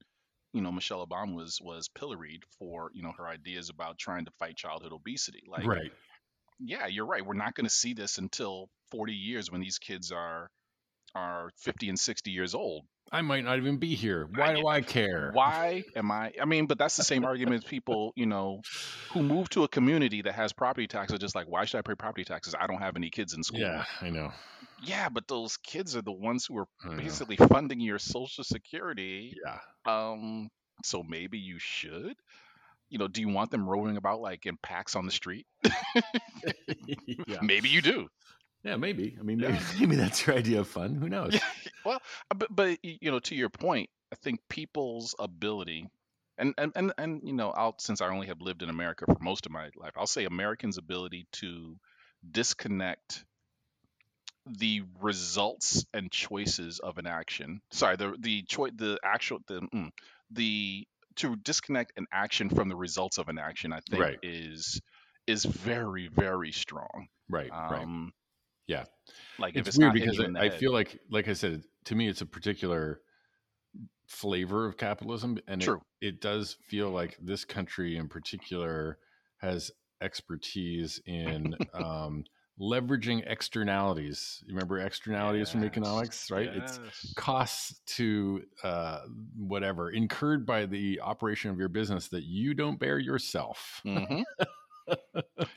you 0.56 0.62
know, 0.62 0.72
Michelle 0.72 1.06
Obama 1.06 1.34
was 1.34 1.60
was 1.62 1.88
pilloried 1.88 2.42
for, 2.58 2.90
you 2.94 3.02
know, 3.02 3.12
her 3.18 3.28
ideas 3.28 3.68
about 3.68 3.98
trying 3.98 4.24
to 4.24 4.30
fight 4.38 4.56
childhood 4.56 4.92
obesity. 4.92 5.42
Like 5.46 5.66
right. 5.66 5.92
yeah, 6.58 6.86
you're 6.86 7.04
right. 7.04 7.24
We're 7.24 7.34
not 7.34 7.54
going 7.54 7.66
to 7.66 7.74
see 7.74 7.92
this 7.92 8.16
until 8.16 8.70
40 8.90 9.12
years 9.12 9.52
when 9.52 9.60
these 9.60 9.78
kids 9.78 10.12
are 10.12 10.50
are 11.14 11.50
50 11.58 11.90
and 11.90 11.98
60 11.98 12.30
years 12.30 12.54
old. 12.54 12.86
I 13.12 13.20
might 13.20 13.44
not 13.44 13.58
even 13.58 13.76
be 13.76 13.94
here. 13.94 14.28
Why 14.34 14.54
do 14.54 14.66
I 14.66 14.80
care? 14.80 15.30
Why 15.32 15.84
am 15.94 16.10
I? 16.10 16.32
I 16.40 16.46
mean, 16.46 16.66
but 16.66 16.78
that's 16.78 16.96
the 16.96 17.04
same 17.04 17.24
argument 17.24 17.62
as 17.62 17.70
people, 17.70 18.12
you 18.16 18.26
know, 18.26 18.62
who 19.12 19.22
move 19.22 19.48
to 19.50 19.62
a 19.62 19.68
community 19.68 20.22
that 20.22 20.34
has 20.34 20.52
property 20.52 20.86
taxes. 20.86 21.14
Are 21.14 21.18
just 21.18 21.34
like, 21.34 21.46
why 21.48 21.66
should 21.66 21.78
I 21.78 21.82
pay 21.82 21.94
property 21.94 22.24
taxes? 22.24 22.54
I 22.58 22.66
don't 22.66 22.80
have 22.80 22.96
any 22.96 23.10
kids 23.10 23.34
in 23.34 23.44
school. 23.44 23.60
Yeah, 23.60 23.84
I 24.00 24.10
know. 24.10 24.32
Yeah, 24.84 25.08
but 25.08 25.26
those 25.28 25.56
kids 25.58 25.96
are 25.96 26.02
the 26.02 26.12
ones 26.12 26.46
who 26.46 26.58
are 26.58 26.66
know. 26.84 26.96
basically 26.96 27.36
funding 27.36 27.80
your 27.80 27.98
social 27.98 28.44
security. 28.44 29.34
Yeah. 29.44 29.58
Um, 29.90 30.48
so 30.84 31.02
maybe 31.02 31.38
you 31.38 31.58
should. 31.58 32.14
You 32.88 32.98
know, 32.98 33.08
do 33.08 33.20
you 33.20 33.28
want 33.28 33.50
them 33.50 33.68
roaming 33.68 33.96
about 33.96 34.20
like 34.20 34.46
in 34.46 34.56
packs 34.62 34.94
on 34.96 35.06
the 35.06 35.12
street? 35.12 35.46
yeah. 37.26 37.38
Maybe 37.42 37.68
you 37.68 37.82
do. 37.82 38.08
Yeah, 38.64 38.76
maybe. 38.76 39.16
I 39.18 39.22
mean, 39.22 39.38
maybe, 39.38 39.54
Yeah. 39.54 39.60
maybe 39.80 39.96
that's 39.96 40.26
your 40.26 40.34
idea 40.36 40.60
of 40.60 40.68
fun. 40.68 40.96
Who 40.96 41.08
knows? 41.08 41.38
Well, 41.84 42.00
uh, 42.30 42.34
but 42.34 42.48
but 42.50 42.78
y- 42.82 42.98
you 43.00 43.10
know, 43.12 43.20
to 43.20 43.34
your 43.36 43.48
point, 43.48 43.88
I 44.12 44.16
think 44.16 44.40
people's 44.48 45.14
ability, 45.20 45.88
and 46.36 46.52
and 46.58 46.72
and 46.74 46.92
and 46.98 47.20
you 47.24 47.32
know, 47.32 47.50
I'll 47.50 47.76
since 47.78 48.00
I 48.00 48.08
only 48.08 48.26
have 48.26 48.40
lived 48.40 48.62
in 48.62 48.68
America 48.70 49.04
for 49.06 49.18
most 49.20 49.46
of 49.46 49.52
my 49.52 49.70
life, 49.76 49.92
I'll 49.96 50.06
say 50.08 50.24
Americans' 50.24 50.78
ability 50.78 51.26
to 51.32 51.76
disconnect 52.28 53.24
the 54.46 54.82
results 55.00 55.84
and 55.92 56.10
choices 56.10 56.78
of 56.78 56.98
an 56.98 57.06
action. 57.06 57.60
Sorry, 57.72 57.96
the 57.96 58.16
the 58.18 58.42
choice, 58.44 58.72
the 58.76 58.98
actual 59.04 59.40
the 59.46 59.60
mm, 59.60 59.90
the 60.30 60.86
to 61.16 61.36
disconnect 61.36 61.92
an 61.96 62.06
action 62.12 62.50
from 62.50 62.68
the 62.68 62.76
results 62.76 63.18
of 63.18 63.28
an 63.28 63.38
action, 63.38 63.72
I 63.72 63.80
think 63.90 64.00
Right. 64.00 64.18
is 64.22 64.80
is 65.26 65.44
very 65.44 66.08
very 66.08 66.52
strong. 66.52 67.08
Right. 67.28 67.52
right. 67.68 67.82
Um, 67.82 68.12
Yeah. 68.66 68.84
like 69.38 69.56
if 69.56 69.66
It's, 69.66 69.68
it's 69.68 69.78
weird 69.78 69.92
not 69.92 69.94
because 69.94 70.20
I, 70.20 70.46
I 70.46 70.50
feel 70.50 70.72
like, 70.72 71.00
like 71.10 71.28
I 71.28 71.32
said, 71.32 71.62
to 71.84 71.94
me, 71.94 72.08
it's 72.08 72.20
a 72.20 72.26
particular 72.26 73.00
flavor 74.06 74.66
of 74.66 74.76
capitalism, 74.76 75.38
and 75.46 75.62
it, 75.62 75.74
it 76.00 76.20
does 76.20 76.56
feel 76.68 76.90
like 76.90 77.16
this 77.20 77.44
country 77.44 77.96
in 77.96 78.08
particular 78.08 78.98
has 79.38 79.70
expertise 80.00 81.00
in 81.06 81.56
um, 81.74 82.24
leveraging 82.60 83.22
externalities. 83.26 84.42
You 84.46 84.54
remember 84.54 84.78
externalities 84.78 85.50
from 85.50 85.64
economics, 85.64 86.30
right? 86.30 86.50
It's 86.52 86.80
costs 87.14 87.80
to 87.96 88.42
uh, 88.62 89.00
whatever 89.36 89.90
incurred 89.90 90.46
by 90.46 90.66
the 90.66 91.00
operation 91.00 91.50
of 91.50 91.58
your 91.58 91.68
business 91.68 92.08
that 92.08 92.24
you 92.24 92.54
don't 92.54 92.78
bear 92.78 92.98
yourself. 92.98 93.80
hmm 93.84 94.22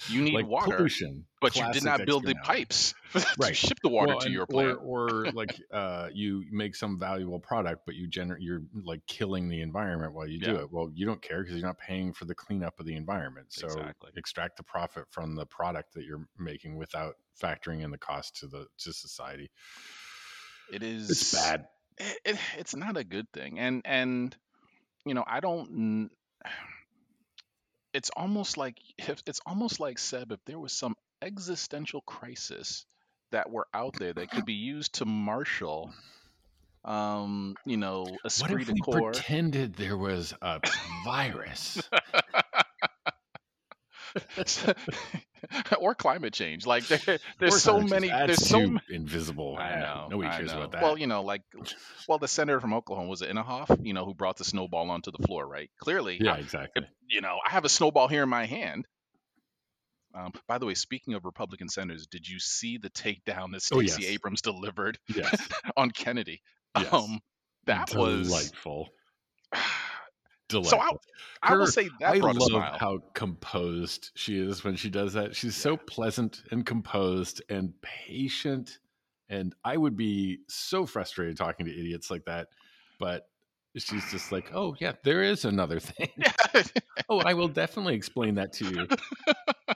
You 0.07 0.21
need 0.21 0.35
like 0.35 0.47
water, 0.47 0.65
pollution, 0.77 1.25
but 1.41 1.59
you 1.59 1.67
did 1.71 1.83
not 1.83 2.05
build 2.05 2.25
the 2.25 2.35
pipes 2.35 2.93
to 3.13 3.21
Right. 3.37 3.53
ship 3.53 3.77
the 3.83 3.89
water 3.89 4.15
Well, 4.15 4.21
to 4.21 4.29
your 4.29 4.45
plant. 4.47 4.79
or, 4.79 5.25
or 5.25 5.29
like 5.31 5.61
uh, 5.71 6.09
you 6.13 6.45
make 6.51 6.75
some 6.75 6.97
valuable 6.99 7.39
product, 7.39 7.83
but 7.85 7.95
you 7.95 8.07
generate 8.07 8.41
you're 8.41 8.61
like 8.73 9.05
killing 9.07 9.49
the 9.49 9.61
environment 9.61 10.13
while 10.13 10.27
you 10.27 10.39
do 10.39 10.55
it. 10.57 10.71
Well, 10.71 10.89
you 10.93 11.05
don't 11.05 11.21
care 11.21 11.43
because 11.43 11.57
you're 11.57 11.67
not 11.67 11.77
paying 11.79 12.13
for 12.13 12.25
the 12.25 12.35
cleanup 12.35 12.79
of 12.79 12.85
the 12.85 12.95
environment. 12.95 13.47
So 13.53 13.65
Exactly. 13.65 14.11
extract 14.15 14.57
the 14.57 14.63
profit 14.63 15.05
from 15.11 15.35
the 15.35 15.45
product 15.45 15.93
that 15.93 16.05
you're 16.05 16.27
making 16.37 16.77
without 16.77 17.15
factoring 17.41 17.83
in 17.83 17.91
the 17.91 17.97
cost 17.97 18.37
to 18.37 18.47
the 18.47 18.67
to 18.79 18.93
society. 18.93 19.49
It 20.71 20.83
is 20.83 21.09
It's 21.09 21.23
bad. 21.23 21.65
it, 21.97 22.19
it, 22.25 22.37
it's 22.57 22.75
not 22.75 22.97
a 22.97 23.03
good 23.03 23.31
thing 23.33 23.59
and 23.59 23.81
and 23.85 24.35
you 25.05 25.13
know 25.13 25.23
i 25.27 25.39
don't 25.39 26.09
it's 27.93 28.09
almost 28.15 28.57
like 28.57 28.77
if 28.97 29.21
it's 29.25 29.41
almost 29.45 29.79
like 29.79 29.97
seb 29.99 30.31
if 30.31 30.39
there 30.45 30.59
was 30.59 30.71
some 30.71 30.95
existential 31.21 32.01
crisis 32.01 32.85
that 33.31 33.49
were 33.49 33.67
out 33.73 33.95
there 33.99 34.13
that 34.13 34.31
could 34.31 34.45
be 34.45 34.53
used 34.53 34.95
to 34.95 35.05
marshal 35.05 35.91
um 36.85 37.55
you 37.65 37.77
know 37.77 38.03
What 38.03 38.25
esprit 38.25 38.61
if 38.61 38.67
de 38.67 38.73
we 38.73 38.81
pretended 38.81 39.75
there 39.75 39.97
was 39.97 40.33
a 40.41 40.61
virus? 41.03 41.81
or 45.79 45.95
climate 45.95 46.33
change 46.33 46.65
like 46.65 46.85
there, 46.87 47.19
there's 47.39 47.61
so 47.61 47.79
many 47.81 48.07
there's 48.09 48.47
so 48.47 48.77
invisible. 48.89 49.57
I 49.59 49.79
know. 49.79 50.07
Nobody 50.09 50.29
I 50.29 50.37
cares 50.37 50.51
know. 50.51 50.57
about 50.57 50.71
that. 50.73 50.81
Well, 50.83 50.97
you 50.97 51.07
know, 51.07 51.23
like, 51.23 51.41
well, 52.07 52.17
the 52.19 52.27
senator 52.27 52.59
from 52.59 52.73
Oklahoma 52.73 53.07
was 53.09 53.21
it 53.21 53.29
Inhofe, 53.29 53.85
you 53.85 53.93
know, 53.93 54.05
who 54.05 54.13
brought 54.13 54.37
the 54.37 54.43
snowball 54.43 54.89
onto 54.91 55.11
the 55.11 55.25
floor, 55.25 55.47
right? 55.47 55.69
Clearly, 55.79 56.17
yeah, 56.21 56.33
I- 56.33 56.37
exactly. 56.39 56.83
you 57.09 57.21
know, 57.21 57.37
I 57.45 57.51
have 57.51 57.65
a 57.65 57.69
snowball 57.69 58.07
here 58.07 58.23
in 58.23 58.29
my 58.29 58.45
hand. 58.45 58.85
Um, 60.15 60.31
by 60.47 60.57
the 60.57 60.65
way, 60.65 60.73
speaking 60.73 61.13
of 61.13 61.23
Republican 61.23 61.69
senators, 61.69 62.07
did 62.07 62.27
you 62.27 62.39
see 62.39 62.77
the 62.79 62.89
takedown 62.89 63.51
that 63.51 63.61
Oh, 63.71 63.79
Stacey 63.79 64.01
yes. 64.03 64.11
Abrams 64.11 64.41
delivered 64.41 64.97
Yes. 65.07 65.47
on 65.77 65.91
Kennedy? 65.91 66.41
Yes. 66.77 66.91
Um, 66.91 67.19
that 67.65 67.93
was. 67.95 68.27
delightful. 68.27 68.85
So 68.85 68.91
Delightful. 70.49 71.01
I, 71.43 71.53
I 71.53 71.57
will 71.57 71.67
say 71.67 71.89
that 71.99 72.15
I 72.15 72.17
love 72.17 72.79
how 72.79 72.99
composed 73.13 74.09
she 74.15 74.39
is 74.39 74.63
when 74.63 74.75
she 74.75 74.89
does 74.89 75.13
that. 75.13 75.35
She's 75.35 75.55
so 75.55 75.77
pleasant 75.77 76.41
and 76.51 76.65
composed 76.65 77.41
and 77.49 77.73
patient. 77.81 78.79
And 79.29 79.53
I 79.63 79.77
would 79.77 79.95
be 79.95 80.39
so 80.47 80.87
frustrated 80.87 81.37
talking 81.37 81.67
to 81.67 81.71
idiots 81.71 82.09
like 82.09 82.25
that. 82.25 82.47
But 82.99 83.27
she's 83.77 84.09
just 84.11 84.31
like, 84.31 84.51
oh, 84.53 84.75
yeah, 84.79 84.93
there 85.03 85.23
is 85.23 85.45
another 85.45 85.79
thing. 85.79 86.09
oh, 87.09 87.19
I 87.19 87.35
will 87.35 87.47
definitely 87.47 87.95
explain 87.95 88.35
that 88.35 88.53
to 88.53 88.65
you. 88.65 88.87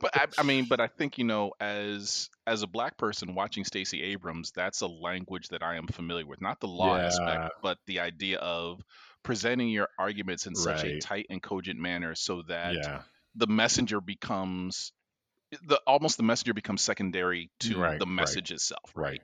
but 0.00 0.16
I, 0.16 0.26
I 0.38 0.42
mean, 0.42 0.66
but 0.68 0.80
I 0.80 0.86
think 0.88 1.18
you 1.18 1.24
know, 1.24 1.52
as 1.60 2.28
as 2.46 2.62
a 2.62 2.66
black 2.66 2.96
person 2.96 3.34
watching 3.34 3.64
Stacey 3.64 4.02
Abrams, 4.02 4.52
that's 4.52 4.80
a 4.80 4.86
language 4.86 5.48
that 5.48 5.62
I 5.62 5.76
am 5.76 5.86
familiar 5.86 6.26
with. 6.26 6.40
Not 6.40 6.60
the 6.60 6.68
law 6.68 6.96
Yeah. 6.96 7.06
aspect, 7.06 7.54
but 7.62 7.78
the 7.86 8.00
idea 8.00 8.38
of 8.38 8.82
presenting 9.22 9.68
your 9.68 9.88
arguments 9.98 10.46
in 10.46 10.54
such 10.56 10.82
a 10.84 10.98
tight 10.98 11.26
and 11.30 11.42
cogent 11.42 11.78
manner, 11.78 12.14
so 12.14 12.42
that 12.48 12.74
yeah. 12.74 13.02
the 13.36 13.46
messenger 13.46 14.00
becomes 14.00 14.92
the 15.66 15.80
almost 15.86 16.16
the 16.16 16.22
messenger 16.22 16.54
becomes 16.54 16.80
secondary 16.80 17.50
to 17.60 17.78
Right, 17.78 17.98
the 17.98 18.06
right. 18.06 18.14
message 18.14 18.50
itself. 18.50 18.90
Right. 18.94 19.20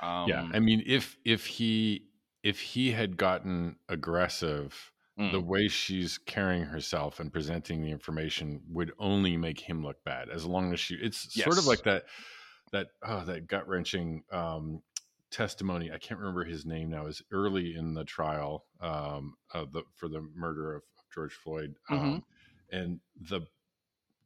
Um, 0.00 0.28
yeah. 0.28 0.48
I 0.52 0.60
mean, 0.60 0.82
if 0.86 1.16
if 1.24 1.46
he 1.46 2.06
if 2.42 2.60
he 2.60 2.92
had 2.92 3.16
gotten 3.16 3.76
aggressive 3.88 4.91
mm, 5.18 5.32
the 5.32 5.40
way 5.40 5.68
she's 5.68 6.18
carrying 6.18 6.64
herself 6.64 7.20
and 7.20 7.32
presenting 7.32 7.82
the 7.82 7.90
information 7.90 8.60
would 8.68 8.92
only 8.98 9.36
make 9.36 9.60
him 9.60 9.84
look 9.84 10.02
bad 10.04 10.28
as 10.28 10.44
long 10.44 10.72
as 10.72 10.80
she 10.80 10.94
it's 10.94 11.34
sort 11.44 11.58
of 11.58 11.66
like 11.66 11.82
that 11.84 12.04
that 12.72 12.88
oh 13.04 13.24
that 13.24 13.46
gut 13.46 13.68
wrenching 13.68 14.22
um 14.32 14.82
testimony 15.30 15.90
i 15.90 15.98
can't 15.98 16.20
remember 16.20 16.44
his 16.44 16.66
name 16.66 16.90
now 16.90 17.06
is 17.06 17.22
early 17.32 17.74
in 17.74 17.94
the 17.94 18.04
trial 18.04 18.64
um 18.80 19.34
of 19.54 19.72
the 19.72 19.82
for 19.94 20.08
the 20.08 20.20
murder 20.34 20.74
of 20.74 20.82
george 21.14 21.32
floyd 21.34 21.74
um, 21.90 21.98
Mhm. 21.98 22.22
and 22.78 23.00
the 23.28 23.40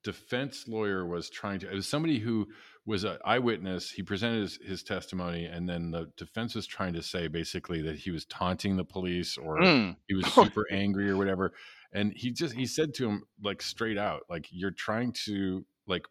defense 0.02 0.68
lawyer 0.68 1.04
was 1.06 1.28
trying 1.30 1.58
to 1.60 1.70
it 1.70 1.74
was 1.74 1.88
somebody 1.88 2.18
who 2.18 2.46
was 2.86 3.04
an 3.04 3.18
eyewitness 3.24 3.90
he 3.90 4.02
presented 4.02 4.40
his, 4.42 4.58
his 4.64 4.82
testimony 4.82 5.44
and 5.46 5.68
then 5.68 5.90
the 5.90 6.10
defense 6.16 6.54
was 6.54 6.66
trying 6.66 6.92
to 6.94 7.02
say 7.02 7.28
basically 7.28 7.82
that 7.82 7.98
he 7.98 8.10
was 8.10 8.24
taunting 8.26 8.76
the 8.76 8.84
police 8.84 9.36
or 9.36 9.58
mm, 9.62 9.96
he 10.08 10.14
was 10.14 10.28
super 10.30 10.64
angry 10.70 11.10
or 11.10 11.16
whatever. 11.16 11.52
And 11.92 12.12
he 12.14 12.30
just 12.32 12.54
he 12.54 12.66
said 12.66 12.94
to 12.94 13.08
him 13.08 13.24
like 13.42 13.62
straight 13.62 13.98
out 13.98 14.22
like 14.30 14.48
you're 14.50 14.70
trying 14.70 15.12
to 15.24 15.66
like 15.86 16.06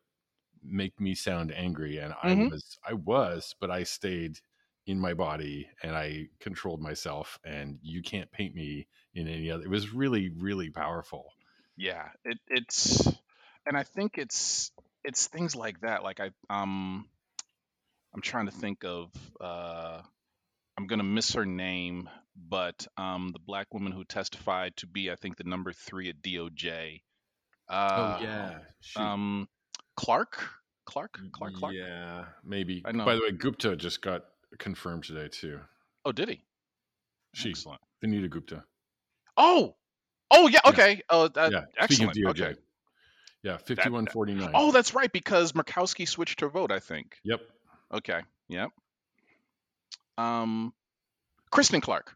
make 0.64 1.00
me 1.00 1.14
sound 1.16 1.54
angry 1.54 1.98
and 2.00 2.14
i 2.24 2.34
Mhm. 2.34 2.50
was 2.50 2.80
i 2.88 2.94
was 2.94 3.56
but 3.60 3.70
i 3.70 3.84
stayed 3.84 4.40
in 4.88 5.00
my 5.00 5.14
body 5.14 5.70
and 5.84 5.96
i 5.96 6.28
controlled 6.40 6.82
myself 6.82 7.40
and 7.46 7.78
you 7.84 8.02
can't 8.02 8.32
paint 8.32 8.56
me 8.56 8.88
in 9.14 9.28
any 9.28 9.52
other 9.52 9.64
it 9.64 9.70
was 9.70 9.94
really 9.94 10.30
really 10.30 10.70
powerful. 10.70 11.34
Yeah, 11.78 12.10
it, 12.24 12.40
it's, 12.48 13.06
and 13.66 13.78
I 13.78 13.84
think 13.84 14.18
it's 14.18 14.72
it's 15.06 15.28
things 15.28 15.56
like 15.56 15.82
that. 15.82 16.04
Like 16.04 16.20
I 16.20 16.32
um, 16.50 17.08
I'm 18.14 18.22
trying 18.22 18.46
to 18.48 18.52
think 18.52 18.84
of. 18.84 19.12
uh 19.40 20.02
I'm 20.78 20.88
gonna 20.88 21.04
miss 21.04 21.34
her 21.34 21.46
name, 21.46 22.10
but 22.36 22.86
um, 22.98 23.30
the 23.32 23.40
black 23.40 23.74
woman 23.74 23.94
who 23.94 24.04
testified 24.04 24.76
to 24.78 24.88
be, 24.88 25.10
I 25.10 25.16
think, 25.16 25.38
the 25.38 25.46
number 25.46 25.72
three 25.72 26.10
at 26.10 26.22
DOJ. 26.22 27.02
Uh, 27.70 28.60
Shoot. 28.82 29.02
Um, 29.02 29.48
Clarke, 29.96 30.50
Clarke, 30.86 31.20
Clarke, 31.32 31.54
Clarke. 31.56 31.74
yeah 31.74 32.26
maybe 32.44 32.84
I 32.86 32.92
know. 32.92 33.06
by 33.06 33.16
the 33.16 33.22
way 33.22 33.32
gupta 33.32 33.76
just 33.76 34.02
got 34.02 34.26
confirmed 34.60 35.04
today 35.04 35.28
too 35.30 35.60
Oh, 36.04 36.12
did 36.12 36.30
he? 36.30 36.42
she 37.34 37.50
Excellent. 37.50 37.82
Vanita 38.04 38.30
gupta 38.30 38.64
Oh, 39.38 39.76
oh 40.32 40.48
yeah. 40.48 40.60
Yeah. 40.64 40.72
Okay. 40.72 41.02
Oh, 41.10 41.28
that, 41.30 41.52
yeah 41.52 41.62
excellent. 41.78 42.14
speaking 42.14 42.30
of 42.30 42.36
DOJ. 42.36 42.42
Okay. 42.50 42.60
Yeah 43.46 43.58
5149 43.58 44.50
Oh, 44.56 44.72
that's 44.72 44.96
right 44.96 45.12
because 45.12 45.52
Murkowski 45.52 46.08
switched 46.08 46.42
her 46.42 46.50
vote. 46.50 46.72
I 46.72 46.80
think. 46.80 47.16
yep 47.24 47.42
Okay. 47.94 48.20
Yep. 48.50 48.72
Um, 50.18 50.74
Kristen 51.52 51.80
Clarke. 51.80 52.16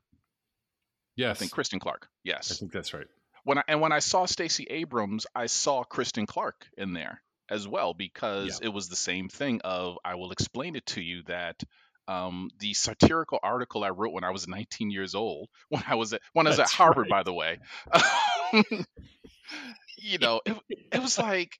yes 1.15 1.37
I 1.37 1.39
think 1.39 1.51
Kristen 1.51 1.79
Clarke. 1.79 2.07
Yes. 2.23 2.51
I 2.51 2.55
think 2.55 2.71
that's 2.71 2.93
right 2.95 3.05
When 3.43 3.59
I 3.59 3.63
and 3.67 3.79
when 3.79 3.91
I 3.91 3.99
saw 3.99 4.25
Stacey 4.25 4.65
Abrams, 4.71 5.27
I 5.35 5.45
saw 5.45 5.83
Kristen 5.83 6.25
Clarke 6.25 6.65
in 6.75 6.93
there 6.93 7.21
as 7.47 7.67
well 7.67 7.93
because 7.93 8.59
it 8.63 8.69
was 8.69 8.89
the 8.89 8.95
same 8.95 9.29
thing. 9.29 9.61
Of 9.63 9.99
I 10.03 10.15
will 10.15 10.31
explain 10.31 10.75
it 10.75 10.85
to 10.87 11.01
you 11.01 11.23
that. 11.27 11.61
Um, 12.07 12.49
the 12.57 12.73
satirical 12.73 13.37
article 13.43 13.83
I 13.83 13.89
wrote 13.89 14.13
when 14.13 14.23
I 14.23 14.31
was 14.31 14.47
19 14.47 14.89
years 14.89 15.13
old, 15.13 15.47
when 15.69 15.83
I 15.87 15.93
was 15.93 16.11
at 16.11 16.21
when 16.33 16.47
I 16.47 16.49
was 16.49 16.59
at 16.59 16.67
Harvard, 16.71 17.03
right. 17.03 17.09
by 17.11 17.21
the 17.21 17.33
way, 17.33 17.59
you 19.97 20.17
know, 20.19 20.41
it, 20.45 20.57
it 20.91 21.01
was 21.01 21.17
like 21.17 21.57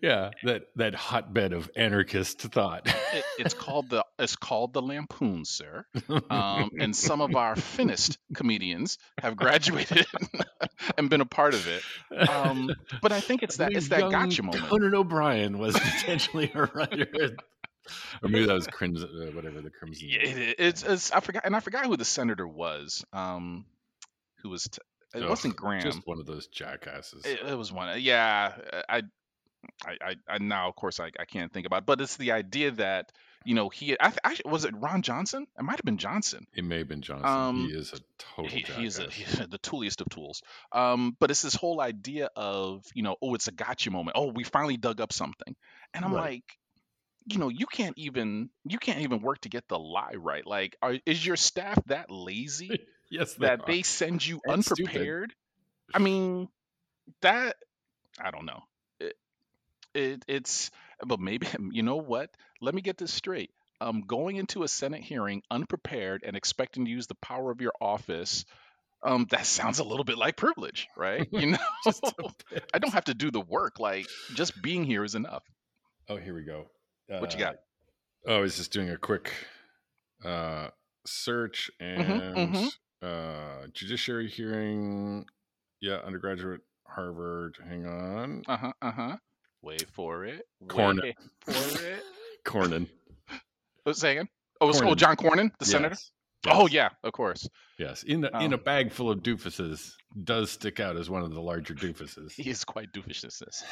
yeah 0.00 0.30
that 0.44 0.62
that 0.76 0.94
hotbed 0.94 1.52
of 1.52 1.68
anarchist 1.74 2.40
thought 2.40 2.86
it, 3.12 3.24
it's 3.36 3.52
called 3.52 3.90
the 3.90 4.04
it's 4.18 4.36
called 4.36 4.72
the 4.72 4.80
Lampoon, 4.80 5.44
sir. 5.44 5.84
um, 6.30 6.70
and 6.78 6.94
some 6.94 7.20
of 7.20 7.34
our 7.34 7.56
finnest 7.56 8.18
comedians 8.34 8.98
have 9.20 9.36
graduated 9.36 10.06
and 10.98 11.10
been 11.10 11.20
a 11.20 11.26
part 11.26 11.54
of 11.54 11.66
it. 11.66 12.28
Um, 12.28 12.70
but 13.02 13.10
I 13.12 13.20
think 13.20 13.42
it's 13.42 13.56
that 13.56 13.72
it's 13.72 13.88
that 13.88 14.10
gotcha 14.10 14.42
moment. 14.42 14.64
Conan 14.66 14.94
O'Brien 14.94 15.58
was 15.58 15.74
potentially 15.78 16.50
a 16.54 16.62
writer, 16.74 17.08
or 18.22 18.28
maybe 18.28 18.46
that 18.46 18.54
was 18.54 18.66
Crimson, 18.68 19.08
uh, 19.12 19.34
whatever 19.34 19.60
the 19.60 19.70
Crimson. 19.70 20.08
Yeah, 20.08 20.20
it- 20.20 20.56
it's, 20.58 20.82
it's 20.84 21.10
I 21.12 21.18
forgot 21.20 21.42
and 21.44 21.54
I 21.56 21.60
forgot 21.60 21.86
who 21.86 21.96
the 21.96 22.04
senator 22.04 22.46
was. 22.46 23.04
Um, 23.12 23.66
who 24.42 24.50
was 24.50 24.64
t- 24.64 24.78
it 25.14 25.22
Ugh, 25.22 25.28
wasn't 25.28 25.56
Graham. 25.56 25.82
Just 25.82 26.06
one 26.06 26.18
of 26.18 26.26
those 26.26 26.46
jackasses. 26.48 27.24
It, 27.24 27.40
it 27.40 27.54
was 27.56 27.72
one. 27.72 28.00
Yeah, 28.00 28.52
I, 28.88 29.02
I, 29.86 29.96
I, 30.00 30.14
I 30.28 30.38
now 30.38 30.68
of 30.68 30.76
course 30.76 31.00
I, 31.00 31.10
I 31.18 31.24
can't 31.24 31.52
think 31.52 31.66
about, 31.66 31.82
it, 31.82 31.86
but 31.86 32.00
it's 32.00 32.16
the 32.16 32.32
idea 32.32 32.72
that 32.72 33.12
you 33.44 33.54
know 33.54 33.68
he. 33.68 33.96
I, 33.98 34.12
I 34.22 34.36
was 34.44 34.64
it 34.64 34.74
Ron 34.76 35.02
Johnson? 35.02 35.46
It 35.58 35.62
might 35.62 35.76
have 35.76 35.84
been 35.84 35.98
Johnson. 35.98 36.46
it 36.54 36.64
may 36.64 36.78
have 36.78 36.88
been 36.88 37.02
Johnson. 37.02 37.28
Um, 37.28 37.68
he 37.68 37.74
is 37.74 37.92
a 37.92 37.98
total 38.18 38.50
he, 38.50 38.60
he's, 38.60 38.98
a, 38.98 39.08
he's 39.10 39.38
the 39.38 39.58
tooliest 39.58 40.00
of 40.00 40.08
tools. 40.08 40.42
Um, 40.72 41.16
but 41.18 41.30
it's 41.30 41.42
this 41.42 41.54
whole 41.54 41.80
idea 41.80 42.30
of 42.36 42.84
you 42.94 43.02
know, 43.02 43.16
oh, 43.22 43.34
it's 43.34 43.48
a 43.48 43.52
gotcha 43.52 43.90
moment. 43.90 44.16
Oh, 44.18 44.32
we 44.32 44.44
finally 44.44 44.76
dug 44.76 45.00
up 45.00 45.12
something, 45.12 45.54
and 45.92 46.04
I'm 46.04 46.12
Right. 46.14 46.22
like, 46.22 46.58
you 47.26 47.38
know, 47.38 47.48
you 47.48 47.66
can't 47.66 47.96
even 47.98 48.50
you 48.64 48.78
can't 48.78 49.00
even 49.00 49.20
work 49.20 49.40
to 49.42 49.48
get 49.48 49.68
the 49.68 49.78
lie 49.78 50.14
right. 50.16 50.46
Like, 50.46 50.76
are, 50.82 50.96
is 51.06 51.24
your 51.24 51.36
staff 51.36 51.78
that 51.86 52.10
lazy 52.10 52.86
yes, 53.10 53.34
they 53.34 53.46
that 53.46 53.60
are. 53.60 53.64
they 53.66 53.82
send 53.82 54.24
you 54.26 54.40
And 54.44 54.64
stupid. 54.64 55.10
unprepared? 55.10 55.34
I 55.92 55.98
mean, 55.98 56.48
that 57.22 57.56
I 58.20 58.30
don't 58.30 58.46
know. 58.46 58.62
It, 59.00 59.14
it 59.94 60.24
it's 60.28 60.70
but 61.06 61.20
maybe 61.20 61.46
you 61.72 61.82
know 61.82 61.96
what? 61.96 62.30
Let 62.60 62.74
me 62.74 62.82
get 62.82 62.98
this 62.98 63.12
straight. 63.12 63.50
Um, 63.80 64.02
going 64.02 64.36
into 64.36 64.62
a 64.62 64.68
Senate 64.68 65.02
hearing 65.02 65.42
unprepared 65.50 66.22
and 66.24 66.36
expecting 66.36 66.84
to 66.86 66.90
use 66.90 67.06
the 67.06 67.16
power 67.16 67.50
of 67.50 67.60
your 67.60 67.72
office 67.80 68.44
um, 69.02 69.26
that 69.30 69.46
sounds 69.46 69.78
a 69.78 69.84
little 69.84 70.04
bit 70.04 70.16
like 70.18 70.36
privilege, 70.36 70.88
right? 70.96 71.28
You 71.32 71.52
know, 71.52 71.58
Just 71.84 72.02
a 72.18 72.28
bit. 72.50 72.64
I 72.74 72.78
don't 72.78 72.92
have 72.94 73.04
to 73.04 73.14
do 73.14 73.30
the 73.30 73.40
work. 73.40 73.78
Like 73.80 74.06
just 74.34 74.60
being 74.62 74.84
here 74.84 75.04
is 75.04 75.14
enough. 75.14 75.42
Oh, 76.08 76.16
here 76.16 76.34
we 76.34 76.44
go. 76.44 76.66
What 77.18 77.32
you 77.34 77.38
Uh, 77.44 77.50
got? 77.50 77.56
Oh, 78.26 78.36
I 78.36 78.40
was 78.40 78.56
just 78.56 78.72
doing 78.72 78.90
a 78.90 78.96
quick 78.96 79.32
uh, 80.24 80.68
search 81.06 81.70
and 81.80 82.54
mhm. 82.54 82.72
Uh, 83.04 83.66
judiciary 83.72 84.28
hearing. 84.28 85.26
Yeah, 85.80 85.96
undergraduate, 86.06 86.60
Harvard. 86.86 87.56
Hang 87.68 87.86
on. 87.86 88.42
Uh 88.48 88.56
huh. 88.56 88.72
Uh 88.80 88.90
huh. 88.92 89.16
Wait 89.62 89.86
for 89.92 90.24
it. 90.24 90.46
Cornyn. 90.66 91.02
Wait 91.02 91.16
for 91.40 91.82
it. 91.84 92.02
Cornyn. 92.44 92.86
What's 93.82 94.00
saying? 94.00 94.28
Oh, 94.60 94.68
it's- 94.70 94.82
oh, 94.84 94.94
John 94.94 95.16
Cornyn, 95.16 95.50
the 95.58 95.64
senator. 95.66 95.94
Yes. 95.94 96.10
Oh 96.46 96.66
yeah, 96.66 96.90
of 97.02 97.12
course. 97.12 97.48
Yes. 97.78 98.02
In 98.02 98.20
the, 98.20 98.28
in 98.40 98.52
a 98.52 98.56
Um, 98.56 98.62
bag 98.62 98.92
full 98.92 99.10
of 99.10 99.20
doofuses 99.20 99.92
does 100.24 100.50
stick 100.50 100.78
out 100.78 100.96
as 100.96 101.08
one 101.08 101.22
of 101.22 101.32
the 101.32 101.40
larger 101.40 101.74
doofuses. 101.74 102.32
He 102.32 102.50
is 102.50 102.64
quite 102.64 102.92
doofusness. 102.92 103.62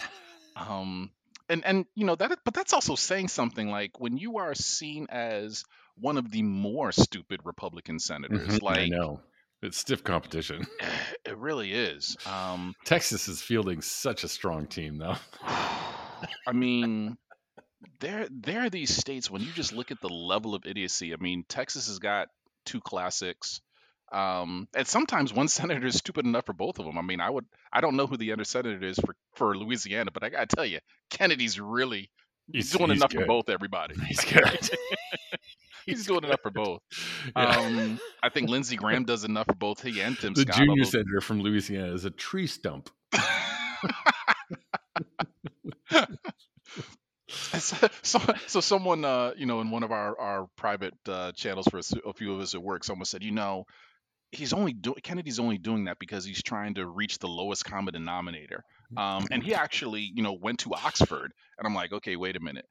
Um, 0.57 1.11
and 1.49 1.65
and 1.65 1.87
you 1.95 2.05
know 2.05 2.15
that, 2.15 2.39
but 2.45 2.55
that's 2.55 2.73
also 2.73 2.95
saying 2.95 3.29
something. 3.29 3.71
Like 3.71 4.01
when 4.01 4.17
you 4.17 4.39
are 4.39 4.55
seen 4.55 5.07
as 5.11 5.65
one 5.97 6.19
of 6.19 6.31
the 6.31 6.43
more 6.43 6.93
stupid 6.93 7.41
Republican 7.45 7.99
senators, 7.99 8.59
Mhm, 8.59 8.63
I 8.63 8.75
like 8.81 8.91
know. 8.91 9.21
It's 9.63 9.79
stiff 9.79 10.03
competition. 10.03 10.67
it 11.25 11.39
really 11.39 11.73
is. 11.73 12.17
Um, 12.27 12.75
Texas 12.85 13.29
is 13.29 13.41
fielding 13.41 13.81
such 13.81 14.25
a 14.25 14.29
strong 14.29 14.67
team, 14.67 14.99
though. 14.99 15.17
I 15.43 16.53
mean, 16.53 17.17
there 18.01 18.27
there 18.31 18.63
are 18.65 18.71
these 18.71 18.95
states 18.95 19.31
when 19.31 19.43
you 19.43 19.53
just 19.53 19.73
look 19.73 19.91
at 19.91 20.01
the 20.01 20.09
level 20.09 20.55
of 20.55 20.67
idiocy. 20.67 21.13
I 21.13 21.17
mean, 21.17 21.45
Texas 21.49 21.87
has 21.87 21.99
got 21.99 22.29
two 22.65 22.81
classics. 22.81 23.61
Um, 24.13 24.69
and 24.75 24.87
sometimes 24.87 25.33
one 25.33 25.49
senator 25.59 25.87
is 25.87 25.97
stupid 25.97 26.27
enough 26.27 26.47
for 26.47 26.53
both 26.53 26.79
of 26.79 26.85
them. 26.85 26.99
I 26.99 27.03
mean, 27.03 27.21
I 27.21 27.31
would 27.31 27.47
I 27.73 27.81
don't 27.81 27.97
know 27.97 28.07
who 28.07 28.17
the 28.17 28.33
other 28.33 28.45
senator 28.45 28.85
is 28.87 28.99
for 28.99 29.15
for 29.35 29.57
Louisiana, 29.57 30.11
but 30.13 30.23
I 30.23 30.29
gotta 30.29 30.47
tell 30.47 30.67
you, 30.67 30.81
Kennedy's 31.11 31.59
really 31.59 32.11
He's 32.53 32.71
doing 32.73 32.91
he's 32.91 32.99
enough 32.99 33.13
for 33.13 33.25
both 33.25 33.49
everybody. 33.49 33.95
He's 34.09 34.25
good. 34.33 34.71
He's 35.87 36.07
doing 36.07 36.23
enough 36.23 36.41
for 36.43 36.51
both. 36.53 36.81
Yeah. 37.37 37.43
Um, 37.45 37.99
I 38.23 38.29
think 38.29 38.49
Lindsey 38.49 38.77
Graham 38.77 39.05
does 39.05 39.25
enough 39.25 39.47
for 39.47 39.55
both 39.57 39.83
he 39.83 40.01
and 40.01 40.17
Tim 40.17 40.33
the 40.33 40.43
Scott. 40.43 40.55
junior 40.57 40.71
although- 40.71 40.85
senator 40.85 41.21
from 41.21 41.41
Louisiana 41.43 41.93
is 41.93 42.05
a 42.05 42.11
tree 42.11 42.47
stump. 42.47 42.89
so, 47.29 47.89
so, 48.03 48.21
so 48.47 48.61
someone, 48.61 49.05
uh, 49.05 49.33
you 49.37 49.47
know, 49.47 49.61
in 49.61 49.71
one 49.71 49.83
of 49.83 49.91
our 49.93 50.19
our 50.21 50.47
private 50.57 50.95
uh, 51.09 51.33
channels 51.33 51.67
for 51.69 51.81
a 52.09 52.13
few 52.13 52.33
of 52.35 52.41
us 52.41 52.55
at 52.55 52.63
work, 52.63 52.85
someone 52.85 53.05
said, 53.05 53.23
you 53.23 53.33
know, 53.33 53.65
he's 54.33 54.53
only 54.53 54.73
doing 54.73 54.99
Kennedy's 55.03 55.39
only 55.41 55.59
doing 55.59 55.85
that 55.85 55.99
because 55.99 56.25
he's 56.25 56.43
trying 56.43 56.75
to 56.75 56.87
reach 56.87 57.19
the 57.19 57.29
lowest 57.29 57.65
common 57.65 57.93
denominator. 57.95 58.65
Um, 58.97 59.27
and 59.31 59.43
he 59.43 59.55
actually, 59.55 60.11
you 60.15 60.23
know, 60.23 60.35
went 60.35 60.61
to 60.61 60.75
Oxford, 60.75 61.33
and 61.59 61.67
I'm 61.67 61.75
like, 61.75 61.93
okay, 61.93 62.17
wait 62.17 62.37
a 62.37 62.41
minute. 62.41 62.67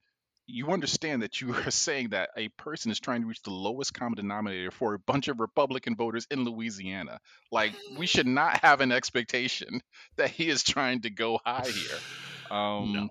You 0.47 0.71
understand 0.71 1.23
that 1.23 1.41
you 1.41 1.53
are 1.55 1.71
saying 1.71 2.09
that 2.09 2.31
a 2.37 2.49
person 2.49 2.91
is 2.91 2.99
trying 2.99 3.21
to 3.21 3.27
reach 3.27 3.41
the 3.43 3.51
lowest 3.51 3.93
common 3.93 4.15
denominator 4.15 4.71
for 4.71 4.93
a 4.95 4.99
bunch 4.99 5.27
of 5.29 5.39
Republican 5.39 5.95
voters 5.95 6.27
in 6.31 6.43
Louisiana. 6.45 7.19
Like, 7.51 7.73
we 7.97 8.07
should 8.07 8.27
not 8.27 8.61
have 8.63 8.81
an 8.81 8.91
expectation 8.91 9.81
that 10.17 10.29
he 10.31 10.49
is 10.49 10.63
trying 10.63 11.01
to 11.01 11.09
go 11.09 11.39
high 11.45 11.71
here. 11.71 12.03
Um, 12.51 12.91
No. 12.91 13.09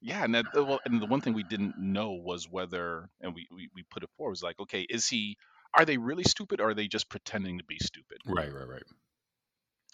Yeah, 0.00 0.24
and 0.24 0.34
that, 0.34 0.46
well, 0.54 0.80
and 0.84 1.00
the 1.00 1.06
one 1.06 1.20
thing 1.20 1.34
we 1.34 1.42
didn't 1.42 1.78
know 1.78 2.12
was 2.12 2.48
whether, 2.48 3.08
and 3.20 3.34
we, 3.34 3.46
we 3.50 3.68
we 3.74 3.82
put 3.90 4.02
it 4.02 4.10
forward 4.16 4.30
was 4.30 4.42
like, 4.42 4.58
okay, 4.60 4.82
is 4.82 5.08
he? 5.08 5.36
Are 5.74 5.84
they 5.84 5.98
really 5.98 6.24
stupid, 6.24 6.60
or 6.60 6.70
are 6.70 6.74
they 6.74 6.88
just 6.88 7.08
pretending 7.08 7.58
to 7.58 7.64
be 7.64 7.78
stupid? 7.78 8.22
Right, 8.26 8.52
right, 8.52 8.68
right. 8.68 8.82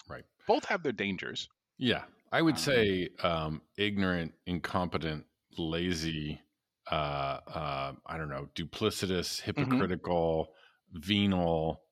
Right. 0.07 0.25
Both 0.47 0.63
have 0.69 0.83
their 0.83 0.93
dangers. 0.93 1.49
Yeah, 1.77 2.05
I 2.31 2.41
would 2.41 2.57
Um, 2.57 2.59
say 2.59 3.09
um, 3.21 3.61
ignorant, 3.77 4.33
incompetent, 4.45 5.25
lazy. 5.57 6.41
Uh, 6.91 7.39
uh, 7.47 7.93
I 8.05 8.17
don't 8.17 8.29
know, 8.29 8.49
duplicitous, 8.55 9.41
Mm-hmm. 9.57 9.83
hypocritical, 9.83 10.53
venal. 10.91 11.82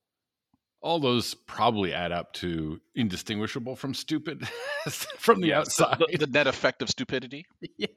All 0.82 0.99
those 0.99 1.34
probably 1.36 1.93
add 1.93 2.11
up 2.11 2.34
to 2.34 2.82
indistinguishable 2.95 3.75
from 3.75 3.93
stupid 3.93 4.47
from 5.17 5.39
the 5.41 5.53
outside. 5.53 6.01
the, 6.09 6.17
the 6.17 6.27
net 6.27 6.47
effect 6.47 6.82
of 6.82 6.89
stupidity. 6.89 7.45
yeah, 7.77 7.88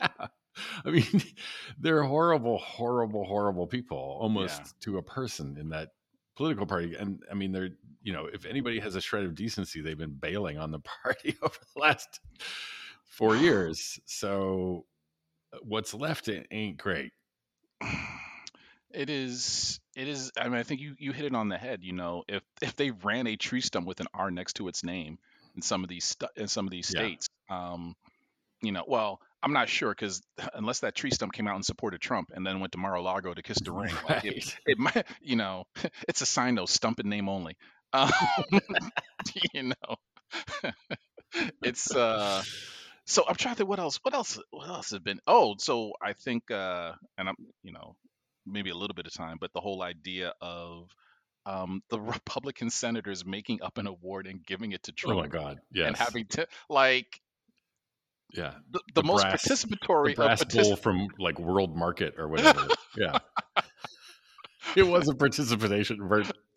I 0.84 0.90
mean, 0.90 1.22
they're 1.78 2.02
horrible, 2.02 2.58
horrible, 2.58 3.24
horrible 3.24 3.66
people, 3.66 3.96
almost 4.20 4.60
Yeah. 4.60 4.68
to 4.80 4.98
a 4.98 5.02
person 5.02 5.56
in 5.58 5.70
that 5.70 5.90
political 6.36 6.66
party. 6.66 6.94
And 6.98 7.22
I 7.30 7.34
mean, 7.34 7.52
they're 7.52 7.70
you 8.02 8.12
know, 8.12 8.26
if 8.26 8.44
anybody 8.44 8.78
has 8.80 8.96
a 8.96 9.00
shred 9.00 9.24
of 9.24 9.34
decency, 9.34 9.80
they've 9.80 9.96
been 9.96 10.18
bailing 10.20 10.58
on 10.58 10.70
the 10.70 10.80
party 10.80 11.36
over 11.42 11.56
the 11.74 11.80
last 11.80 12.20
four 13.06 13.34
years. 13.34 13.98
So 14.04 14.84
uh, 15.54 15.58
what's 15.62 15.94
left 15.94 16.28
ain't 16.50 16.76
great. 16.76 17.12
It 18.94 19.10
is. 19.10 19.80
It 19.96 20.08
is. 20.08 20.32
I 20.38 20.44
mean, 20.48 20.58
I 20.58 20.62
think 20.64 20.80
you 20.80 20.94
you 20.98 21.12
hit 21.12 21.26
it 21.26 21.34
on 21.34 21.48
the 21.48 21.58
head. 21.58 21.80
You 21.82 21.92
know, 21.92 22.24
if 22.28 22.42
if 22.62 22.76
they 22.76 22.90
ran 22.90 23.26
a 23.26 23.36
tree 23.36 23.60
stump 23.60 23.86
with 23.86 24.00
an 24.00 24.06
R 24.14 24.30
next 24.30 24.54
to 24.54 24.68
its 24.68 24.84
name 24.84 25.18
in 25.56 25.62
some 25.62 25.82
of 25.84 25.90
these 25.90 26.04
stu- 26.04 26.28
in 26.36 26.48
some 26.48 26.66
of 26.66 26.70
these 26.72 26.88
Yeah. 26.88 27.08
states, 27.08 27.28
um, 27.50 27.94
you 28.62 28.72
know, 28.72 28.84
well, 28.86 29.20
I'm 29.42 29.52
not 29.52 29.68
sure 29.68 29.90
because 29.90 30.22
unless 30.54 30.80
that 30.80 30.94
tree 30.94 31.10
stump 31.10 31.32
came 31.32 31.48
out 31.48 31.56
and 31.56 31.64
supported 31.64 32.00
Trump 32.00 32.30
and 32.34 32.46
then 32.46 32.60
went 32.60 32.72
to 32.72 32.78
Mar-a-Lago 32.78 33.34
to 33.34 33.42
kiss 33.42 33.58
the 33.64 33.72
ring, 33.72 33.98
like, 34.02 34.24
it, 34.24 34.36
Right. 34.36 34.56
it 34.66 34.78
might, 34.78 35.06
you 35.20 35.36
know, 35.36 35.64
it's 36.08 36.22
a 36.22 36.26
sign 36.26 36.54
though, 36.56 36.66
stump 36.66 36.98
and 37.00 37.10
name 37.10 37.28
only. 37.28 37.56
Um, 37.92 38.10
you 39.54 39.62
know, 39.64 39.96
it's 41.62 41.94
uh. 41.94 42.42
So 43.06 43.24
I'm 43.28 43.36
trying 43.36 43.54
to 43.54 43.58
think 43.58 43.68
what 43.70 43.78
else. 43.80 43.98
What 44.02 44.14
else? 44.14 44.38
What 44.50 44.68
else 44.68 44.90
has 44.90 45.00
been? 45.00 45.20
Oh, 45.26 45.56
so 45.58 45.92
I 46.02 46.12
think, 46.12 46.50
uh, 46.50 46.92
and 47.18 47.28
I'm, 47.28 47.36
you 47.62 47.72
know, 47.72 47.96
maybe 48.46 48.70
a 48.70 48.74
little 48.74 48.94
bit 48.94 49.06
of 49.06 49.12
time, 49.12 49.36
but 49.40 49.52
the 49.52 49.60
whole 49.60 49.82
idea 49.82 50.32
of 50.40 50.88
um, 51.46 51.82
the 51.90 52.00
Republican 52.00 52.70
senators 52.70 53.24
making 53.24 53.62
up 53.62 53.78
an 53.78 53.86
award 53.86 54.26
and 54.26 54.44
giving 54.44 54.72
it 54.72 54.82
to 54.84 54.92
Trump. 54.92 55.18
Oh 55.18 55.22
my 55.22 55.28
God. 55.28 55.60
Yes. 55.72 55.88
and 55.88 55.96
having 55.96 56.26
to 56.30 56.46
like 56.68 57.20
yeah. 58.32 58.54
the, 58.70 58.80
the, 58.94 59.02
The 59.02 59.06
most 59.06 59.22
brass- 59.22 59.46
participatory 59.46 60.10
The 60.10 60.14
brass 60.14 60.42
of 60.42 60.48
partic- 60.48 60.62
bowl 60.62 60.76
from 60.76 61.08
like 61.18 61.38
World 61.38 61.76
Market 61.76 62.14
or 62.18 62.28
whatever. 62.28 62.66
yeah. 62.96 63.18
It 64.76 64.82
was 64.82 65.08
a 65.08 65.14
participation. 65.14 65.98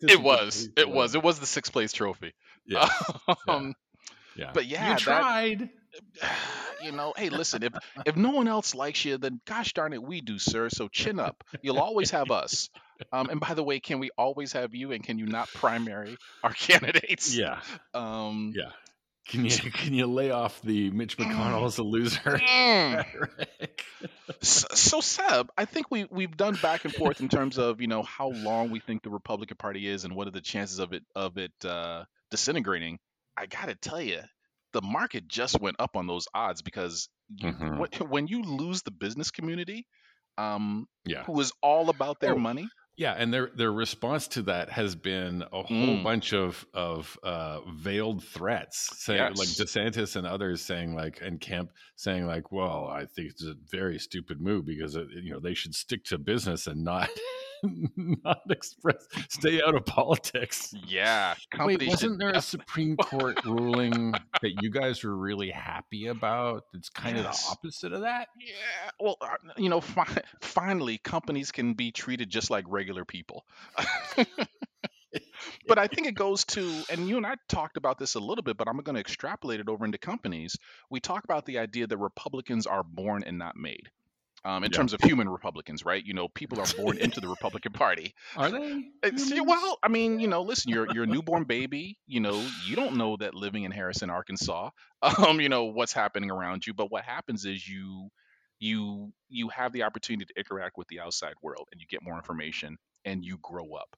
It 0.00 0.20
was. 0.20 0.68
It 0.76 0.88
was. 0.88 1.14
It 1.14 1.22
was 1.22 1.38
the 1.38 1.46
sixth 1.46 1.72
place 1.72 1.92
trophy. 1.92 2.32
Yeah. 2.66 2.88
um, 3.48 3.74
yeah. 4.36 4.50
but 4.54 4.66
yeah, 4.66 4.84
you 4.84 4.94
that- 4.94 4.98
tried. 4.98 5.70
you 6.82 6.92
know, 6.92 7.12
hey, 7.16 7.28
listen, 7.30 7.62
if 7.62 7.72
if 8.06 8.16
no 8.16 8.30
one 8.30 8.48
else 8.48 8.74
likes 8.74 9.04
you, 9.04 9.18
then 9.18 9.40
gosh 9.46 9.72
darn 9.72 9.92
it, 9.92 10.02
we 10.02 10.20
do, 10.20 10.38
sir. 10.38 10.68
So 10.70 10.88
chin 10.88 11.18
up. 11.20 11.44
You'll 11.62 11.78
always 11.78 12.10
have 12.12 12.30
us. 12.30 12.68
Um, 13.12 13.28
and 13.30 13.40
by 13.40 13.54
the 13.54 13.62
way, 13.62 13.78
can 13.80 14.00
we 14.00 14.10
always 14.18 14.52
have 14.52 14.74
you? 14.74 14.92
And 14.92 15.02
can 15.04 15.18
you 15.18 15.26
not 15.26 15.48
primary 15.54 16.16
our 16.42 16.52
candidates? 16.54 17.34
Yeah. 17.36 17.60
Um, 17.94 18.52
Yeah. 18.54 18.70
Can 19.28 19.44
you 19.44 19.50
can 19.50 19.92
you 19.92 20.06
lay 20.06 20.30
off 20.30 20.62
the 20.62 20.90
Mitch 20.90 21.18
McConnell 21.18 21.66
as 21.66 21.76
a 21.76 21.82
loser? 21.82 22.18
mm. 22.18 23.04
So, 24.40 24.68
so 24.74 25.00
Seb, 25.00 25.50
I 25.58 25.64
think 25.64 25.90
we 25.90 26.06
we've 26.10 26.36
done 26.36 26.56
back 26.62 26.84
and 26.84 26.94
forth 26.94 27.20
in 27.20 27.28
terms 27.28 27.58
of 27.58 27.80
you 27.80 27.88
know 27.88 28.02
how 28.02 28.28
long 28.28 28.70
we 28.70 28.78
think 28.78 29.02
the 29.02 29.10
Republican 29.10 29.56
Party 29.56 29.88
is 29.88 30.04
and 30.04 30.14
what 30.14 30.28
are 30.28 30.30
the 30.30 30.40
chances 30.40 30.78
of 30.78 30.92
it 30.92 31.02
of 31.16 31.38
it 31.38 31.52
uh, 31.64 32.04
disintegrating. 32.30 32.98
I 33.36 33.46
gotta 33.46 33.74
tell 33.74 34.00
you, 34.00 34.20
the 34.80 34.86
market 34.86 35.26
just 35.26 35.60
went 35.60 35.74
up 35.80 35.96
on 35.96 36.06
those 36.06 36.26
odds 36.32 36.62
because 36.62 37.08
you, 37.36 37.52
Mhm. 37.52 38.08
when, 38.08 38.28
you 38.28 38.42
lose 38.42 38.82
the 38.82 38.92
business 38.92 39.32
community, 39.32 39.86
um, 40.36 40.86
yeah. 41.04 41.24
who 41.24 41.40
is 41.40 41.52
all 41.62 41.90
about 41.90 42.20
their 42.20 42.34
Oh, 42.34 42.38
money, 42.38 42.68
Yeah, 42.96 43.12
and 43.12 43.32
their 43.34 43.50
their 43.54 43.72
response 43.72 44.26
to 44.28 44.42
that 44.42 44.70
has 44.70 44.94
been 44.96 45.42
a 45.42 45.62
whole 45.62 45.98
Mm. 45.98 46.02
bunch 46.04 46.32
of 46.32 46.64
of 46.74 47.18
uh, 47.24 47.60
veiled 47.72 48.24
threats, 48.24 48.90
saying 49.04 49.34
like 49.34 49.48
DeSantis 49.48 50.14
and 50.16 50.26
others 50.26 50.62
saying 50.62 50.94
like, 50.94 51.20
and 51.20 51.40
Kemp 51.40 51.70
saying 51.96 52.26
like, 52.26 52.50
well, 52.52 52.86
I 52.86 53.04
think 53.06 53.30
it's 53.30 53.44
a 53.44 53.54
very 53.70 53.98
stupid 53.98 54.40
move 54.40 54.64
because 54.64 54.94
it, 54.96 55.08
you 55.10 55.32
know 55.32 55.40
they 55.40 55.54
should 55.54 55.74
stick 55.74 56.04
to 56.04 56.18
business 56.18 56.66
and 56.68 56.82
not 56.84 57.08
not 57.96 58.40
express 58.50 59.06
stay 59.28 59.60
out 59.62 59.74
of 59.74 59.84
politics. 59.84 60.74
yeah, 60.86 61.34
Wait, 61.58 61.86
wasn't 61.86 62.18
there 62.18 62.30
a 62.30 62.42
Supreme 62.42 62.96
Court 63.02 63.44
ruling 63.44 64.12
that 64.42 64.62
you 64.62 64.70
guys 64.70 65.02
were 65.04 65.16
really 65.16 65.50
happy 65.50 66.06
about? 66.06 66.64
It's 66.74 66.88
kind 66.88 67.16
of 67.16 67.24
the 67.24 67.38
opposite 67.50 67.92
of 67.92 68.02
that. 68.02 68.28
Yeah, 68.40 68.90
well, 69.00 69.16
uh, 69.20 69.28
you 69.56 69.68
know, 69.68 69.80
fi- 69.80 70.22
finally, 70.40 70.98
companies 70.98 71.52
can 71.52 71.74
be 71.74 71.90
treated 71.90 72.30
just 72.30 72.50
like 72.50 72.64
regular 72.68 73.04
people. 73.04 73.44
but 75.66 75.78
I 75.78 75.86
think 75.86 76.06
it 76.06 76.14
goes 76.14 76.44
to, 76.46 76.82
and 76.90 77.08
you 77.08 77.16
and 77.16 77.26
I 77.26 77.34
talked 77.48 77.76
about 77.76 77.98
this 77.98 78.14
a 78.14 78.20
little 78.20 78.42
bit, 78.42 78.56
but 78.56 78.68
I'm 78.68 78.78
going 78.78 78.94
to 78.94 79.00
extrapolate 79.00 79.60
it 79.60 79.68
over 79.68 79.84
into 79.84 79.98
companies. 79.98 80.56
We 80.90 81.00
talk 81.00 81.24
about 81.24 81.46
the 81.46 81.58
idea 81.58 81.86
that 81.86 81.96
Republicans 81.96 82.66
are 82.66 82.82
born 82.82 83.24
and 83.24 83.38
not 83.38 83.56
made. 83.56 83.90
Um, 84.44 84.62
in 84.64 84.70
Yeah. 84.70 84.70
terms 84.70 84.92
of 84.92 85.00
human 85.02 85.28
Republicans, 85.28 85.84
right? 85.84 86.04
You 86.04 86.14
know, 86.14 86.28
people 86.28 86.60
are 86.60 86.68
born 86.68 86.98
into 86.98 87.20
the 87.20 87.28
Republican 87.28 87.72
Party. 87.72 88.14
Are 88.34 88.50
they? 88.50 88.92
Humans? 89.14 89.42
well, 89.46 89.78
I 89.82 89.88
mean, 89.88 90.20
you 90.20 90.28
know, 90.28 90.42
listen, 90.42 90.70
you're 90.70 90.86
you're 90.86 91.04
a 91.04 91.06
newborn 91.06 91.44
baby. 91.44 91.98
You 92.06 92.20
know, 92.20 92.50
you 92.54 92.76
don't 92.76 92.96
know 92.96 93.16
that 93.16 93.34
living 93.34 93.64
in 93.64 93.70
Harrison, 93.70 94.10
Arkansas, 94.10 94.70
um, 95.02 95.40
you 95.40 95.48
know 95.48 95.64
what's 95.66 95.92
happening 95.92 96.30
around 96.30 96.66
you. 96.66 96.74
But 96.74 96.90
what 96.90 97.04
happens 97.04 97.44
is 97.44 97.66
you 97.66 98.10
you 98.58 99.12
you 99.28 99.48
have 99.50 99.72
the 99.72 99.84
opportunity 99.84 100.26
to 100.26 100.38
interact 100.40 100.76
with 100.76 100.88
the 100.88 101.00
outside 101.00 101.34
world, 101.42 101.68
and 101.72 101.80
you 101.80 101.86
get 101.86 102.02
more 102.02 102.16
information, 102.16 102.76
and 103.04 103.24
you 103.24 103.38
grow 103.42 103.74
up. 103.74 103.96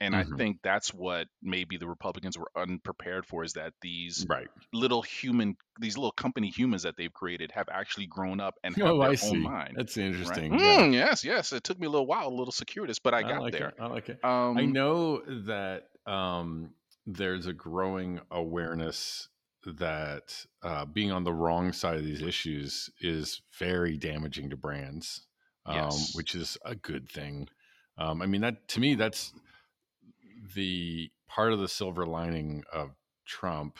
And 0.00 0.14
I 0.14 0.24
Mhm. 0.24 0.36
think 0.36 0.58
that's 0.62 0.92
what 0.92 1.28
maybe 1.42 1.76
the 1.78 1.88
Republicans 1.88 2.36
were 2.38 2.50
unprepared 2.56 3.26
for 3.26 3.44
is 3.44 3.54
that 3.54 3.72
these 3.82 4.26
right. 4.28 4.48
little 4.72 5.02
human, 5.02 5.56
these 5.80 5.96
little 5.96 6.12
company 6.12 6.50
humans 6.50 6.82
that 6.82 6.96
they've 6.96 7.12
created 7.12 7.52
have 7.52 7.68
actually 7.70 8.06
grown 8.06 8.40
up 8.40 8.54
and 8.64 8.76
have 8.84 8.98
Oh, 8.98 9.00
their 9.00 9.10
I 9.10 9.14
own 9.20 9.40
see. 9.40 9.42
mind. 9.42 9.76
That's 9.76 9.96
Right? 10.22 10.44
interesting. 10.44 10.58
Yeah. 10.58 10.84
Mm, 10.84 10.92
yes, 10.92 11.24
yes. 11.24 11.52
It 11.52 11.64
took 11.64 11.78
me 11.78 11.86
a 11.86 11.90
little 11.90 12.06
while, 12.06 12.28
a 12.28 12.30
little 12.34 12.52
circuitous, 12.52 12.98
but 12.98 13.14
I 13.14 13.22
I 13.22 13.22
got 13.22 13.44
like 13.44 13.60
there. 13.60 13.72
it. 13.74 13.74
I 13.78 13.86
like 13.86 14.08
it. 14.08 14.20
Um, 14.22 14.56
I 14.56 14.66
know 14.66 15.20
that 15.46 15.90
um, 16.06 16.74
there's 17.06 17.46
a 17.46 17.52
growing 17.52 18.20
awareness 18.30 19.28
that 19.64 20.44
uh, 20.62 20.84
being 20.84 21.10
on 21.10 21.24
the 21.24 21.32
wrong 21.32 21.72
side 21.72 21.96
of 21.98 22.04
these 22.04 22.22
issues 22.22 22.90
is 23.00 23.42
very 23.58 23.96
damaging 23.96 24.50
to 24.50 24.56
brands, 24.56 25.26
um, 25.64 26.06
Yes. 26.06 26.12
which 26.12 26.34
is 26.34 26.56
a 26.64 26.74
good 26.74 27.08
thing. 27.08 27.48
Um, 27.98 28.22
I 28.22 28.26
mean, 28.26 28.42
that 28.42 28.68
to 28.68 28.80
me, 28.80 28.94
that's 28.94 29.32
the 30.54 31.10
part 31.28 31.52
of 31.52 31.58
the 31.58 31.68
silver 31.68 32.06
lining 32.06 32.64
of 32.72 32.90
Trump, 33.26 33.78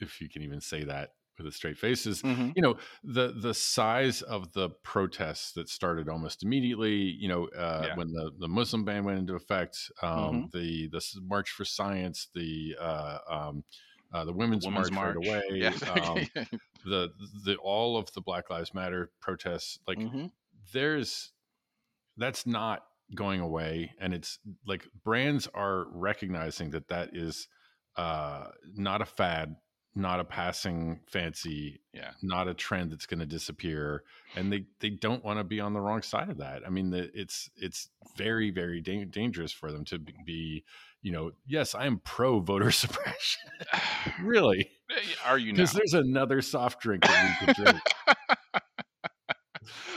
if 0.00 0.20
you 0.20 0.28
can 0.28 0.42
even 0.42 0.60
say 0.60 0.84
that 0.84 1.10
with 1.38 1.46
a 1.46 1.52
straight 1.52 1.76
face, 1.76 2.06
is 2.06 2.22
mhm. 2.22 2.52
you 2.56 2.62
know 2.62 2.76
the 3.04 3.32
the 3.32 3.52
size 3.52 4.22
of 4.22 4.52
the 4.52 4.70
protests 4.82 5.52
that 5.52 5.68
started 5.68 6.08
almost 6.08 6.42
immediately 6.42 6.94
you 6.94 7.28
know 7.28 7.46
uh, 7.48 7.88
Yeah. 7.88 7.96
when 7.96 8.08
the 8.08 8.30
the 8.38 8.48
muslim 8.48 8.84
ban 8.84 9.04
went 9.04 9.18
into 9.18 9.34
effect 9.34 9.90
um, 10.02 10.48
the 10.52 10.88
the 10.88 11.02
march 11.22 11.50
for 11.50 11.64
science 11.66 12.28
the 12.34 12.74
uh, 12.80 13.18
um, 13.28 13.64
uh, 14.14 14.24
the 14.24 14.32
women's, 14.32 14.64
Women's 14.64 14.90
march, 14.90 15.16
March. 15.16 15.16
right 15.16 15.26
away 15.28 15.60
Yeah. 15.60 15.70
um, 15.92 16.26
the 16.84 17.10
the 17.44 17.56
all 17.62 17.98
of 17.98 18.10
the 18.12 18.20
black 18.22 18.48
lives 18.48 18.72
matter 18.72 19.10
protests 19.20 19.78
like 19.86 19.98
Mhm. 19.98 20.30
there's 20.72 21.32
that's 22.16 22.46
not 22.46 22.86
going 23.14 23.40
away 23.40 23.92
and 24.00 24.12
it's 24.12 24.38
like 24.66 24.86
brands 25.04 25.48
are 25.54 25.86
recognizing 25.92 26.70
that 26.70 26.88
that 26.88 27.10
is 27.12 27.46
uh 27.96 28.46
not 28.74 29.00
a 29.00 29.04
fad 29.06 29.56
not 29.94 30.20
a 30.20 30.24
passing 30.24 31.00
fancy 31.06 31.80
Yeah. 31.94 32.10
not 32.22 32.48
a 32.48 32.52
trend 32.54 32.92
that's 32.92 33.06
going 33.06 33.20
to 33.20 33.26
disappear 33.26 34.02
and 34.34 34.52
they 34.52 34.64
they 34.80 34.90
don't 34.90 35.24
want 35.24 35.38
to 35.38 35.44
be 35.44 35.60
on 35.60 35.72
the 35.72 35.80
wrong 35.80 36.02
side 36.02 36.28
of 36.28 36.38
that. 36.38 36.62
I 36.66 36.70
mean 36.70 36.90
the, 36.90 37.10
it's 37.14 37.48
it's 37.56 37.88
very 38.16 38.50
very 38.50 38.80
da- 38.82 39.06
dangerous 39.06 39.52
for 39.52 39.72
them 39.72 39.84
to 39.86 39.98
be 40.26 40.64
you 41.00 41.12
know 41.12 41.30
yes 41.46 41.74
i'm 41.74 41.98
pro 42.00 42.40
voter 42.40 42.70
suppression. 42.82 43.40
Really? 44.22 44.70
Are 45.24 45.38
you 45.38 45.52
because 45.52 45.72
there's 45.72 45.94
another 45.94 46.42
soft 46.42 46.80
drink 46.80 47.02
that 47.04 47.36
we 47.40 47.46
could 47.46 47.56
drink. 47.64 47.80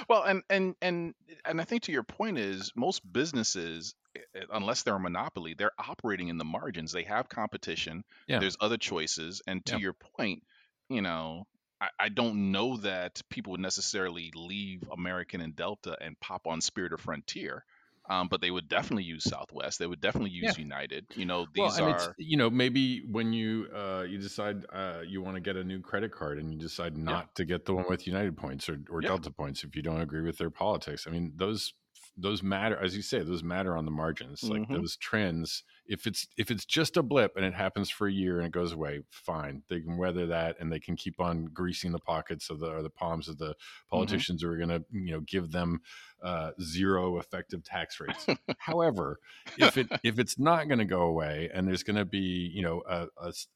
Well, 0.07 0.23
and 0.23 0.41
and 0.49 0.75
and 0.81 1.13
and 1.45 1.59
I 1.61 1.65
think 1.65 1.83
to 1.83 1.91
your 1.91 2.03
point 2.03 2.37
is 2.37 2.71
most 2.75 3.01
businesses, 3.11 3.95
eh, 4.15 4.41
unless 4.51 4.83
they're 4.83 4.95
a 4.95 4.99
monopoly, 4.99 5.53
they're 5.53 5.71
operating 5.79 6.29
in 6.29 6.37
the 6.37 6.45
margins. 6.45 6.91
They 6.91 7.03
have 7.03 7.29
competition. 7.29 8.03
Yeah. 8.27 8.39
There's 8.39 8.57
other 8.59 8.77
choices, 8.77 9.41
and 9.47 9.65
to 9.67 9.75
Yeah. 9.75 9.77
your 9.77 9.93
point, 9.93 10.43
you 10.89 11.01
know. 11.01 11.45
I, 11.81 11.89
I 11.97 12.09
don't 12.09 12.51
know 12.51 12.75
that 12.77 13.21
people 13.29 13.51
would 13.51 13.61
necessarily 13.61 14.31
leave 14.35 14.83
American 14.91 15.39
and 15.39 15.55
Delta 15.55 15.97
and 16.01 16.19
pop 16.19 16.45
on 16.45 16.59
Spirit 16.59 16.91
or 16.91 16.97
Frontier, 16.97 17.63
um, 18.09 18.27
but 18.27 18.41
they 18.41 18.51
would 18.51 18.67
definitely 18.67 19.03
use 19.03 19.23
Southwest. 19.23 19.79
They 19.79 19.85
would 19.85 20.01
definitely 20.01 20.31
use 20.31 20.57
United. 20.57 21.05
You 21.15 21.25
know, 21.25 21.45
these 21.53 21.79
well, 21.79 21.89
are 21.89 22.15
you 22.17 22.37
know 22.37 22.49
maybe 22.49 23.03
when 23.09 23.33
you 23.33 23.67
uh, 23.73 24.05
you 24.07 24.17
decide 24.17 24.65
uh, 24.73 25.01
you 25.07 25.21
want 25.21 25.35
to 25.35 25.41
get 25.41 25.55
a 25.55 25.63
new 25.63 25.79
credit 25.79 26.11
card 26.11 26.39
and 26.39 26.51
you 26.51 26.59
decide 26.59 26.97
not 26.97 27.35
to 27.35 27.45
get 27.45 27.65
the 27.65 27.73
one 27.73 27.85
with 27.87 28.07
United 28.07 28.35
points 28.35 28.67
or, 28.67 28.79
or 28.89 29.01
Yeah. 29.01 29.09
Delta 29.09 29.31
points 29.31 29.63
if 29.63 29.75
you 29.75 29.81
don't 29.81 30.01
agree 30.01 30.21
with 30.21 30.37
their 30.37 30.49
politics. 30.49 31.05
I 31.07 31.11
mean 31.11 31.33
those 31.35 31.73
those 32.21 32.43
matter 32.43 32.77
as 32.77 32.95
you 32.95 33.01
say 33.01 33.19
those 33.19 33.43
matter 33.43 33.77
on 33.77 33.85
the 33.85 33.91
margins 33.91 34.43
like 34.43 34.61
Mhm. 34.63 34.73
those 34.73 34.97
trends. 34.97 35.63
If 35.85 36.05
it's 36.05 36.27
if 36.37 36.51
it's 36.51 36.65
just 36.65 36.97
a 36.97 37.03
blip 37.03 37.35
and 37.35 37.45
it 37.45 37.53
happens 37.53 37.89
for 37.89 38.07
a 38.07 38.11
year 38.11 38.37
and 38.37 38.45
it 38.47 38.51
goes 38.51 38.71
away 38.73 39.01
fine. 39.09 39.63
They 39.69 39.81
can 39.81 39.97
weather 39.97 40.27
that 40.27 40.57
and 40.59 40.71
they 40.71 40.79
can 40.79 40.95
keep 40.95 41.19
on 41.19 41.45
greasing 41.45 41.91
the 41.91 41.99
pockets 41.99 42.49
of 42.49 42.59
the 42.59 42.69
or 42.71 42.81
the 42.83 42.89
palms 42.89 43.27
of 43.27 43.37
the 43.37 43.55
politicians 43.89 44.41
who 44.43 44.49
are 44.49 44.57
going 44.57 44.69
to 44.69 44.83
you 44.91 45.11
know 45.11 45.21
give 45.21 45.51
them 45.51 45.81
uh, 46.21 46.51
zero 46.61 47.17
effective 47.17 47.63
tax 47.63 47.99
rates. 47.99 48.25
However 48.57 49.19
if 49.57 49.77
it 49.77 49.87
if 50.03 50.19
it's 50.19 50.37
not 50.37 50.67
going 50.67 50.79
to 50.79 50.85
go 50.85 51.01
away 51.01 51.49
and 51.53 51.67
there's 51.67 51.83
going 51.83 51.95
to 51.97 52.05
be 52.05 52.51
you 52.53 52.61
know 52.61 52.83
a 52.87 53.07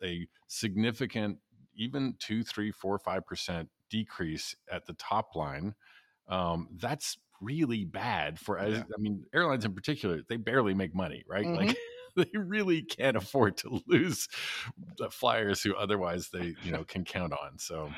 a 0.01 0.28
significant 0.47 1.39
even 1.76 2.16
two 2.20 2.43
three 2.43 2.72
four 2.72 2.97
five 2.99 3.26
percent 3.26 3.70
decrease 3.89 4.55
at 4.72 4.86
the 4.86 4.93
top 4.93 5.36
line 5.36 5.76
um, 6.28 6.70
that's 6.80 7.18
really 7.44 7.86
bad 7.86 8.39
for 8.39 8.58
as 8.58 8.80
Yeah. 8.80 8.84
i 8.96 9.00
mean 9.00 9.26
airlines 9.34 9.66
in 9.66 9.74
particular 9.74 10.22
they 10.30 10.38
barely 10.38 10.74
make 10.74 10.96
money 10.96 11.24
right 11.28 11.46
Mhm. 11.46 11.56
like 11.56 11.78
they 12.16 12.30
really 12.38 12.84
can't 12.84 13.18
afford 13.18 13.58
to 13.58 13.82
lose 13.88 14.28
the 14.98 15.10
flyers 15.10 15.62
who 15.64 15.76
otherwise 15.76 16.30
they 16.30 16.56
you 16.62 16.72
know 16.72 16.84
can 16.84 17.04
count 17.06 17.34
on 17.34 17.58
so 17.60 17.91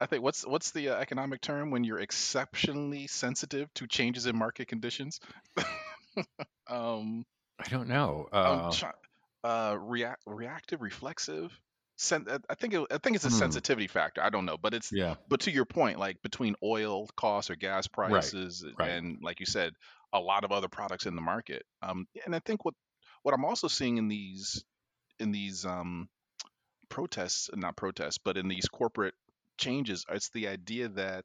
I 0.00 0.06
think 0.06 0.22
what's 0.22 0.46
what's 0.46 0.70
the 0.70 0.90
uh, 0.90 0.96
economic 0.96 1.40
term 1.40 1.70
when 1.70 1.82
you're 1.84 1.98
exceptionally 1.98 3.06
sensitive 3.08 3.72
to 3.74 3.86
changes 3.88 4.26
in 4.26 4.36
market 4.36 4.68
conditions? 4.68 5.18
um, 6.68 7.24
i 7.58 7.68
don't 7.68 7.88
know 7.88 8.28
uh, 8.32 8.70
try- 8.72 8.92
uh, 9.44 9.76
react, 9.80 10.22
reactive, 10.26 10.82
reflexive. 10.82 11.56
Sen- 11.98 12.26
I 12.30 12.38
I 12.48 12.54
think 12.54 12.74
it, 12.74 12.86
I 12.90 12.98
think 12.98 13.16
it's 13.16 13.24
a 13.24 13.30
Hmm. 13.30 13.38
sensitivity 13.38 13.88
factor. 13.88 14.22
I 14.22 14.30
don't 14.30 14.44
know, 14.46 14.56
but 14.56 14.72
it's 14.72 14.92
yeah 14.92 15.16
but 15.26 15.40
to 15.40 15.50
your 15.50 15.64
point, 15.64 15.98
like 15.98 16.22
between 16.22 16.54
oil 16.62 17.08
costs 17.16 17.50
or 17.50 17.56
gas 17.56 17.86
prices, 17.88 18.64
right. 18.78 18.88
and 18.90 19.18
like 19.22 19.40
you 19.40 19.46
said, 19.46 19.74
a 20.12 20.20
lot 20.20 20.44
of 20.44 20.52
other 20.52 20.68
products 20.68 21.06
in 21.06 21.16
the 21.16 21.20
market. 21.22 21.64
Um, 21.82 22.06
and 22.24 22.34
I 22.34 22.38
think 22.40 22.64
what 22.64 22.74
what 23.22 23.34
I'm 23.34 23.44
also 23.44 23.68
seeing 23.68 23.98
in 23.98 24.08
these 24.08 24.64
in 25.18 25.32
these 25.32 25.66
um, 25.66 26.08
protests, 26.90 27.50
not 27.54 27.76
protests, 27.76 28.18
but 28.18 28.36
in 28.38 28.48
these 28.48 28.68
corporate 28.68 29.14
changes, 29.58 30.04
it's 30.10 30.30
the 30.30 30.48
idea 30.48 30.88
that 30.90 31.24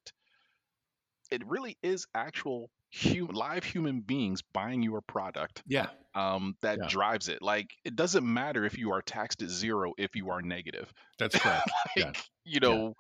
it 1.32 1.46
really 1.46 1.78
is 1.84 2.08
actual 2.16 2.72
hu- 3.02 3.28
live 3.28 3.64
human 3.64 4.02
beings 4.02 4.42
buying 4.54 4.82
your 4.84 5.02
product 5.02 5.64
yeah 5.66 5.88
um, 6.16 6.56
that 6.62 6.78
Yeah. 6.80 6.88
drives 6.88 7.28
it. 7.28 7.42
Like 7.42 7.72
it 7.84 7.96
doesn't 7.96 8.24
matter 8.24 8.66
if 8.66 8.78
you 8.78 8.92
are 8.92 9.02
taxed 9.02 9.42
at 9.42 9.50
zero 9.50 9.94
if 9.98 10.16
you 10.16 10.30
are 10.30 10.42
negative. 10.44 10.94
that's 11.18 11.36
correct 11.42 11.70
like 11.96 12.06
Yeah. 12.06 12.12
you 12.46 12.60
know, 12.60 12.94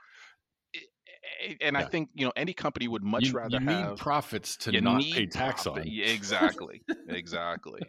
i- 1.46 1.58
and 1.62 1.78
I 1.78 1.84
think 1.84 2.10
you 2.16 2.26
know 2.26 2.34
any 2.36 2.54
company 2.54 2.88
would 2.88 3.04
much 3.04 3.26
you, 3.26 3.34
rather 3.34 3.60
you 3.60 3.66
have 3.68 3.89
need 3.89 3.98
profits 3.98 4.58
to 4.58 4.72
not 4.82 5.02
pay 5.02 5.26
tax 5.28 5.66
profit. 5.66 5.86
on 5.86 5.91
Yeah, 5.91 6.06
exactly, 6.14 6.82
exactly. 7.08 7.82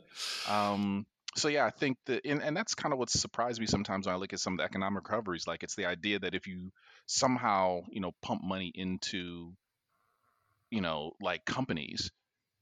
Um, 0.48 1.07
so 1.36 1.48
yeah, 1.48 1.64
I 1.64 1.70
think 1.70 1.96
that, 2.07 2.24
and, 2.24 2.42
and 2.42 2.57
that's 2.57 2.74
kind 2.74 2.92
of 2.92 2.98
what 2.98 3.11
surprised 3.11 3.61
me 3.61 3.66
sometimes 3.66 4.07
when 4.07 4.14
I 4.14 4.18
look 4.18 4.32
at 4.32 4.38
some 4.40 4.52
of 4.55 4.59
the 4.59 4.64
economic 4.64 5.02
recoveries. 5.09 5.46
Like 5.46 5.62
it's 5.62 5.74
the 5.74 5.86
idea 5.86 6.18
that 6.20 6.34
if 6.34 6.46
you 6.46 6.70
somehow, 7.07 7.80
you 7.90 8.00
know, 8.00 8.12
pump 8.22 8.42
money 8.44 8.70
into, 8.74 9.52
you 10.74 10.80
know, 10.80 11.12
like 11.20 11.44
companies, 11.44 12.10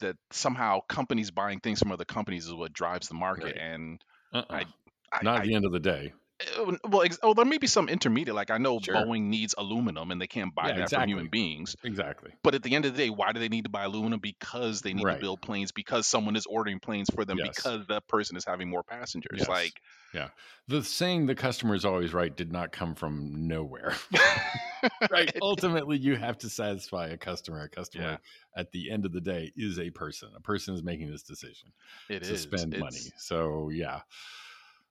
that 0.00 0.16
somehow 0.30 0.80
companies 0.88 1.30
buying 1.30 1.60
things 1.60 1.78
from 1.78 1.92
other 1.92 2.04
companies 2.04 2.46
is 2.46 2.52
what 2.52 2.72
drives 2.72 3.08
the 3.08 3.14
market. 3.14 3.44
Right. 3.44 3.56
And 3.56 4.04
uh-uh. 4.34 4.44
I, 4.50 4.64
I, 5.12 5.22
not 5.22 5.36
I 5.36 5.38
at 5.38 5.46
the 5.46 5.54
end 5.54 5.64
of 5.64 5.72
the 5.72 5.80
day 5.80 6.12
Oh, 6.57 6.76
well, 6.88 7.03
ex- 7.03 7.18
oh, 7.22 7.34
there 7.34 7.45
may 7.45 7.59
be 7.59 7.66
some 7.66 7.88
intermediate. 7.88 8.34
Like 8.34 8.51
I 8.51 8.59
know 8.59 8.80
Sure. 8.80 8.95
Boeing 8.95 9.22
needs 9.24 9.55
aluminum, 9.57 10.11
and 10.11 10.20
they 10.20 10.26
can't 10.26 10.55
buy 10.55 10.68
Yeah, 10.68 10.76
that 10.78 10.90
from 10.90 11.09
human 11.09 11.28
beings. 11.28 11.76
exactly 11.84 12.32
But 12.43 12.55
at 12.55 12.62
the 12.62 12.74
end 12.74 12.84
of 12.84 12.93
the 12.95 12.99
day, 13.05 13.11
why 13.11 13.32
do 13.32 13.40
they 13.40 13.49
need 13.49 13.64
to 13.64 13.70
buy 13.70 13.84
aluminum? 13.84 14.20
Because 14.20 14.80
they 14.82 14.93
need 14.95 15.05
Right. 15.05 15.14
to 15.14 15.20
build 15.20 15.40
planes. 15.43 15.72
Because 15.72 16.07
someone 16.07 16.36
is 16.36 16.47
ordering 16.47 16.80
planes 16.80 17.09
for 17.14 17.24
them. 17.24 17.38
Yes. 17.38 17.49
Because 17.55 17.86
that 17.88 18.09
person 18.09 18.36
is 18.36 18.45
having 18.45 18.68
more 18.70 18.82
passengers. 18.82 19.38
Yes. 19.40 19.49
Like, 19.49 19.80
yeah, 20.14 20.28
the 20.68 20.82
saying 20.84 21.26
the 21.26 21.34
customer 21.34 21.74
is 21.74 21.84
always 21.84 22.12
right 22.12 22.36
did 22.36 22.53
not 22.53 22.70
come 22.72 22.95
from 22.95 23.47
nowhere 23.49 23.95
right 25.11 25.34
ultimately 25.40 25.97
you 25.97 26.16
have 26.16 26.36
to 26.38 26.49
satisfy 26.51 27.07
a 27.09 27.16
customer 27.16 27.62
a 27.62 27.68
customer 27.68 28.05
Yeah. 28.05 28.16
at 28.61 28.72
the 28.72 28.90
end 28.90 29.07
of 29.07 29.12
the 29.12 29.20
day 29.20 29.53
is 29.57 29.78
a 29.78 29.90
person 29.90 30.28
a 30.36 30.40
person 30.40 30.74
is 30.74 30.82
making 30.82 31.11
this 31.11 31.22
decision 31.22 31.72
It 32.11 32.24
to 32.24 32.34
is. 32.34 32.43
spend 32.43 32.74
It's- 32.74 32.80
money 32.80 33.12
so 33.16 33.70
yeah 33.70 34.01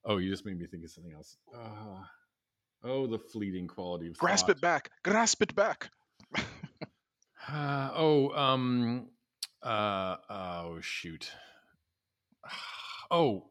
oh 0.06 0.18
you 0.18 0.30
just 0.30 0.46
made 0.46 0.58
me 0.60 0.66
think 0.68 0.84
of 0.84 0.90
something 0.92 1.14
else 1.14 1.38
uh, 1.56 2.04
oh 2.84 3.08
the 3.08 3.18
fleeting 3.20 3.68
quality 3.68 4.08
of 4.08 4.18
Grasp 4.18 4.48
thought. 4.48 4.58
it 4.58 4.62
back. 4.62 4.90
Grasp 5.04 5.42
it 5.42 5.56
back. 5.56 5.90
Uh, 7.48 7.90
oh, 7.96 8.30
um, 8.36 9.08
uh, 9.64 10.16
oh, 10.30 10.78
shoot. 10.82 11.32
Oh, 13.14 13.50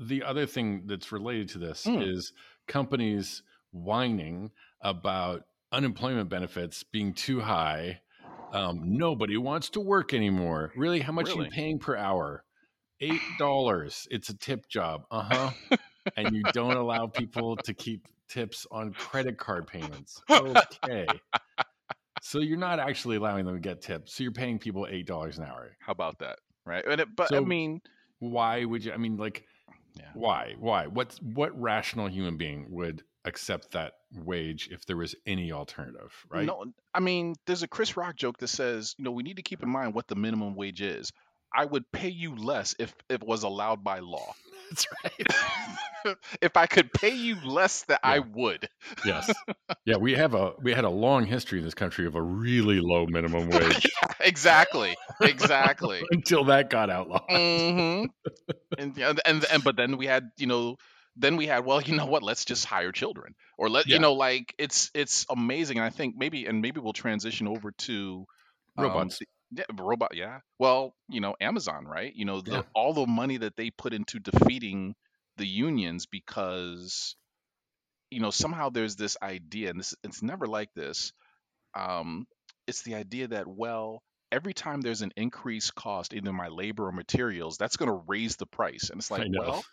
the 0.00 0.22
other 0.22 0.46
thing 0.46 0.84
that's 0.86 1.12
related 1.12 1.50
to 1.50 1.58
this 1.58 1.84
Hmm. 1.84 2.00
is 2.00 2.32
companies 2.66 3.42
whining 3.70 4.50
about 4.80 5.42
unemployment 5.72 6.30
benefits 6.30 6.84
being 6.84 7.12
too 7.12 7.40
high 7.40 8.00
Um, 8.54 8.96
nobody 8.96 9.36
wants 9.36 9.68
to 9.70 9.80
work 9.80 10.14
anymore. 10.14 10.72
Really? 10.76 11.00
How 11.00 11.12
much 11.12 11.28
are 11.28 11.42
you 11.42 11.50
paying 11.50 11.78
per 11.80 11.96
hour? 11.96 12.44
Eight 13.00 13.20
dollars. 13.38 14.06
It's 14.10 14.28
a 14.28 14.36
tip 14.36 14.68
job. 14.68 15.04
Uh 15.10 15.22
huh. 15.22 15.76
and 16.16 16.34
you 16.34 16.42
don't 16.52 16.76
allow 16.76 17.06
people 17.06 17.56
to 17.56 17.74
keep 17.74 18.06
tips 18.28 18.66
on 18.70 18.92
credit 18.92 19.38
card 19.38 19.66
payments. 19.66 20.20
Okay. 20.30 21.06
So 22.22 22.38
you're 22.38 22.56
not 22.58 22.78
actually 22.80 23.16
allowing 23.16 23.44
them 23.44 23.54
to 23.54 23.60
get 23.60 23.82
tips. 23.82 24.14
So 24.14 24.22
you're 24.22 24.32
paying 24.32 24.58
people 24.58 24.86
eight 24.88 25.06
dollars 25.06 25.38
an 25.38 25.44
hour. 25.44 25.76
How 25.80 25.92
about 25.92 26.18
that? 26.20 26.38
Right. 26.64 26.84
And 26.86 27.00
it, 27.00 27.08
but 27.14 27.34
I 27.34 27.40
mean, 27.40 27.80
Why 28.20 28.64
would 28.64 28.84
you? 28.84 28.92
I 28.92 28.96
mean, 28.96 29.16
like, 29.18 29.44
Yeah. 29.98 30.08
why? 30.14 30.54
Why? 30.58 30.86
What? 30.86 31.18
What 31.22 31.60
rational 31.60 32.08
human 32.08 32.36
being 32.38 32.66
would 32.70 33.02
accept 33.26 33.72
that 33.72 33.92
wage 34.14 34.68
if 34.72 34.86
there 34.86 34.96
was 34.96 35.14
any 35.26 35.52
alternative? 35.52 36.12
Right? 36.30 36.46
no, 36.46 36.64
I 36.94 37.00
mean, 37.00 37.34
there's 37.46 37.62
a 37.62 37.68
Chris 37.68 37.96
Rock 37.96 38.16
joke 38.16 38.38
that 38.38 38.48
says, 38.48 38.94
you 38.96 39.04
know, 39.04 39.10
we 39.10 39.22
need 39.22 39.36
to 39.36 39.42
keep 39.42 39.62
in 39.62 39.68
mind 39.68 39.92
what 39.94 40.08
the 40.08 40.14
minimum 40.14 40.54
wage 40.54 40.80
is. 40.80 41.12
I 41.54 41.64
would 41.64 41.90
pay 41.92 42.08
you 42.08 42.34
less 42.36 42.74
if 42.78 42.94
it 43.08 43.22
was 43.22 43.42
allowed 43.44 43.84
by 43.84 44.00
law. 44.00 44.34
That's 44.70 44.86
right. 46.04 46.16
if 46.42 46.56
I 46.56 46.66
could 46.66 46.92
pay 46.92 47.14
you 47.14 47.36
less, 47.44 47.82
that 47.84 48.00
I 48.02 48.18
would. 48.20 48.68
yes. 49.04 49.32
Yeah, 49.86 49.96
we 49.98 50.14
have 50.14 50.32
a 50.34 50.52
we 50.62 50.72
had 50.72 50.84
a 50.84 50.90
long 50.90 51.26
history 51.26 51.58
in 51.58 51.64
this 51.64 51.74
country 51.74 52.06
of 52.06 52.14
a 52.14 52.22
really 52.22 52.80
low 52.80 53.06
minimum 53.06 53.50
wage 53.50 53.86
exactly. 54.20 54.94
Exactly. 55.20 56.02
until 56.10 56.44
that 56.44 56.70
got 56.70 56.88
outlawed. 56.88 57.22
hmm 57.28 58.04
and, 58.78 58.96
yeah, 58.96 59.12
and 59.26 59.44
and 59.52 59.62
but 59.64 59.76
then 59.76 59.96
we 59.98 60.06
had 60.06 60.30
you 60.38 60.46
know 60.46 60.76
then 61.16 61.36
we 61.36 61.46
had 61.46 61.64
well 61.64 61.80
you 61.82 61.94
know 61.96 62.06
what 62.06 62.22
let's 62.22 62.44
just 62.44 62.64
hire 62.64 62.92
children 62.92 63.34
or 63.58 63.68
let 63.68 63.86
Yeah. 63.86 63.96
you 63.96 64.00
know 64.00 64.14
like 64.14 64.54
it's 64.58 64.90
it's 64.94 65.26
amazing 65.28 65.76
and 65.78 65.84
I 65.86 65.90
think 65.90 66.14
maybe 66.16 66.46
and 66.46 66.62
maybe 66.62 66.80
we'll 66.80 66.92
transition 66.94 67.46
over 67.46 67.72
to 67.72 68.24
um, 68.78 68.84
Robots. 68.84 69.18
the- 69.18 69.26
yeah, 69.56 69.64
robot 69.78 70.12
yeah. 70.14 70.40
Well 70.58 70.94
you 71.08 71.20
know 71.20 71.36
Amazon 71.40 71.86
right? 71.86 72.14
You 72.14 72.24
know 72.24 72.40
the, 72.40 72.52
Yeah. 72.52 72.62
all 72.74 72.92
the 72.94 73.06
money 73.06 73.38
that 73.38 73.56
they 73.56 73.70
put 73.70 73.92
into 73.94 74.18
defeating 74.20 74.94
the 75.36 75.46
unions 75.46 76.06
because 76.06 77.16
you 78.10 78.20
know 78.20 78.30
somehow 78.30 78.70
there's 78.70 78.96
this 78.96 79.16
idea 79.22 79.70
and 79.70 79.80
this 79.80 79.94
it's 80.04 80.22
never 80.22 80.46
like 80.46 80.70
this 80.74 81.12
um 81.74 82.26
it's 82.66 82.82
the 82.82 82.94
idea 82.94 83.28
that 83.28 83.46
well 83.46 84.02
every 84.32 84.54
time 84.54 84.80
there's 84.80 85.02
an 85.02 85.12
increased 85.16 85.74
cost 85.74 86.14
either 86.14 86.32
my 86.32 86.48
labor 86.48 86.86
or 86.86 86.92
materials 86.92 87.56
that's 87.56 87.76
going 87.76 87.90
to 87.90 88.02
raise 88.06 88.36
the 88.36 88.46
price 88.46 88.90
and 88.90 89.00
it's 89.00 89.10
like 89.10 89.26
well 89.32 89.64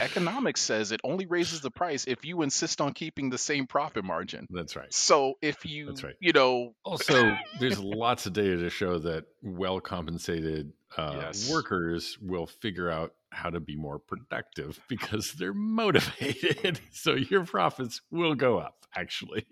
economics 0.00 0.60
says 0.60 0.92
it 0.92 1.00
only 1.04 1.26
raises 1.26 1.60
the 1.60 1.70
price 1.70 2.06
if 2.06 2.24
you 2.24 2.42
insist 2.42 2.80
on 2.80 2.92
keeping 2.92 3.30
the 3.30 3.38
same 3.38 3.66
profit 3.66 4.04
margin 4.04 4.46
That's 4.50 4.76
right. 4.76 4.92
so 4.92 5.34
if 5.42 5.64
you 5.64 5.86
That's 5.86 6.02
right. 6.04 6.14
you 6.20 6.32
know 6.32 6.74
Also, 6.84 7.36
there's 7.60 7.78
lots 7.80 8.26
of 8.26 8.32
data 8.32 8.56
to 8.58 8.70
show 8.70 8.98
that 9.00 9.24
well 9.42 9.80
compensated 9.80 10.72
uh, 10.96 11.12
Yes. 11.16 11.50
workers 11.50 12.16
will 12.20 12.46
figure 12.46 12.88
out 12.88 13.14
how 13.30 13.50
to 13.50 13.58
be 13.58 13.74
more 13.74 13.98
productive 13.98 14.78
because 14.88 15.32
they're 15.32 15.52
motivated. 15.52 16.78
so 16.92 17.14
your 17.14 17.44
profits 17.44 18.00
will 18.12 18.36
go 18.36 18.58
up, 18.58 18.86
actually. 18.94 19.44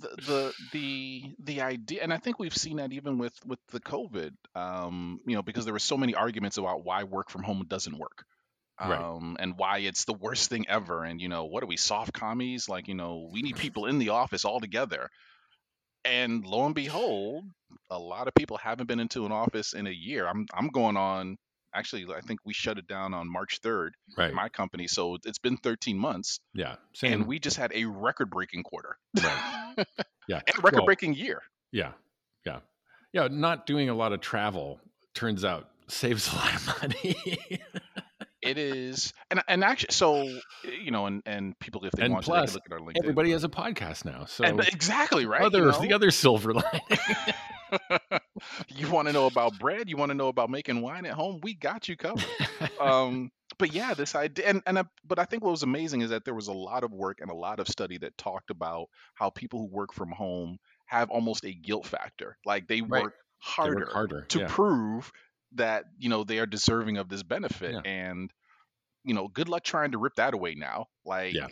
the 0.00 0.08
the 0.26 0.52
the 0.72 1.22
the 1.44 1.60
idea 1.62 2.02
and 2.02 2.12
i 2.12 2.16
think 2.18 2.38
we've 2.40 2.56
seen 2.56 2.76
that 2.78 2.92
even 2.92 3.16
with 3.16 3.34
with 3.46 3.58
the 3.68 3.80
covid 3.80 4.32
um 4.56 5.20
you 5.26 5.34
know 5.36 5.42
because 5.42 5.64
there 5.64 5.72
were 5.72 5.78
so 5.78 5.96
many 5.96 6.14
arguments 6.14 6.58
about 6.58 6.84
why 6.84 7.04
work 7.04 7.30
from 7.30 7.42
home 7.44 7.64
doesn't 7.68 7.96
work 7.96 8.24
Right. 8.80 9.00
um 9.00 9.36
and 9.40 9.54
why 9.56 9.78
it's 9.78 10.04
the 10.04 10.12
worst 10.12 10.50
thing 10.50 10.66
ever 10.68 11.02
and 11.04 11.20
you 11.20 11.28
know 11.28 11.46
what 11.46 11.62
are 11.62 11.66
we 11.66 11.76
soft 11.76 12.12
commies 12.12 12.68
like 12.68 12.86
you 12.86 12.94
know 12.94 13.28
we 13.32 13.42
need 13.42 13.56
people 13.56 13.86
in 13.86 13.98
the 13.98 14.10
office 14.10 14.44
all 14.44 14.60
together 14.60 15.08
and 16.04 16.46
lo 16.46 16.64
and 16.66 16.74
behold 16.74 17.44
a 17.90 17.98
lot 17.98 18.28
of 18.28 18.34
people 18.34 18.56
haven't 18.56 18.86
been 18.86 19.00
into 19.00 19.26
an 19.26 19.32
office 19.32 19.72
in 19.72 19.86
a 19.86 19.90
year 19.90 20.26
i'm 20.28 20.46
i'm 20.54 20.68
going 20.68 20.96
on 20.96 21.36
actually 21.74 22.06
i 22.16 22.20
think 22.20 22.38
we 22.44 22.54
shut 22.54 22.78
it 22.78 22.86
down 22.86 23.12
on 23.12 23.30
march 23.30 23.58
3rd 23.64 23.90
Right. 24.16 24.32
my 24.32 24.48
company 24.48 24.86
so 24.86 25.16
it's 25.24 25.38
been 25.38 25.56
13 25.56 25.98
months 25.98 26.38
yeah. 26.54 26.76
Same. 26.94 27.12
and 27.12 27.26
we 27.26 27.38
just 27.40 27.56
had 27.56 27.72
a 27.74 27.84
record 27.84 28.30
breaking 28.30 28.62
quarter 28.62 28.96
Right. 29.20 29.86
Yeah. 30.28 30.40
and 30.46 30.56
a 30.58 30.60
record 30.60 30.84
breaking 30.84 31.14
year 31.14 31.42
Yeah. 31.72 31.92
Yeah. 32.46 32.60
Yeah. 33.12 33.28
Not 33.30 33.66
doing 33.66 33.88
a 33.88 33.94
lot 33.94 34.12
of 34.12 34.20
travel 34.20 34.78
turns 35.14 35.44
out 35.44 35.68
saves 35.88 36.30
a 36.32 36.36
lot 36.36 36.54
of 36.54 36.66
money. 36.82 37.38
It 38.48 38.58
is, 38.58 39.12
and 39.30 39.42
and 39.48 39.62
actually, 39.64 39.92
so 39.92 40.22
you 40.82 40.90
know, 40.90 41.06
and 41.06 41.22
and 41.26 41.58
people, 41.58 41.84
if 41.84 41.92
they 41.92 42.04
And 42.04 42.12
want 42.14 42.24
to, 42.24 42.30
plus, 42.30 42.52
they 42.54 42.60
can 42.60 42.64
look 42.64 42.64
at 42.66 42.72
our 42.72 42.92
LinkedIn. 42.92 43.04
Everybody 43.04 43.30
has 43.32 43.44
a 43.44 43.48
podcast 43.48 44.04
now. 44.04 44.24
So 44.26 44.44
And 44.44 44.60
exactly 44.60 45.26
right. 45.26 45.42
other, 45.42 45.58
you, 45.60 45.64
know? 45.66 45.80
the 45.80 45.92
other 45.92 46.10
silver 46.10 46.54
lining. 46.54 46.80
you 48.68 48.90
want 48.90 49.08
to 49.08 49.12
know 49.12 49.26
about 49.26 49.58
bread? 49.58 49.88
You 49.88 49.96
want 49.96 50.10
to 50.10 50.14
know 50.14 50.28
about 50.28 50.50
making 50.50 50.80
wine 50.80 51.06
at 51.06 51.12
home? 51.14 51.40
We 51.42 51.54
got 51.54 51.88
you 51.88 51.96
covered. 51.96 52.24
um, 52.80 53.30
but 53.58 53.72
yeah, 53.72 53.94
this 53.94 54.14
idea, 54.14 54.46
and 54.48 54.62
and 54.66 54.78
I, 54.78 54.84
but 55.06 55.18
I 55.18 55.24
think 55.24 55.42
what 55.44 55.50
was 55.50 55.62
amazing 55.62 56.00
is 56.02 56.10
that 56.10 56.24
there 56.24 56.34
was 56.34 56.48
a 56.48 56.52
lot 56.52 56.84
of 56.84 56.92
work 56.92 57.18
and 57.20 57.30
a 57.30 57.34
lot 57.34 57.60
of 57.60 57.68
study 57.68 57.98
that 57.98 58.16
talked 58.16 58.50
about 58.50 58.86
how 59.14 59.30
people 59.30 59.58
who 59.60 59.66
work 59.66 59.92
from 59.92 60.10
home 60.10 60.58
have 60.86 61.10
almost 61.10 61.44
a 61.44 61.52
guilt 61.52 61.86
factor, 61.86 62.36
like 62.46 62.66
they 62.68 62.80
Right. 62.80 63.02
work 63.04 63.14
They 63.14 63.52
harder 63.52 63.76
work 63.80 63.92
harder. 63.92 64.22
to 64.30 64.38
yeah. 64.40 64.46
prove 64.48 65.10
that 65.52 65.84
you 65.98 66.08
know 66.08 66.24
they 66.24 66.38
are 66.38 66.46
deserving 66.46 66.98
of 66.98 67.08
this 67.08 67.22
benefit 67.22 67.72
Yeah. 67.72 67.80
and 67.90 68.30
you 69.04 69.14
know 69.14 69.28
good 69.28 69.48
luck 69.48 69.64
trying 69.64 69.92
to 69.92 69.98
rip 69.98 70.14
that 70.16 70.34
away 70.34 70.54
now 70.54 70.86
like 71.04 71.34
Yeah. 71.34 71.48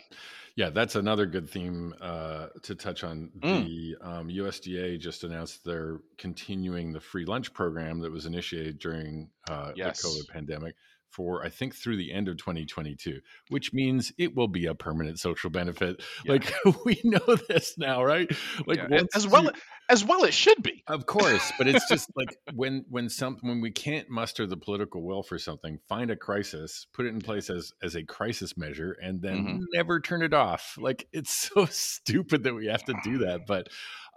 Yeah, 0.55 0.71
that's 0.71 0.95
another 0.95 1.27
good 1.27 1.47
theme 1.47 1.93
uh, 2.01 2.47
to 2.63 2.73
touch 2.73 3.03
on. 3.03 3.29
Mm. 3.41 3.63
The 3.67 3.95
um, 4.01 4.27
USDA 4.27 4.99
just 4.99 5.23
announced 5.23 5.63
they're 5.63 5.99
continuing 6.17 6.91
the 6.93 6.99
free 6.99 7.25
lunch 7.25 7.53
program 7.53 7.99
that 7.99 8.11
was 8.11 8.25
initiated 8.25 8.79
during 8.79 9.29
uh, 9.47 9.73
Yes. 9.75 10.01
the 10.01 10.07
COVID 10.07 10.33
pandemic 10.33 10.73
for 11.09 11.43
I 11.45 11.49
think 11.49 11.75
through 11.75 11.97
the 11.97 12.11
end 12.13 12.27
of 12.27 12.37
2022, 12.37 13.19
which 13.49 13.73
means 13.73 14.11
it 14.17 14.35
will 14.35 14.47
be 14.47 14.65
a 14.65 14.75
permanent 14.75 15.19
social 15.19 15.49
benefit. 15.49 16.01
Yeah. 16.25 16.33
Like 16.33 16.53
we 16.85 16.99
know 17.03 17.35
this 17.47 17.75
now, 17.77 18.03
right? 18.03 18.29
Like 18.65 18.79
yeah, 18.89 19.03
as 19.15 19.27
well 19.27 19.43
you- 19.45 19.51
as 19.89 20.03
well 20.03 20.25
it 20.25 20.33
should 20.33 20.61
be 20.61 20.83
of 20.87 21.05
course, 21.05 21.51
but 21.57 21.67
it's 21.67 21.87
just 21.87 22.09
like 22.15 22.35
when 22.53 22.83
when 22.89 23.07
some 23.09 23.37
when 23.41 23.61
we 23.61 23.71
can't 23.71 24.09
muster 24.09 24.45
the 24.45 24.57
political 24.57 25.01
will 25.01 25.23
for 25.23 25.39
something, 25.39 25.79
find 25.87 26.11
a 26.11 26.15
crisis, 26.15 26.87
put 26.93 27.05
it 27.05 27.09
in 27.13 27.21
place 27.21 27.49
as 27.49 27.71
as 27.81 27.95
a 27.95 28.03
crisis 28.03 28.57
measure, 28.57 28.97
and 29.01 29.21
then 29.21 29.37
Mhm. 29.45 29.59
never 29.73 29.99
turn 30.01 30.21
it 30.23 30.33
off. 30.33 30.77
Like 30.77 31.07
it's 31.13 31.31
so 31.55 31.65
stupid 31.65 32.43
that 32.43 32.53
we 32.53 32.67
have 32.67 32.83
to 32.85 32.95
do 33.03 33.19
that, 33.19 33.41
but 33.47 33.69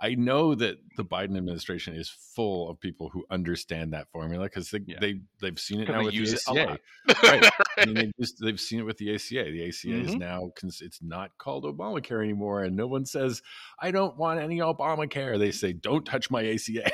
I 0.02 0.14
know 0.14 0.54
that 0.54 0.76
the 0.96 1.04
Biden 1.04 1.36
administration 1.36 1.94
is 1.94 2.08
full 2.08 2.70
of 2.70 2.80
people 2.80 3.10
who 3.10 3.24
understand 3.30 3.92
that 3.92 4.08
formula 4.12 4.44
because 4.46 4.70
they, 4.70 4.80
Yeah. 4.86 4.96
they 5.00 5.20
they've 5.42 5.58
seen 5.58 5.80
it 5.80 5.88
now 5.88 6.04
with 6.04 6.14
use 6.14 6.42
the 6.44 6.50
ACA. 6.50 6.78
Right. 7.22 7.50
I 7.78 7.84
mean, 7.84 7.94
they 7.94 8.10
just, 8.18 8.36
they've 8.40 8.58
seen 8.60 8.80
it 8.80 8.84
with 8.84 8.96
the 8.98 9.14
ACA. 9.14 9.44
The 9.50 9.68
ACA 9.68 10.00
is 10.00 10.14
Mhm. 10.14 10.18
now 10.18 10.50
it's 10.58 11.02
not 11.02 11.30
called 11.38 11.64
Obamacare 11.64 12.22
anymore, 12.22 12.62
and 12.62 12.76
no 12.76 12.86
one 12.86 13.04
says 13.04 13.42
I 13.78 13.90
don't 13.90 14.16
want 14.16 14.40
any 14.40 14.58
Obamacare. 14.58 15.38
They 15.38 15.50
say 15.50 15.72
don't 15.74 16.04
touch 16.04 16.30
my 16.30 16.42
ACA. 16.44 16.90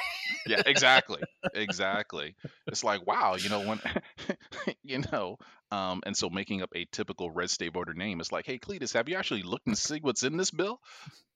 yeah 0.48 0.62
exactly 0.66 1.20
exactly 1.54 2.34
it's 2.66 2.84
like 2.84 3.04
wow 3.06 3.34
you 3.36 3.48
know 3.48 3.60
when 3.60 3.80
you 4.82 5.02
know 5.12 5.36
um 5.70 6.00
and 6.06 6.16
so 6.16 6.28
making 6.30 6.62
up 6.62 6.70
a 6.74 6.84
typical 6.92 7.30
red 7.30 7.50
state 7.50 7.72
voter 7.72 7.94
name 7.94 8.20
is 8.20 8.30
like 8.32 8.46
hey 8.46 8.58
cletus 8.58 8.94
have 8.94 9.08
you 9.08 9.16
actually 9.16 9.42
looked 9.42 9.66
and 9.66 9.76
see 9.78 9.98
what's 10.00 10.22
in 10.22 10.36
this 10.36 10.50
bill 10.50 10.80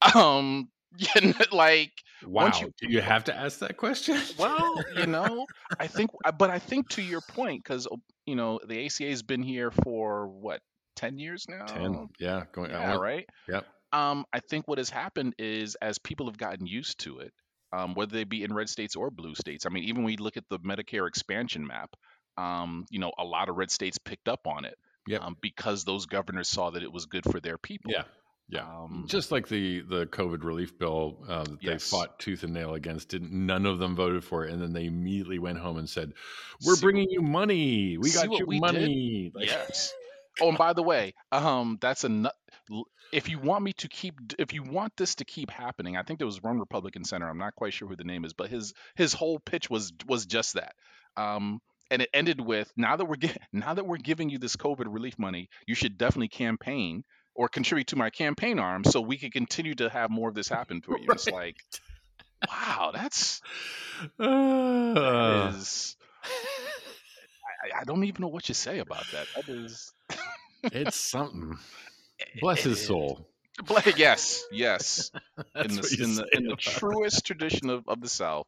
um 0.14 0.68
yeah, 0.96 1.32
like 1.52 1.92
Wow. 2.22 2.44
Once 2.44 2.60
you- 2.60 2.72
Do 2.78 2.88
you 2.88 3.00
have 3.00 3.24
to 3.24 3.34
ask 3.34 3.60
that 3.60 3.76
question? 3.78 4.18
well 4.38 4.74
you 4.94 5.06
know 5.06 5.46
i 5.78 5.86
think 5.86 6.10
uh, 6.24 6.32
but 6.32 6.50
i 6.50 6.58
think 6.58 6.88
to 6.90 7.02
your 7.02 7.22
point 7.22 7.62
because 7.64 7.88
you 8.26 8.36
know 8.36 8.60
the 8.66 8.84
aca 8.84 9.08
has 9.08 9.22
been 9.22 9.42
here 9.42 9.70
for 9.70 10.28
what 10.28 10.60
10 10.96 11.16
years 11.18 11.46
now 11.48 11.64
10. 11.64 12.08
Yeah. 12.18 12.44
Going 12.52 12.70
yeah, 12.72 12.80
almost- 12.82 13.00
right 13.00 13.26
Yep. 13.48 13.66
um 13.92 14.24
i 14.34 14.40
think 14.40 14.68
what 14.68 14.76
has 14.78 14.90
happened 14.90 15.34
is 15.38 15.76
as 15.80 15.98
people 15.98 16.26
have 16.26 16.36
gotten 16.36 16.66
used 16.66 17.00
to 17.00 17.20
it 17.20 17.32
um, 17.72 17.94
whether 17.94 18.12
they 18.12 18.24
be 18.24 18.42
in 18.44 18.52
red 18.52 18.68
states 18.68 18.96
or 18.96 19.10
blue 19.10 19.34
states 19.34 19.64
i 19.64 19.68
mean 19.70 19.84
even 19.84 20.02
when 20.02 20.12
you 20.12 20.22
look 20.22 20.36
at 20.36 20.44
the 20.50 20.58
medicare 20.58 21.08
expansion 21.08 21.66
map 21.66 21.90
um, 22.36 22.84
you 22.90 22.98
know 22.98 23.12
a 23.18 23.24
lot 23.24 23.48
of 23.48 23.56
red 23.56 23.70
states 23.70 23.96
picked 23.98 24.28
up 24.28 24.46
on 24.46 24.64
it 24.66 24.76
Yep. 25.08 25.22
um, 25.22 25.36
because 25.40 25.84
those 25.84 26.04
governors 26.04 26.48
saw 26.48 26.68
that 26.70 26.82
it 26.82 26.92
was 26.92 27.06
good 27.06 27.24
for 27.24 27.40
their 27.40 27.56
people 27.56 27.92
Yeah. 27.92 28.02
Yeah. 28.50 28.62
um, 28.62 29.04
Just 29.08 29.30
like 29.32 29.48
the 29.48 29.80
the 29.82 30.06
COVID 30.06 30.42
relief 30.44 30.78
bill 30.78 31.24
uh, 31.28 31.44
that 31.44 31.58
Yes. 31.62 31.90
they 31.90 31.96
fought 31.96 32.18
tooth 32.18 32.42
and 32.42 32.52
nail 32.52 32.74
against, 32.74 33.08
didn't 33.08 33.32
none 33.32 33.66
of 33.66 33.78
them 33.78 33.94
voted 33.96 34.24
for 34.24 34.44
it, 34.44 34.52
and 34.52 34.60
then 34.60 34.72
they 34.72 34.86
immediately 34.86 35.38
went 35.38 35.58
home 35.58 35.76
and 35.78 35.88
said, 35.88 36.12
"We're 36.64 36.74
See 36.74 36.82
bringing 36.82 37.10
you 37.10 37.22
money. 37.22 37.96
We 37.98 38.10
got 38.12 38.30
you 38.30 38.46
we 38.46 38.58
money." 38.60 39.30
Like- 39.34 39.46
yes 39.46 39.92
oh 40.40 40.48
and 40.50 40.58
by 40.58 40.72
the 40.72 40.82
way 40.82 41.12
um 41.32 41.76
that's 41.80 42.04
a 42.04 42.32
if 43.12 43.28
you 43.28 43.38
want 43.40 43.64
me 43.64 43.72
to 43.74 43.88
keep 43.88 44.14
if 44.38 44.52
you 44.54 44.62
want 44.62 44.96
this 44.96 45.16
to 45.16 45.24
keep 45.24 45.50
happening 45.50 45.96
i 45.96 46.02
think 46.04 46.18
there 46.20 46.26
was 46.26 46.40
one 46.40 46.58
republican 46.60 47.04
senator 47.04 47.28
i'm 47.28 47.36
not 47.36 47.54
quite 47.56 47.72
sure 47.72 47.88
who 47.88 47.96
the 47.96 48.04
name 48.04 48.24
is 48.24 48.32
but 48.32 48.48
his 48.48 48.72
his 48.94 49.12
whole 49.12 49.40
pitch 49.40 49.68
was 49.68 49.92
was 50.06 50.26
just 50.26 50.54
that 50.54 50.74
um 51.16 51.60
and 51.90 52.00
it 52.02 52.08
ended 52.14 52.40
with 52.40 52.72
now 52.76 52.94
that 52.96 53.04
we're 53.06 53.16
gi- 53.16 53.34
now 53.52 53.74
that 53.74 53.86
we're 53.86 53.96
giving 53.96 54.30
you 54.30 54.38
this 54.38 54.54
covid 54.56 54.86
relief 54.88 55.18
money 55.18 55.48
you 55.66 55.74
should 55.74 55.98
definitely 55.98 56.28
campaign 56.28 57.02
or 57.40 57.48
contribute 57.48 57.86
to 57.86 57.96
my 57.96 58.10
campaign 58.10 58.58
arm 58.58 58.84
so 58.84 59.00
we 59.00 59.16
can 59.16 59.30
continue 59.30 59.74
to 59.74 59.88
have 59.88 60.10
more 60.10 60.28
of 60.28 60.34
this 60.34 60.46
happen 60.46 60.82
for 60.82 60.98
you 60.98 61.06
it's 61.08 61.26
like 61.26 61.56
wow, 62.48 62.90
that's 62.94 63.40
Uh, 64.18 65.52
is. 65.52 65.96
I, 67.64 67.80
I 67.80 67.84
don't 67.84 68.04
even 68.04 68.22
know 68.22 68.28
what 68.28 68.48
you 68.48 68.54
say 68.54 68.78
about 68.78 69.04
that. 69.12 69.26
That 69.36 69.48
is. 69.48 69.92
it's 70.64 70.96
something. 70.96 71.58
Bless 72.40 72.62
his 72.62 72.86
soul. 72.86 73.26
Bla- 73.64 73.82
Yes, 73.96 74.44
yes. 74.52 75.10
In 75.54 75.76
the 75.76 75.98
in 76.00 76.14
the 76.14 76.26
in 76.32 76.44
the 76.46 76.56
truest 76.56 77.26
tradition 77.26 77.70
of, 77.70 77.88
of 77.88 78.00
the 78.00 78.08
South. 78.08 78.46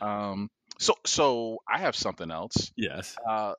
Um. 0.00 0.50
So 0.78 0.94
so 1.04 1.58
I 1.68 1.78
have 1.78 1.96
something 1.96 2.30
else. 2.30 2.72
Yes. 2.76 3.16
Uh, 3.28 3.54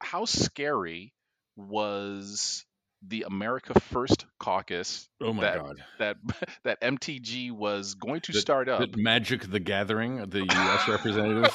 how 0.00 0.24
scary 0.24 1.12
was 1.56 2.64
the 3.06 3.22
America 3.22 3.78
First 3.80 4.26
caucus 4.38 5.08
Oh 5.22 5.32
my 5.32 5.42
that 5.42 5.58
God. 5.58 5.82
that 5.98 6.16
that 6.64 6.80
MTG 6.80 7.50
was 7.50 7.94
going 7.94 8.20
to 8.22 8.32
That- 8.32 8.40
start 8.40 8.68
up? 8.68 8.96
Magic 8.96 9.50
the 9.50 9.60
Gathering, 9.60 10.16
the 10.28 10.40
U.S. 10.44 10.88
representative. 10.88 11.54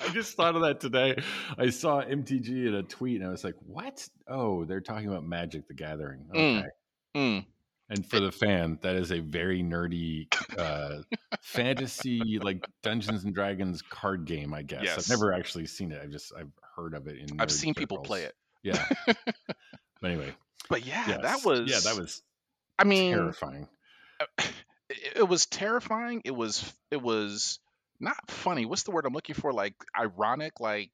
I 0.00 0.08
just 0.08 0.36
thought 0.36 0.56
of 0.56 0.62
that 0.62 0.80
today. 0.80 1.16
I 1.56 1.70
saw 1.70 2.02
MTG 2.02 2.66
in 2.66 2.74
a 2.74 2.82
tweet 2.82 3.20
and 3.20 3.28
I 3.28 3.30
was 3.30 3.44
like, 3.44 3.54
what? 3.64 4.06
Oh, 4.26 4.64
they're 4.64 4.80
talking 4.80 5.06
about 5.08 5.24
Magic 5.24 5.68
the 5.68 5.74
Gathering. 5.74 6.26
Mm. 6.34 6.58
Okay. 6.58 6.68
Mm, 7.16 7.44
And 7.88 8.06
for 8.06 8.18
the 8.18 8.32
fan, 8.32 8.78
that 8.82 8.96
is 8.96 9.12
a 9.12 9.20
very 9.20 9.62
nerdy 9.62 10.26
uh, 10.58 11.02
fantasy, 11.40 12.40
like 12.42 12.66
Dungeons 12.82 13.22
and 13.24 13.32
Dragons 13.34 13.80
card 13.82 14.24
game, 14.24 14.52
I 14.54 14.62
guess. 14.62 14.82
Yes. 14.82 14.98
I've 14.98 15.08
never 15.16 15.32
actually 15.32 15.66
seen 15.66 15.92
it. 15.92 16.00
I've 16.02 16.10
just 16.10 16.32
I've 16.36 16.50
heard 16.74 16.94
of 16.94 17.06
it 17.06 17.18
in 17.18 17.40
I've 17.40 17.52
seen 17.52 17.74
people 17.74 17.98
play 17.98 18.22
it, 18.24 18.34
Yeah. 18.62 18.84
but 19.06 20.10
anyway. 20.10 20.34
but 20.68 20.84
yeah, 20.86 21.04
yes. 21.08 21.22
that 21.22 21.44
was 21.44 21.70
Yeah, 21.70 21.80
that 21.92 22.00
was 22.00 22.22
I 22.78 22.84
mean, 22.84 23.12
terrifying. 23.14 23.68
Uh, 24.20 24.24
it, 24.88 25.12
it 25.16 25.28
was 25.28 25.46
terrifying. 25.46 26.22
It 26.24 26.30
was 26.34 26.72
it 26.90 27.00
was 27.02 27.58
not 28.00 28.30
funny. 28.30 28.66
What's 28.66 28.82
the 28.84 28.90
word 28.90 29.06
I'm 29.06 29.12
looking 29.12 29.34
for? 29.34 29.52
Like 29.52 29.74
ironic, 29.98 30.60
like 30.60 30.90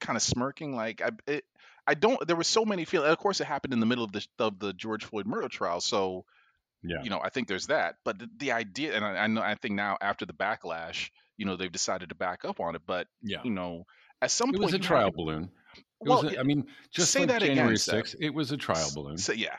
kind 0.00 0.16
of 0.16 0.22
smirking. 0.22 0.74
Like 0.74 1.00
I 1.02 1.10
it, 1.26 1.44
I 1.86 1.94
don't. 1.94 2.26
There 2.26 2.36
were 2.36 2.44
so 2.44 2.64
many 2.64 2.84
feelings. 2.84 3.12
Of 3.12 3.18
course, 3.18 3.40
it 3.40 3.44
happened 3.46 3.72
in 3.72 3.80
the 3.80 3.86
middle 3.86 4.04
of 4.04 4.12
the 4.12 4.26
of 4.38 4.58
the 4.58 4.72
George 4.72 5.04
Floyd 5.04 5.26
murder 5.26 5.48
trial. 5.48 5.80
So 5.80 6.24
Yeah. 6.82 7.02
you 7.02 7.10
know, 7.10 7.20
I 7.22 7.28
think 7.30 7.46
there's 7.48 7.68
that. 7.68 7.96
But 8.04 8.18
the, 8.18 8.28
the 8.38 8.52
idea, 8.52 8.94
and 8.96 9.04
I, 9.04 9.16
I 9.24 9.26
know, 9.28 9.40
I 9.42 9.54
think 9.54 9.74
now 9.74 9.96
after 10.00 10.26
the 10.26 10.32
backlash, 10.32 11.10
you 11.36 11.46
know, 11.46 11.56
they've 11.56 11.70
decided 11.70 12.08
to 12.08 12.14
back 12.16 12.44
up 12.44 12.58
on 12.60 12.74
it. 12.74 12.82
But 12.86 13.06
Yeah. 13.22 13.38
you 13.44 13.50
know, 13.52 13.86
at 14.20 14.30
some 14.32 14.50
It 14.50 14.54
point, 14.54 14.64
was 14.64 14.74
a 14.74 14.78
trial 14.78 15.10
balloon. 15.12 15.50
It 15.78 16.08
well, 16.08 16.30
I 16.38 16.42
mean, 16.42 16.66
just 16.90 17.10
say 17.12 17.20
like 17.20 17.28
that 17.30 17.42
January 17.42 17.76
Seb. 17.78 18.04
6th, 18.04 18.16
it 18.20 18.34
was 18.34 18.52
a 18.52 18.56
trial 18.56 18.90
balloon. 18.94 19.16
so 19.18 19.32
yeah, 19.32 19.56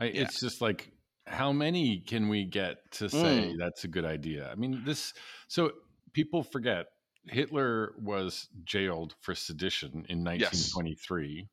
I, 0.00 0.06
yeah. 0.06 0.22
It's 0.22 0.40
just 0.40 0.60
like, 0.60 0.90
how 1.26 1.52
many 1.52 2.00
can 2.00 2.28
we 2.28 2.44
get 2.44 2.78
to 2.92 3.08
say 3.08 3.52
Mm. 3.52 3.58
that's 3.58 3.84
a 3.84 3.88
good 3.88 4.04
idea? 4.04 4.48
I 4.50 4.54
mean, 4.56 4.82
this, 4.84 5.12
so 5.48 5.72
people 6.12 6.42
forget 6.42 6.86
Hitler 7.28 7.94
was 8.00 8.48
jailed 8.64 9.14
for 9.20 9.34
sedition 9.34 10.06
in 10.08 10.22
1923. 10.24 11.48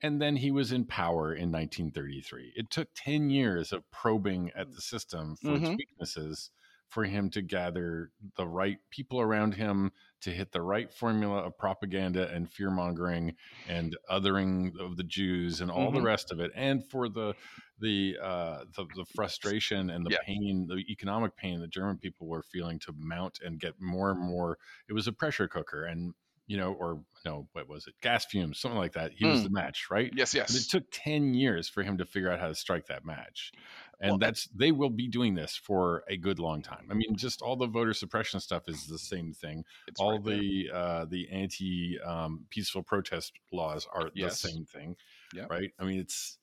And 0.00 0.22
then 0.22 0.36
he 0.36 0.52
was 0.52 0.70
in 0.70 0.84
power 0.84 1.34
in 1.34 1.50
1933. 1.50 2.52
It 2.54 2.70
took 2.70 2.88
10 2.94 3.30
years 3.30 3.72
of 3.72 3.82
probing 3.90 4.52
at 4.54 4.72
the 4.72 4.80
system 4.80 5.34
for 5.36 5.54
its 5.56 5.64
Mhm. 5.64 5.76
weaknesses 5.76 6.50
for 6.88 7.04
him 7.04 7.30
to 7.30 7.42
gather 7.42 8.12
the 8.36 8.46
right 8.46 8.78
people 8.90 9.20
around 9.20 9.54
him 9.54 9.90
to 10.22 10.30
hit 10.32 10.52
the 10.52 10.62
right 10.62 10.92
formula 10.92 11.38
of 11.42 11.56
propaganda 11.58 12.28
and 12.32 12.50
fear 12.52 12.70
mongering 12.70 13.36
and 13.66 13.96
othering 14.10 14.78
of 14.78 14.96
the 14.96 15.04
Jews 15.04 15.60
and 15.60 15.70
all 15.70 15.92
the 15.92 16.00
Mhm. 16.00 16.02
rest 16.02 16.32
of 16.32 16.40
it, 16.40 16.50
and 16.54 16.84
for 16.88 17.08
the 17.08 17.34
the 17.78 18.18
uh, 18.20 18.64
the, 18.76 18.86
the 18.94 19.04
frustration 19.04 19.90
and 19.90 20.04
the 20.04 20.10
Yeah. 20.10 20.18
pain, 20.26 20.66
the 20.68 20.84
economic 20.90 21.36
pain 21.36 21.60
that 21.60 21.70
German 21.70 21.98
people 21.98 22.26
were 22.26 22.42
feeling 22.42 22.78
to 22.80 22.92
mount 22.96 23.38
and 23.40 23.60
get 23.60 23.80
more 23.80 24.10
and 24.10 24.20
more. 24.20 24.58
It 24.88 24.92
was 24.94 25.06
a 25.06 25.12
pressure 25.12 25.48
cooker, 25.48 25.84
and 25.84 26.14
you 26.48 26.56
know, 26.56 26.72
or 26.72 27.00
no, 27.24 27.46
what 27.52 27.68
was 27.68 27.86
it? 27.86 27.94
Gas 28.02 28.24
fumes, 28.24 28.58
something 28.58 28.78
like 28.78 28.94
that. 28.94 29.12
He 29.12 29.24
was 29.26 29.40
Mm. 29.40 29.44
the 29.44 29.50
match, 29.50 29.86
right? 29.90 30.10
yes, 30.16 30.34
But 30.34 30.50
it 30.56 30.68
took 30.70 30.84
10 30.90 31.34
years 31.34 31.68
for 31.68 31.82
him 31.84 31.98
to 31.98 32.04
figure 32.06 32.30
out 32.32 32.40
how 32.40 32.48
to 32.48 32.54
strike 32.56 32.86
that 32.86 33.04
match. 33.04 33.52
And 34.00 34.12
Well, 34.12 34.18
that's 34.18 34.46
they 34.48 34.72
will 34.72 34.90
be 34.90 35.08
doing 35.08 35.34
this 35.34 35.54
for 35.56 36.04
a 36.08 36.16
good 36.16 36.38
long 36.38 36.62
time. 36.62 36.86
I 36.90 36.94
mean, 36.94 37.16
just 37.16 37.42
all 37.42 37.54
the 37.56 37.66
voter 37.66 37.92
suppression 37.92 38.40
stuff 38.40 38.68
is 38.68 38.86
the 38.86 38.98
same 38.98 39.32
thing. 39.32 39.64
All 39.98 40.12
right 40.12 40.24
the 40.24 40.70
uh, 40.72 41.04
the 41.04 41.28
anti 41.30 41.98
um, 42.00 42.46
peaceful 42.50 42.82
protest 42.82 43.32
laws 43.52 43.86
are 43.92 44.10
Yes. 44.14 44.40
the 44.42 44.48
same 44.48 44.64
thing, 44.64 44.96
Yep. 45.34 45.50
right? 45.50 45.70
I 45.78 45.84
mean, 45.84 46.00
it's 46.00 46.38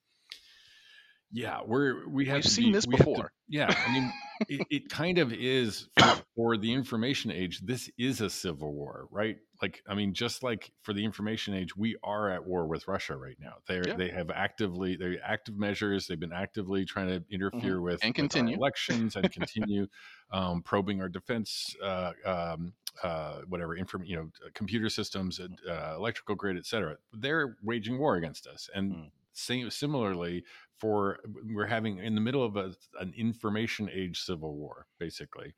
yeah, 1.32 1.60
we're 1.66 2.08
we 2.08 2.26
have 2.28 2.46
seen 2.46 2.68
be- 2.68 2.72
this 2.74 2.86
have 2.86 2.92
to- 2.92 2.98
before. 2.98 3.32
yeah, 3.50 3.74
I 3.88 3.92
mean, 3.94 4.14
it, 4.48 4.68
it 4.70 4.90
kind 4.90 5.18
of 5.18 5.34
is 5.34 5.88
for, 6.00 6.22
for 6.36 6.58
the 6.58 6.72
information 6.74 7.32
age. 7.32 7.60
This 7.62 7.90
is 7.98 8.22
a 8.22 8.30
civil 8.30 8.74
war, 8.74 9.08
right? 9.12 9.38
Like, 9.62 9.82
I 9.88 9.96
mean, 9.96 10.14
just 10.14 10.44
like 10.44 10.72
for 10.84 10.94
the 10.94 11.04
information 11.06 11.54
age, 11.54 11.76
we 11.76 11.96
are 12.04 12.30
at 12.30 12.46
war 12.46 12.68
with 12.68 12.88
Russia 12.88 13.16
right 13.16 13.38
now. 13.40 13.56
They 13.68 13.80
Yeah. 13.82 13.94
they 13.98 14.10
have 14.10 14.30
actively 14.30 14.96
they 14.96 15.18
active 15.20 15.58
measures. 15.58 16.08
They've 16.08 16.20
been 16.20 16.34
actively 16.34 16.86
trying 16.86 17.08
to 17.08 17.24
interfere 17.30 17.82
with 17.82 18.02
Mm-hmm. 18.02 18.06
And 18.08 18.16
with 18.20 18.36
our 18.36 18.48
continue. 18.48 18.56
elections 18.58 19.16
and 19.16 19.32
continue 19.32 19.88
um, 20.32 20.62
probing 20.62 21.02
our 21.02 21.10
defense. 21.10 21.76
Uh, 21.82 22.12
um, 22.26 22.74
uh, 23.04 23.42
whatever 23.50 23.76
inform 23.76 24.06
you 24.06 24.16
know 24.16 24.30
computer 24.54 24.90
systems 24.90 25.40
uh, 25.42 25.96
electrical 25.98 26.34
grid 26.34 26.56
etc 26.58 26.96
they're 27.12 27.58
waging 27.62 27.98
war 28.00 28.16
against 28.16 28.48
us 28.48 28.70
and 28.74 28.94
Mm. 28.94 29.12
same 29.34 29.70
similarly 29.70 30.46
for 30.78 31.20
we're 31.54 31.66
having 31.66 31.98
in 31.98 32.16
the 32.16 32.22
middle 32.22 32.42
of 32.44 32.56
a, 32.56 32.74
an 33.02 33.14
information 33.18 33.90
age 33.92 34.22
civil 34.22 34.56
war 34.56 34.88
basically 34.98 35.54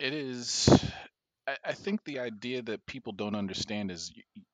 It 0.00 0.12
is. 0.12 0.68
I, 1.46 1.56
I 1.64 1.72
think 1.74 2.04
the 2.04 2.20
idea 2.20 2.62
that 2.62 2.86
people 2.86 3.12
don't 3.12 3.34
understand 3.36 3.90
is, 3.90 4.12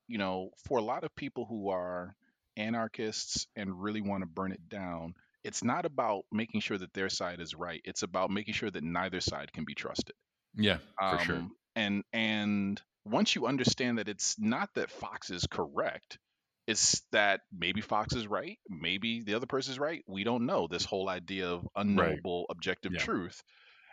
you 0.09 0.18
know, 0.18 0.51
for 0.66 0.78
a 0.78 0.82
lot 0.82 1.05
of 1.05 1.14
people 1.14 1.45
who 1.47 1.68
are 1.70 2.14
anarchists 2.57 3.47
and 3.57 3.80
really 3.82 4.01
want 4.01 4.22
to 4.22 4.26
burn 4.28 4.53
it 4.53 4.68
down, 4.68 5.14
it's 5.45 5.64
not 5.64 5.84
about 5.86 6.24
making 6.32 6.61
sure 6.61 6.78
that 6.78 6.93
their 6.93 7.09
side 7.09 7.40
is 7.40 7.55
right. 7.55 7.80
It's 7.84 8.03
about 8.03 8.30
making 8.30 8.55
sure 8.55 8.70
that 8.70 8.84
neither 8.84 9.20
side 9.20 9.53
can 9.53 9.64
be 9.64 9.74
trusted. 9.74 10.14
yeah 10.55 10.78
for 11.07 11.18
sure 11.18 11.43
Um, 11.43 11.57
And 11.76 12.05
and 12.12 12.80
once 13.05 13.34
you 13.34 13.47
understand 13.47 13.99
that 13.99 14.09
it's 14.09 14.38
not 14.38 14.70
that 14.74 14.90
Fox 14.90 15.30
is 15.30 15.47
correct, 15.47 16.18
it's 16.66 17.03
that 17.12 17.43
maybe 17.53 17.80
Fox 17.80 18.14
is 18.14 18.26
right, 18.26 18.59
maybe 18.68 19.22
the 19.22 19.34
other 19.34 19.47
person 19.47 19.72
is 19.72 19.78
right. 19.80 20.05
We 20.09 20.24
don't 20.24 20.47
know. 20.47 20.68
This 20.68 20.84
whole 20.84 21.09
idea 21.09 21.49
of 21.51 21.66
unknowable 21.76 22.47
objective 22.51 22.95
Yeah. 22.95 23.07
truth. 23.07 23.43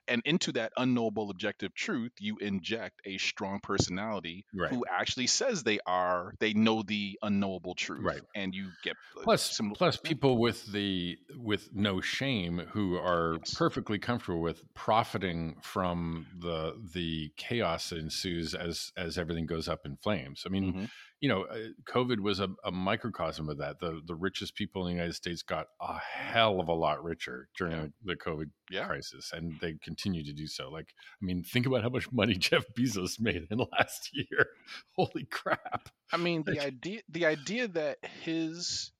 And 0.10 0.22
into 0.26 0.51
that 0.53 0.74
unknowable 0.76 1.30
objective 1.30 1.74
truth, 1.76 2.12
you 2.20 2.38
inject 2.39 2.99
a 3.05 3.18
strong 3.20 3.60
personality 3.62 4.45
Right. 4.53 4.72
who 4.72 4.84
actually 4.89 5.28
says 5.28 5.64
they 5.64 5.80
are, 5.86 6.34
they 6.39 6.53
know 6.53 6.82
the 6.82 7.18
unknowable 7.22 7.76
truth. 7.76 8.03
Right. 8.03 8.22
And 8.36 8.53
you 8.55 8.72
get 8.82 8.97
plus 9.24 9.55
sim- 9.55 9.72
plus 9.72 9.97
people 9.97 10.38
with 10.39 10.66
the 10.72 11.18
with 11.38 11.70
no 11.74 12.01
shame 12.01 12.57
who 12.72 12.95
are 12.95 13.38
Yes. 13.39 13.53
perfectly 13.53 13.99
comfortable 13.99 14.41
with 14.41 14.64
profiting 14.74 15.57
from 15.62 16.26
the 16.39 16.74
the 16.93 17.32
chaos 17.38 17.89
that 17.89 17.99
ensues 17.99 18.55
as 18.55 18.91
as 18.97 19.18
everything 19.18 19.45
goes 19.45 19.68
up 19.68 19.86
in 19.86 19.95
flames 19.97 20.43
i 20.45 20.49
mean 20.49 20.74
Mhm. 20.74 20.89
You 21.22 21.28
know 21.30 21.43
uh, 21.43 21.57
covid 21.88 22.20
was 22.20 22.39
a, 22.39 22.47
a 22.63 22.72
microcosm 22.72 23.49
of 23.49 23.57
that 23.57 23.80
the 23.80 24.01
the 24.05 24.15
richest 24.15 24.55
people 24.55 24.84
in 24.84 24.88
the 24.88 24.93
united 24.95 25.13
states 25.13 25.41
got 25.43 25.67
a 25.82 25.97
hell 25.97 26.59
of 26.59 26.67
a 26.70 26.74
lot 26.74 27.03
richer 27.03 27.49
during 27.57 27.74
Yeah. 27.74 27.88
the, 28.03 28.15
covid 28.15 28.49
Yeah. 28.70 28.86
crisis 28.86 29.32
and 29.34 29.53
they 29.59 29.74
continue 29.84 30.24
to 30.24 30.34
do 30.34 30.47
so 30.47 30.70
like 30.70 30.93
i 31.22 31.26
mean 31.26 31.43
think 31.43 31.65
about 31.65 31.82
how 31.84 31.89
much 31.89 32.11
money 32.11 32.34
jeff 32.38 32.63
bezos 32.78 33.20
made 33.20 33.47
in 33.49 33.57
last 33.78 34.09
year 34.13 34.47
holy 34.93 35.26
crap 35.26 35.89
I 36.11 36.17
mean, 36.17 36.41
the 36.43 36.59
idea 36.59 37.01
the 37.09 37.28
idea 37.28 37.67
that 37.67 37.99
his 38.24 38.91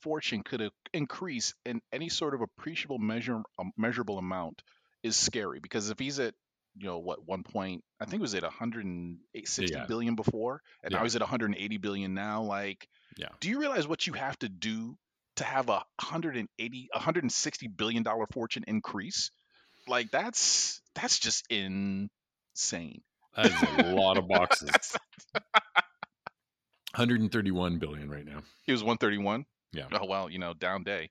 fortune 0.00 0.42
could 0.42 0.70
increase 0.92 1.54
in 1.64 1.80
any 1.92 2.08
sort 2.08 2.34
of 2.34 2.40
appreciable 2.40 2.98
measure 2.98 3.42
um, 3.58 3.70
measurable 3.76 4.18
amount 4.18 4.62
is 5.04 5.14
scary 5.16 5.60
because 5.60 5.90
if 5.90 5.98
he's 6.00 6.18
at 6.18 6.34
you 6.78 6.86
know 6.86 6.98
what 6.98 7.26
one 7.26 7.42
point 7.42 7.82
I 8.00 8.04
think 8.04 8.20
it 8.20 8.22
was 8.22 8.34
at 8.34 8.42
160 8.44 9.66
Yeah. 9.66 9.84
billion 9.86 10.14
before 10.14 10.62
and 10.84 10.92
now 10.92 11.02
he's 11.02 11.16
at 11.16 11.20
180 11.22 11.76
billion 11.78 12.14
now 12.14 12.42
like 12.42 12.88
Yeah. 13.16 13.28
do 13.40 13.48
you 13.48 13.58
realize 13.60 13.86
what 13.88 14.06
you 14.06 14.12
have 14.14 14.38
to 14.40 14.48
do 14.48 14.96
to 15.36 15.44
have 15.44 15.68
a 15.68 15.82
180 16.02 16.88
160 16.92 17.68
billion 17.68 18.02
dollar 18.02 18.26
fortune 18.32 18.64
increase 18.66 19.30
like 19.86 20.10
that's 20.10 20.80
that's 20.94 21.18
just 21.18 21.44
insane 21.50 23.02
that 23.36 23.46
is 23.46 23.62
a 23.86 23.94
lot 23.94 24.16
of 24.18 24.28
boxes 24.28 24.70
131 26.94 27.78
billion 27.78 28.10
right 28.10 28.24
now 28.24 28.42
he 28.64 28.72
was 28.72 28.82
131 28.82 29.44
Yeah. 29.72 29.86
oh 29.92 30.06
well 30.06 30.30
you 30.30 30.38
know 30.38 30.54
down 30.54 30.82
day 30.84 31.10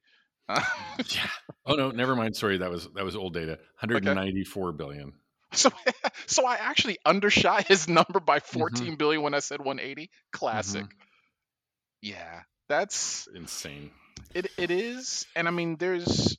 Yeah. 0.50 1.28
Oh 1.66 1.76
no, 1.76 1.92
never 1.92 2.16
mind. 2.16 2.38
Sorry, 2.38 2.58
that 2.60 2.70
was 2.72 2.88
that 2.96 3.04
was 3.04 3.18
old 3.18 3.34
data. 3.34 3.60
194 3.82 4.72
billion. 4.72 5.12
So, 5.54 5.70
so 6.28 6.46
I 6.46 6.56
actually 6.56 6.98
undershot 7.06 7.68
his 7.68 7.88
number 7.88 8.20
by 8.20 8.40
Mm-hmm. 8.40 8.60
14 8.60 8.96
billion 8.98 9.22
when 9.24 9.34
I 9.34 9.40
said 9.40 9.60
180. 9.60 10.10
Classic. 10.32 10.86
Yeah, 12.02 12.42
that's 12.70 13.28
Insane. 13.36 13.92
it. 14.36 14.48
It 14.58 14.72
is, 14.72 15.26
and 15.36 15.48
I 15.48 15.52
mean, 15.52 15.78
there's 15.78 16.38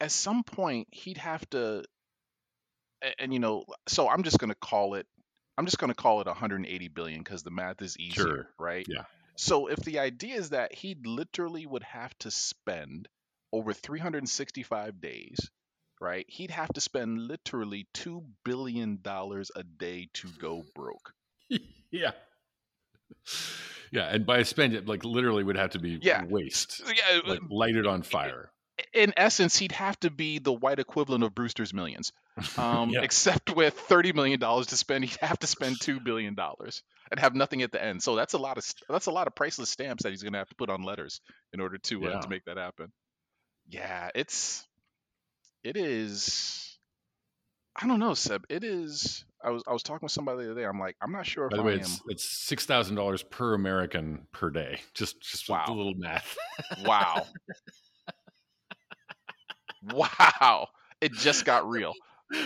at 0.00 0.10
some 0.10 0.42
point 0.44 0.88
he'd 0.90 1.18
have 1.18 1.48
to 1.50 1.84
a- 3.02 3.20
and, 3.20 3.32
you 3.32 3.38
know 3.38 3.64
so 3.86 4.08
i'm 4.08 4.22
just 4.22 4.38
going 4.38 4.50
to 4.50 4.56
call 4.56 4.94
it 4.94 5.06
i'm 5.56 5.66
just 5.66 5.78
to 5.90 5.94
call 5.94 6.20
it 6.20 6.26
180 6.26 6.88
billion 6.88 7.20
because 7.22 7.42
the 7.42 7.50
math 7.50 7.80
is 7.82 7.96
easier 7.98 8.14
Sure. 8.14 8.48
right 8.58 8.88
Yeah. 8.88 9.04
so 9.36 9.66
if 9.68 9.78
the 9.78 9.98
idea 10.00 10.36
is 10.36 10.50
that 10.50 10.74
he 10.74 10.96
literally 11.04 11.66
would 11.66 11.84
have 11.84 12.16
to 12.18 12.30
spend 12.30 13.08
over 13.52 13.72
365 13.72 15.00
days 15.00 15.38
right 16.00 16.26
he'd 16.28 16.50
have 16.50 16.72
to 16.72 16.80
spend 16.80 17.20
literally 17.20 17.86
2 17.94 18.24
billion 18.44 18.98
dollars 19.02 19.50
a 19.56 19.62
day 19.62 20.08
to 20.14 20.28
go 20.38 20.64
broke 20.74 21.12
yeah. 21.90 22.10
Yeah, 23.92 24.06
and 24.08 24.26
by 24.26 24.42
spend 24.42 24.74
it, 24.74 24.86
like 24.88 25.04
literally 25.04 25.44
would 25.44 25.56
have 25.56 25.70
to 25.70 25.78
be 25.78 25.98
Yeah. 26.02 26.24
waste, 26.24 26.82
yeah 26.86 27.20
like 27.26 27.40
lighted 27.48 27.86
on 27.86 28.02
fire. 28.02 28.50
in 28.92 29.12
essence 29.16 29.56
he'd 29.56 29.72
have 29.72 29.98
to 30.00 30.10
be 30.10 30.40
the 30.40 30.52
white 30.52 30.80
equivalent 30.80 31.22
of 31.22 31.34
brewster's 31.34 31.72
millions 31.72 32.12
um, 32.58 32.90
Yeah. 32.92 33.02
except 33.02 33.54
with 33.54 33.74
thirty 33.74 34.12
million 34.12 34.40
dollars 34.40 34.68
to 34.68 34.76
spend, 34.76 35.04
he'd 35.04 35.20
have 35.20 35.38
to 35.38 35.46
spend 35.46 35.80
two 35.80 36.00
billion 36.00 36.34
dollars 36.34 36.82
and 37.10 37.20
have 37.20 37.34
nothing 37.36 37.62
at 37.62 37.70
the 37.70 37.80
end. 37.82 38.02
So 38.02 38.16
that's 38.16 38.32
a 38.34 38.38
lot 38.38 38.58
of 38.58 38.64
that's 38.88 39.06
a 39.06 39.12
lot 39.12 39.28
of 39.28 39.34
priceless 39.36 39.70
stamps 39.70 40.02
that 40.02 40.10
he's 40.10 40.22
going 40.24 40.32
to 40.32 40.40
have 40.40 40.48
to 40.48 40.54
put 40.56 40.70
on 40.70 40.82
letters 40.82 41.20
in 41.52 41.60
order 41.60 41.78
to 41.78 42.04
uh, 42.06 42.10
Yeah. 42.10 42.20
to 42.20 42.28
make 42.28 42.44
that 42.46 42.56
happen. 42.56 42.90
Yeah, 43.68 44.10
it's 44.16 44.66
it 45.64 45.76
is. 45.76 46.78
I 47.80 47.88
don't 47.88 47.98
know, 47.98 48.14
Seb. 48.14 48.44
It 48.48 48.62
is. 48.62 49.24
I 49.42 49.50
was 49.50 49.62
I 49.66 49.72
was 49.72 49.82
talking 49.82 50.04
with 50.04 50.12
somebody 50.12 50.44
the 50.44 50.52
other 50.52 50.60
day. 50.60 50.66
I'm 50.66 50.78
like, 50.78 50.96
I'm 51.02 51.10
not 51.12 51.26
sure 51.26 51.46
if 51.46 51.50
By 51.50 51.56
the 51.56 51.62
I 51.62 51.66
way, 51.66 51.72
am. 51.74 51.80
it's 51.80 52.00
it's 52.08 52.24
six 52.46 52.64
thousand 52.66 52.96
dollars 52.96 53.22
per 53.24 53.54
American 53.54 54.26
per 54.32 54.50
day. 54.50 54.80
Just 54.94 55.20
just 55.20 55.48
Wow. 55.48 55.64
a 55.68 55.72
little 55.72 55.94
math. 55.96 56.36
Wow. 56.84 57.26
wow. 59.92 60.68
It 61.00 61.12
just 61.12 61.44
got 61.44 61.68
real. 61.68 61.92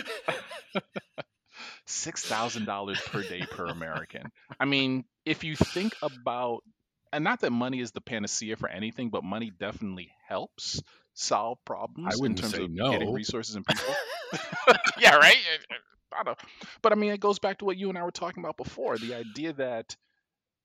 six 1.85 2.23
thousand 2.25 2.65
dollars 2.65 2.99
per 3.01 3.21
day 3.23 3.45
per 3.49 3.65
American. 3.65 4.23
I 4.59 4.65
mean, 4.65 5.05
if 5.25 5.43
you 5.43 5.55
think 5.55 5.93
about, 6.01 6.61
and 7.13 7.23
not 7.23 7.41
that 7.41 7.51
money 7.51 7.79
is 7.79 7.91
the 7.91 8.01
panacea 8.01 8.55
for 8.57 8.67
anything, 8.69 9.09
but 9.09 9.23
money 9.23 9.51
definitely 9.57 10.09
helps 10.27 10.81
solve 11.19 11.57
problems 11.65 12.15
in 12.15 12.21
wouldn't 12.21 12.37
terms 12.37 12.53
say 12.53 12.59
of 12.59 12.69
getting 12.89 13.09
no. 13.09 13.13
resources 13.13 13.55
and 13.55 13.65
people. 13.65 13.93
yeah, 14.99 15.15
right. 15.15 15.35
Eh, 15.35 15.57
eh, 15.71 15.75
I 16.17 16.23
don't. 16.23 16.37
But 16.81 16.91
I 16.91 16.95
mean, 16.95 17.11
it 17.11 17.19
goes 17.19 17.39
back 17.39 17.59
to 17.59 17.65
what 17.65 17.77
you 17.77 17.89
and 17.89 17.97
I 17.97 18.03
were 18.03 18.11
talking 18.11 18.43
about 18.43 18.57
before. 18.57 18.97
The 18.97 19.15
idea 19.15 19.53
that 19.53 19.95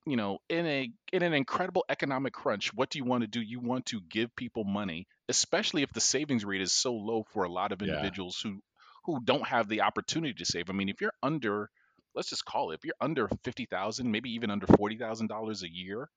you 0.06 0.16
know, 0.16 0.38
in 0.48 0.66
a 0.66 0.90
in 1.12 1.22
an 1.22 1.32
incredible 1.32 1.84
economic 1.88 2.32
crunch, 2.32 2.72
what 2.74 2.90
do 2.90 2.98
you 2.98 3.04
want 3.04 3.22
to 3.22 3.26
do? 3.28 3.40
You 3.40 3.60
want 3.60 3.86
to 3.86 4.00
give 4.08 4.34
people 4.36 4.64
money, 4.64 5.06
especially 5.28 5.82
if 5.82 5.92
the 5.92 6.00
savings 6.00 6.44
rate 6.44 6.60
is 6.60 6.72
so 6.72 6.92
low 6.94 7.24
for 7.32 7.44
a 7.44 7.52
lot 7.52 7.72
of 7.72 7.80
Yeah. 7.80 7.88
individuals 7.88 8.38
who 8.42 8.60
who 9.04 9.20
don't 9.24 9.46
have 9.46 9.68
the 9.68 9.82
opportunity 9.82 10.34
to 10.34 10.44
save. 10.44 10.70
I 10.70 10.72
mean, 10.72 10.88
if 10.88 11.00
you're 11.00 11.12
under, 11.22 11.70
let's 12.14 12.30
just 12.30 12.44
call 12.44 12.70
it, 12.70 12.76
if 12.76 12.84
you're 12.84 12.94
under 13.00 13.28
fifty 13.44 13.66
thousand, 13.66 14.10
maybe 14.10 14.30
even 14.30 14.50
under 14.50 14.66
forty 14.66 14.98
thousand 14.98 15.28
dollars 15.28 15.62
a 15.62 15.72
year, 15.72 16.08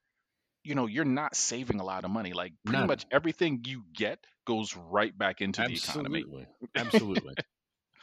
you 0.67 0.75
know, 0.75 0.85
you're 0.85 1.05
not 1.05 1.35
saving 1.35 1.79
a 1.79 1.83
lot 1.83 2.03
of 2.03 2.11
money. 2.11 2.33
Like 2.33 2.53
pretty 2.65 2.79
None. 2.79 2.87
much 2.87 3.05
everything 3.11 3.63
you 3.65 3.83
get 3.93 4.19
goes 4.45 4.75
right 4.75 5.17
back 5.17 5.41
into 5.41 5.61
the 5.65 5.73
economy. 5.73 6.19
Absolutely, 6.19 6.47
absolutely, 6.75 7.35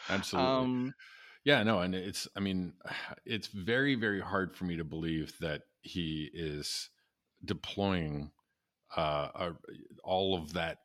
absolutely. 0.08 0.62
Um, 0.62 0.94
Yeah, 1.44 1.62
no, 1.62 1.80
and 1.80 1.94
it's 1.94 2.26
I 2.36 2.40
mean, 2.40 2.72
it's 3.26 3.48
very 3.48 3.94
very 3.94 4.20
hard 4.20 4.56
for 4.56 4.64
me 4.64 4.76
to 4.76 4.84
believe 4.84 5.34
that 5.40 5.62
he 5.82 6.30
is 6.32 6.88
deploying 7.44 8.30
uh, 8.96 9.28
uh 9.34 9.52
all 10.02 10.34
of 10.34 10.54
that 10.54 10.78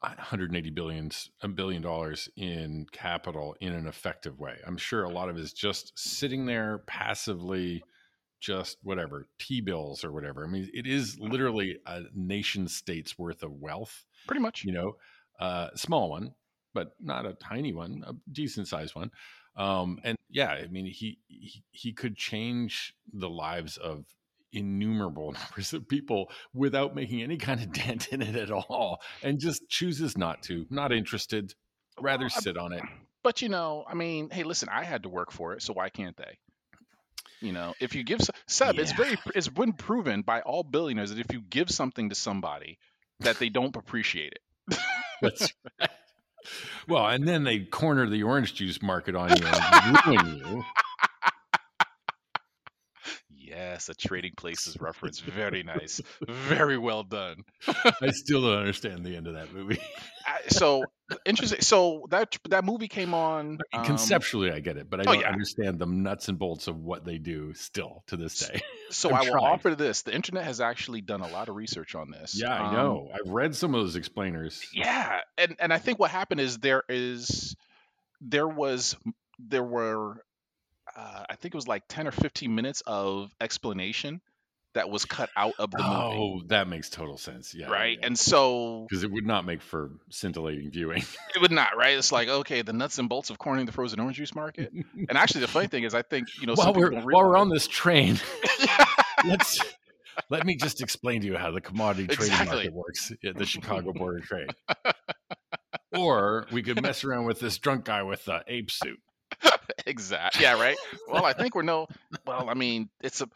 180 0.00 0.70
billions 0.70 1.30
a 1.42 1.48
billion 1.48 1.82
dollars 1.82 2.28
in 2.36 2.86
capital 2.92 3.56
in 3.60 3.72
an 3.72 3.88
effective 3.88 4.38
way. 4.38 4.58
I'm 4.64 4.76
sure 4.76 5.02
a 5.02 5.10
lot 5.10 5.28
of 5.28 5.36
it 5.36 5.40
is 5.40 5.52
just 5.52 5.98
sitting 5.98 6.46
there 6.46 6.78
passively 6.86 7.82
just 8.40 8.78
whatever 8.82 9.26
T-bills 9.38 10.04
or 10.04 10.12
whatever. 10.12 10.44
I 10.44 10.48
mean, 10.48 10.70
it 10.72 10.86
is 10.86 11.18
literally 11.18 11.78
a 11.86 12.02
nation 12.14 12.68
state's 12.68 13.18
worth 13.18 13.42
of 13.42 13.52
wealth 13.52 14.04
pretty 14.26 14.40
much. 14.40 14.64
you 14.64 14.72
know, 14.72 14.96
uh, 15.40 15.68
small 15.74 16.10
one, 16.10 16.34
but 16.74 16.92
not 17.00 17.26
a 17.26 17.34
tiny 17.34 17.72
one, 17.72 18.04
a 18.06 18.14
decent 18.30 18.68
sized 18.68 18.94
one. 18.94 19.10
Um, 19.56 19.98
and 20.04 20.16
yeah, 20.30 20.50
I 20.50 20.68
mean, 20.68 20.86
he, 20.86 21.18
he 21.26 21.64
he 21.72 21.92
could 21.92 22.16
change 22.16 22.94
the 23.12 23.28
lives 23.28 23.76
of 23.76 24.04
innumerable 24.52 25.32
numbers 25.50 25.72
of 25.72 25.88
people 25.88 26.30
without 26.54 26.94
making 26.94 27.22
any 27.22 27.36
kind 27.36 27.60
of 27.60 27.72
dent 27.72 28.08
in 28.08 28.22
it 28.22 28.36
at 28.36 28.50
all, 28.50 29.00
and 29.22 29.40
just 29.40 29.68
chooses 29.68 30.16
not 30.16 30.42
to, 30.44 30.66
not 30.70 30.92
interested, 30.92 31.54
rather 32.00 32.28
sit 32.28 32.56
on 32.56 32.72
it. 32.72 32.82
But 33.22 33.42
you 33.42 33.48
know, 33.48 33.84
I 33.88 33.94
mean, 33.94 34.30
hey, 34.30 34.44
listen, 34.44 34.68
I 34.68 34.84
had 34.84 35.02
to 35.02 35.08
work 35.08 35.32
for 35.32 35.54
it, 35.54 35.62
so 35.62 35.72
why 35.72 35.88
can't 35.88 36.16
they? 36.16 36.38
You 37.40 37.52
know, 37.52 37.74
if 37.80 37.94
you 37.94 38.02
give 38.02 38.20
Seb, 38.46 38.78
it's 38.78 38.92
very 38.92 39.16
it's 39.34 39.48
been 39.48 39.72
proven 39.72 40.22
by 40.22 40.40
all 40.40 40.64
billionaires 40.64 41.10
that 41.10 41.18
if 41.18 41.32
you 41.32 41.40
give 41.40 41.70
something 41.70 42.08
to 42.08 42.14
somebody, 42.14 42.78
that 43.20 43.38
they 43.38 43.48
don't 43.48 43.74
appreciate 43.76 44.32
it. 44.32 44.78
That's 45.22 45.52
right. 45.80 45.90
Well, 46.88 47.06
and 47.06 47.26
then 47.28 47.44
they 47.44 47.60
corner 47.60 48.08
the 48.08 48.22
orange 48.22 48.54
juice 48.54 48.80
market 48.80 49.14
on 49.14 49.30
you 49.36 49.46
and 49.46 50.06
ruin 50.06 50.36
you. 50.36 50.64
Yes, 53.58 53.88
a 53.88 53.94
trading 53.94 54.32
places 54.36 54.76
reference. 54.80 55.18
Very 55.18 55.62
nice. 55.64 56.00
Very 56.28 56.78
well 56.78 57.02
done. 57.02 57.42
I 58.00 58.10
still 58.12 58.42
don't 58.42 58.58
understand 58.58 59.04
the 59.04 59.16
end 59.16 59.26
of 59.26 59.34
that 59.34 59.52
movie. 59.52 59.80
I- 60.26 60.48
So 60.48 60.84
interesting. 61.24 61.60
So 61.62 62.06
that 62.10 62.36
that 62.50 62.64
movie 62.64 62.86
came 62.88 63.14
on. 63.14 63.58
um, 63.72 63.84
Conceptually, 63.84 64.52
I 64.52 64.60
get 64.60 64.76
it, 64.76 64.88
but 64.88 65.00
I 65.00 65.02
oh, 65.02 65.12
don't 65.14 65.22
yeah. 65.22 65.30
understand 65.32 65.78
the 65.78 65.86
nuts 65.86 66.28
and 66.28 66.38
bolts 66.38 66.68
of 66.68 66.76
what 66.76 67.04
they 67.04 67.18
do 67.18 67.52
still 67.54 68.04
to 68.08 68.16
this 68.16 68.38
day. 68.46 68.60
so 68.90 69.10
I 69.10 69.22
will 69.22 69.40
offer 69.44 69.74
this. 69.74 70.02
The 70.02 70.14
internet 70.14 70.44
has 70.44 70.60
actually 70.60 71.00
done 71.00 71.20
a 71.22 71.28
lot 71.28 71.48
of 71.48 71.56
research 71.56 71.94
on 71.94 72.10
this. 72.10 72.38
yeah, 72.40 72.54
I 72.54 72.68
Um, 72.68 72.74
know. 72.74 73.10
I've 73.12 73.30
read 73.32 73.56
some 73.56 73.74
of 73.74 73.80
those 73.80 73.96
explainers. 73.96 74.64
Yeah, 74.72 75.20
and 75.36 75.56
and 75.58 75.72
I 75.72 75.78
think 75.78 75.98
what 75.98 76.10
happened 76.10 76.40
is 76.40 76.58
there 76.58 76.84
is 76.88 77.56
there 78.20 78.48
was 78.48 78.94
there 79.40 79.64
were 79.64 80.22
uh, 80.98 81.24
I 81.30 81.36
think 81.36 81.54
it 81.54 81.56
was 81.56 81.68
like 81.68 81.84
ten 81.88 82.06
or 82.06 82.10
fifteen 82.10 82.54
minutes 82.54 82.82
of 82.86 83.32
explanation 83.40 84.20
that 84.74 84.90
was 84.90 85.04
cut 85.04 85.30
out 85.36 85.54
of 85.58 85.70
the 85.70 85.78
movie, 85.78 85.90
Oh, 85.90 86.42
that 86.48 86.68
makes 86.68 86.90
total 86.90 87.16
sense. 87.16 87.54
Yeah, 87.54 87.70
right? 87.70 87.98
And 88.02 88.18
so 88.18 88.86
because 88.88 89.02
it 89.02 89.10
would 89.10 89.26
not 89.26 89.44
make 89.44 89.62
for 89.62 89.92
scintillating 90.10 90.70
viewing. 90.70 90.98
it 91.34 91.40
would 91.40 91.50
not, 91.50 91.76
right? 91.76 91.96
It's 91.96 92.12
like 92.12 92.28
okay, 92.28 92.62
the 92.62 92.72
nuts 92.72 92.98
and 92.98 93.08
bolts 93.08 93.30
of 93.30 93.38
cornering 93.38 93.66
the 93.66 93.72
frozen 93.72 94.00
orange 94.00 94.16
juice 94.16 94.34
market. 94.34 94.72
And 94.72 95.16
actually, 95.16 95.42
the 95.42 95.48
funny 95.48 95.68
thing 95.68 95.84
is, 95.84 95.94
I 95.94 96.02
think 96.02 96.28
you 96.40 96.46
know 96.46 96.54
while 96.54 96.74
we're 96.74 96.92
while 96.92 97.24
we're 97.24 97.36
on 97.36 97.48
this 97.48 97.66
train, 97.66 98.18
let's 99.24 99.58
let 100.30 100.44
me 100.44 100.56
just 100.56 100.82
explain 100.82 101.20
to 101.22 101.26
you 101.26 101.36
how 101.36 101.50
the 101.50 101.60
commodity 101.60 102.08
trading 102.08 102.32
Exactly. 102.32 102.56
market 102.56 102.72
works 102.72 103.12
at 103.24 103.36
the 103.36 103.46
Chicago 103.46 103.92
Board 103.92 104.20
of 104.20 104.26
Trade. 104.26 104.50
or 105.96 106.46
we 106.52 106.62
could 106.62 106.82
mess 106.82 107.04
around 107.04 107.24
with 107.24 107.40
this 107.40 107.58
drunk 107.58 107.84
guy 107.84 108.02
with 108.02 108.24
the 108.24 108.42
ape 108.46 108.70
suit. 108.70 108.98
exact, 109.86 110.40
yeah, 110.40 110.60
right. 110.60 110.76
Well, 111.08 111.24
I 111.24 111.32
think 111.32 111.54
we're 111.54 111.62
no. 111.62 111.86
Well, 112.26 112.48
I 112.48 112.54
mean, 112.54 112.88
it's 113.02 113.20
a. 113.20 113.28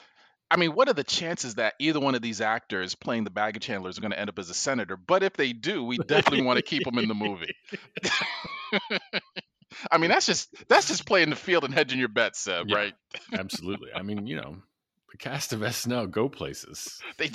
I 0.51 0.57
mean, 0.57 0.75
what 0.75 0.87
are 0.89 0.93
the 0.93 1.05
chances 1.05 1.55
that 1.55 1.75
either 1.79 1.99
one 1.99 2.15
of 2.15 2.21
these 2.21 2.43
actors 2.43 2.95
playing 2.95 3.25
the 3.25 3.31
baggage 3.31 3.65
handler 3.65 3.89
is 3.89 3.99
going 3.99 4.11
to 4.11 4.19
end 4.21 4.29
up 4.29 4.39
as 4.39 4.51
a 4.51 4.55
senator? 4.55 4.99
But 4.99 5.23
if 5.23 5.33
they 5.33 5.55
do, 5.55 5.83
we 5.83 5.97
definitely 5.97 6.43
want 6.43 6.59
to 6.59 6.63
keep 6.63 6.85
them 6.85 6.99
in 6.99 7.09
the 7.09 7.15
movie. 7.15 7.55
I 9.91 9.97
mean, 9.99 10.11
that's 10.11 10.27
just 10.27 10.55
that's 10.69 10.89
just 10.89 11.07
playing 11.07 11.31
the 11.31 11.37
field 11.37 11.65
and 11.65 11.73
hedging 11.73 11.99
your 11.99 12.09
bets, 12.09 12.41
Seb, 12.41 12.69
Yeah. 12.69 12.77
right? 12.77 12.95
Absolutely. 13.33 13.89
I 13.95 14.03
mean, 14.03 14.27
you 14.27 14.37
know, 14.37 14.57
the 15.11 15.17
cast 15.19 15.53
of 15.55 15.61
SNL 15.61 16.11
go 16.11 16.29
places. 16.29 17.01
They 17.17 17.31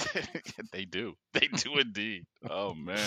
they 0.71 0.85
do, 0.85 1.15
they 1.33 1.47
do 1.47 1.79
indeed. 1.79 2.25
Oh 2.47 2.73
man. 2.75 2.99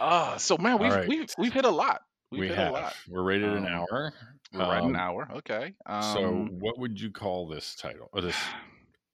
Ah, 0.00 0.36
so 0.38 0.56
man, 0.58 0.78
we've 0.78 0.92
right. 0.92 1.08
we've 1.08 1.28
we've 1.38 1.52
hit 1.52 1.64
a 1.64 1.70
lot. 1.70 2.00
We've 2.32 2.40
we 2.40 2.48
have. 2.48 2.68
A 2.70 2.72
lot. 2.72 2.94
We're 3.08 3.22
rated 3.22 3.50
an 3.50 3.66
Um, 3.66 3.72
hour. 3.72 4.12
We're 4.52 4.60
right 4.60 4.82
an 4.82 4.90
Um, 4.90 4.96
hour. 4.96 5.28
Okay. 5.36 5.74
so, 5.86 6.24
Um, 6.26 6.58
what 6.58 6.78
would 6.78 7.00
you 7.00 7.10
call 7.12 7.46
this 7.48 7.74
title 7.76 8.08
or 8.12 8.20
this 8.20 8.36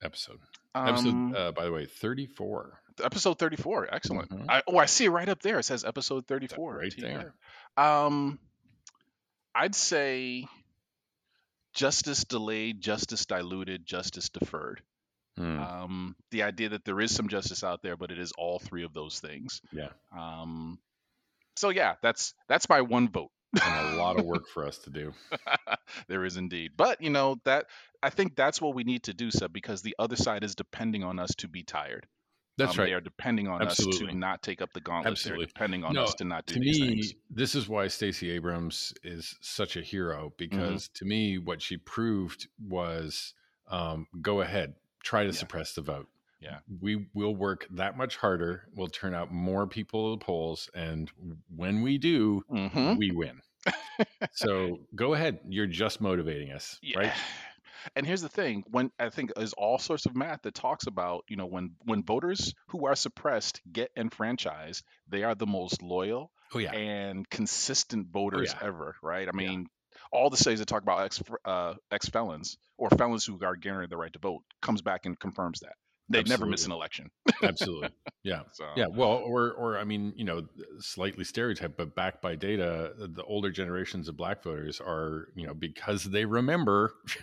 episode? 0.02 0.38
Episode, 0.74 1.08
um, 1.10 1.34
uh, 1.36 1.52
by 1.52 1.64
the 1.64 1.72
way, 1.72 1.84
thirty-four. 1.86 2.78
episode 3.02 3.38
34 3.38 3.88
excellent 3.94 4.28
Mhm. 4.30 4.44
I, 4.50 4.62
oh 4.66 4.76
i 4.76 4.84
see 4.84 5.06
it 5.06 5.10
right 5.10 5.26
up 5.28 5.40
there 5.40 5.58
it 5.58 5.62
says 5.64 5.82
episode 5.82 6.26
34 6.26 6.76
right 6.76 6.92
T 6.92 7.00
there. 7.00 7.34
um 7.78 8.38
i'd 9.54 9.74
say 9.74 10.46
justice 11.72 12.24
delayed 12.24 12.82
justice 12.82 13.24
diluted 13.26 13.86
justice 13.86 14.28
deferred 14.28 14.82
Hmm, 15.38 15.58
um 15.58 16.16
the 16.32 16.42
idea 16.42 16.68
that 16.70 16.84
there 16.84 17.00
is 17.00 17.14
some 17.14 17.28
justice 17.28 17.64
out 17.64 17.82
there 17.82 17.96
but 17.96 18.10
it 18.10 18.18
is 18.18 18.32
all 18.36 18.58
three 18.58 18.84
of 18.84 18.92
those 18.92 19.18
things 19.20 19.62
yeah, 19.72 19.88
um 20.14 20.78
so 21.56 21.68
yeah 21.70 21.94
that's 22.02 22.34
that's 22.48 22.68
my 22.68 22.80
one 22.80 23.08
vote 23.08 23.30
and 23.54 23.94
a 23.94 23.96
lot 23.98 24.18
of 24.18 24.24
work 24.32 24.48
for 24.48 24.66
us 24.66 24.78
to 24.78 24.90
do. 24.90 25.12
there 26.08 26.24
is 26.24 26.36
indeed 26.36 26.72
but 26.76 27.00
you 27.00 27.10
know 27.10 27.36
that 27.44 27.66
i 28.02 28.10
think 28.10 28.34
that's 28.36 28.60
what 28.60 28.74
we 28.74 28.84
need 28.84 29.02
to 29.04 29.14
do 29.14 29.30
Seb, 29.30 29.52
because 29.52 29.82
the 29.82 29.94
other 29.98 30.16
side 30.16 30.44
is 30.44 30.54
depending 30.54 31.04
on 31.04 31.18
us 31.18 31.34
to 31.36 31.48
be 31.48 31.62
tired 31.62 32.06
That's 32.58 32.72
Um, 32.76 32.80
right. 32.80 32.86
They 32.90 32.94
are 32.94 33.00
depending 33.00 33.48
on 33.48 33.62
us 33.62 33.78
to 33.78 34.12
not 34.12 34.42
take 34.42 34.60
up 34.60 34.72
the 34.74 34.80
gauntlet. 34.80 35.12
Absolutely. 35.12 35.44
They're 35.44 35.46
depending 35.48 35.84
on 35.84 35.94
No, 35.94 36.02
us 36.04 36.14
to 36.16 36.24
not 36.24 36.44
do 36.46 36.54
to 36.54 36.60
me, 36.60 36.72
things. 36.72 37.14
this 37.30 37.54
is 37.54 37.66
why 37.68 37.88
Stacey 37.88 38.30
Abrams 38.30 38.92
is 39.02 39.34
such 39.40 39.76
a 39.76 39.82
hero 39.82 40.32
because 40.36 40.88
to 40.94 41.04
me, 41.06 41.38
what 41.38 41.62
she 41.62 41.76
proved 41.78 42.48
was 42.68 43.32
um, 43.68 44.06
go 44.20 44.42
ahead, 44.42 44.74
try 45.02 45.22
to 45.24 45.28
Yeah. 45.32 45.32
suppress 45.32 45.72
the 45.74 45.80
vote. 45.80 46.08
Yeah. 46.42 46.58
We 46.80 47.06
will 47.14 47.34
work 47.34 47.66
that 47.70 47.96
much 47.96 48.16
harder. 48.16 48.64
We'll 48.74 48.88
turn 48.88 49.14
out 49.14 49.32
more 49.32 49.66
people 49.66 50.10
to 50.14 50.18
the 50.18 50.24
polls. 50.24 50.68
And 50.74 51.10
when 51.54 51.82
we 51.82 51.98
do, 51.98 52.42
Mhm. 52.50 52.98
we 52.98 53.12
win. 53.12 53.40
so 54.32 54.80
go 54.94 55.14
ahead. 55.14 55.38
You're 55.48 55.66
just 55.66 56.00
motivating 56.00 56.50
us, 56.52 56.78
Yeah. 56.82 56.98
right? 56.98 57.12
And 57.96 58.06
here's 58.06 58.22
the 58.22 58.28
thing: 58.28 58.64
when 58.70 58.90
I 58.98 59.10
think 59.10 59.32
there's 59.34 59.52
all 59.54 59.78
sorts 59.78 60.06
of 60.06 60.14
math 60.14 60.42
that 60.42 60.54
talks 60.54 60.86
about, 60.86 61.24
you 61.28 61.36
know, 61.36 61.46
when 61.46 61.74
when 61.84 62.02
voters 62.04 62.54
who 62.68 62.86
are 62.86 62.94
suppressed 62.94 63.60
get 63.70 63.90
enfranchised, 63.96 64.84
they 65.08 65.24
are 65.24 65.34
the 65.34 65.46
most 65.46 65.82
loyal 65.82 66.32
Oh, 66.54 66.58
yeah. 66.58 66.72
and 66.72 67.28
consistent 67.28 68.08
voters 68.12 68.52
yeah. 68.54 68.66
ever, 68.68 68.96
right? 69.02 69.28
I 69.28 69.32
Yeah. 69.34 69.48
mean, 69.48 69.66
all 70.12 70.30
the 70.30 70.36
studies 70.36 70.58
that 70.60 70.66
talk 70.66 70.82
about 70.82 71.02
ex 71.02 71.22
uh, 71.44 71.74
ex 71.90 72.08
felons 72.08 72.56
or 72.78 72.88
felons 72.90 73.24
who 73.24 73.38
are 73.44 73.56
guaranteed 73.56 73.90
the 73.90 73.96
right 73.96 74.12
to 74.12 74.18
vote 74.20 74.42
comes 74.60 74.82
back 74.82 75.06
and 75.06 75.18
confirms 75.18 75.60
that 75.60 75.74
they 76.12 76.22
never 76.24 76.46
miss 76.46 76.64
an 76.66 76.72
election. 76.72 77.10
Absolutely. 77.42 77.90
Yeah. 78.22 78.42
So 78.52 78.66
Yeah, 78.76 78.86
well, 78.86 79.10
or 79.24 79.50
or 79.52 79.78
I 79.78 79.84
mean, 79.84 80.12
you 80.16 80.24
know, 80.24 80.46
slightly 80.78 81.24
stereotyped, 81.24 81.76
but 81.76 81.94
backed 81.96 82.22
by 82.22 82.36
data, 82.36 82.92
the 82.98 83.24
older 83.24 83.50
generations 83.50 84.08
of 84.08 84.16
black 84.16 84.42
voters 84.44 84.80
are, 84.80 85.28
you 85.34 85.46
know, 85.46 85.54
because 85.54 86.04
they 86.04 86.24
remember 86.24 86.94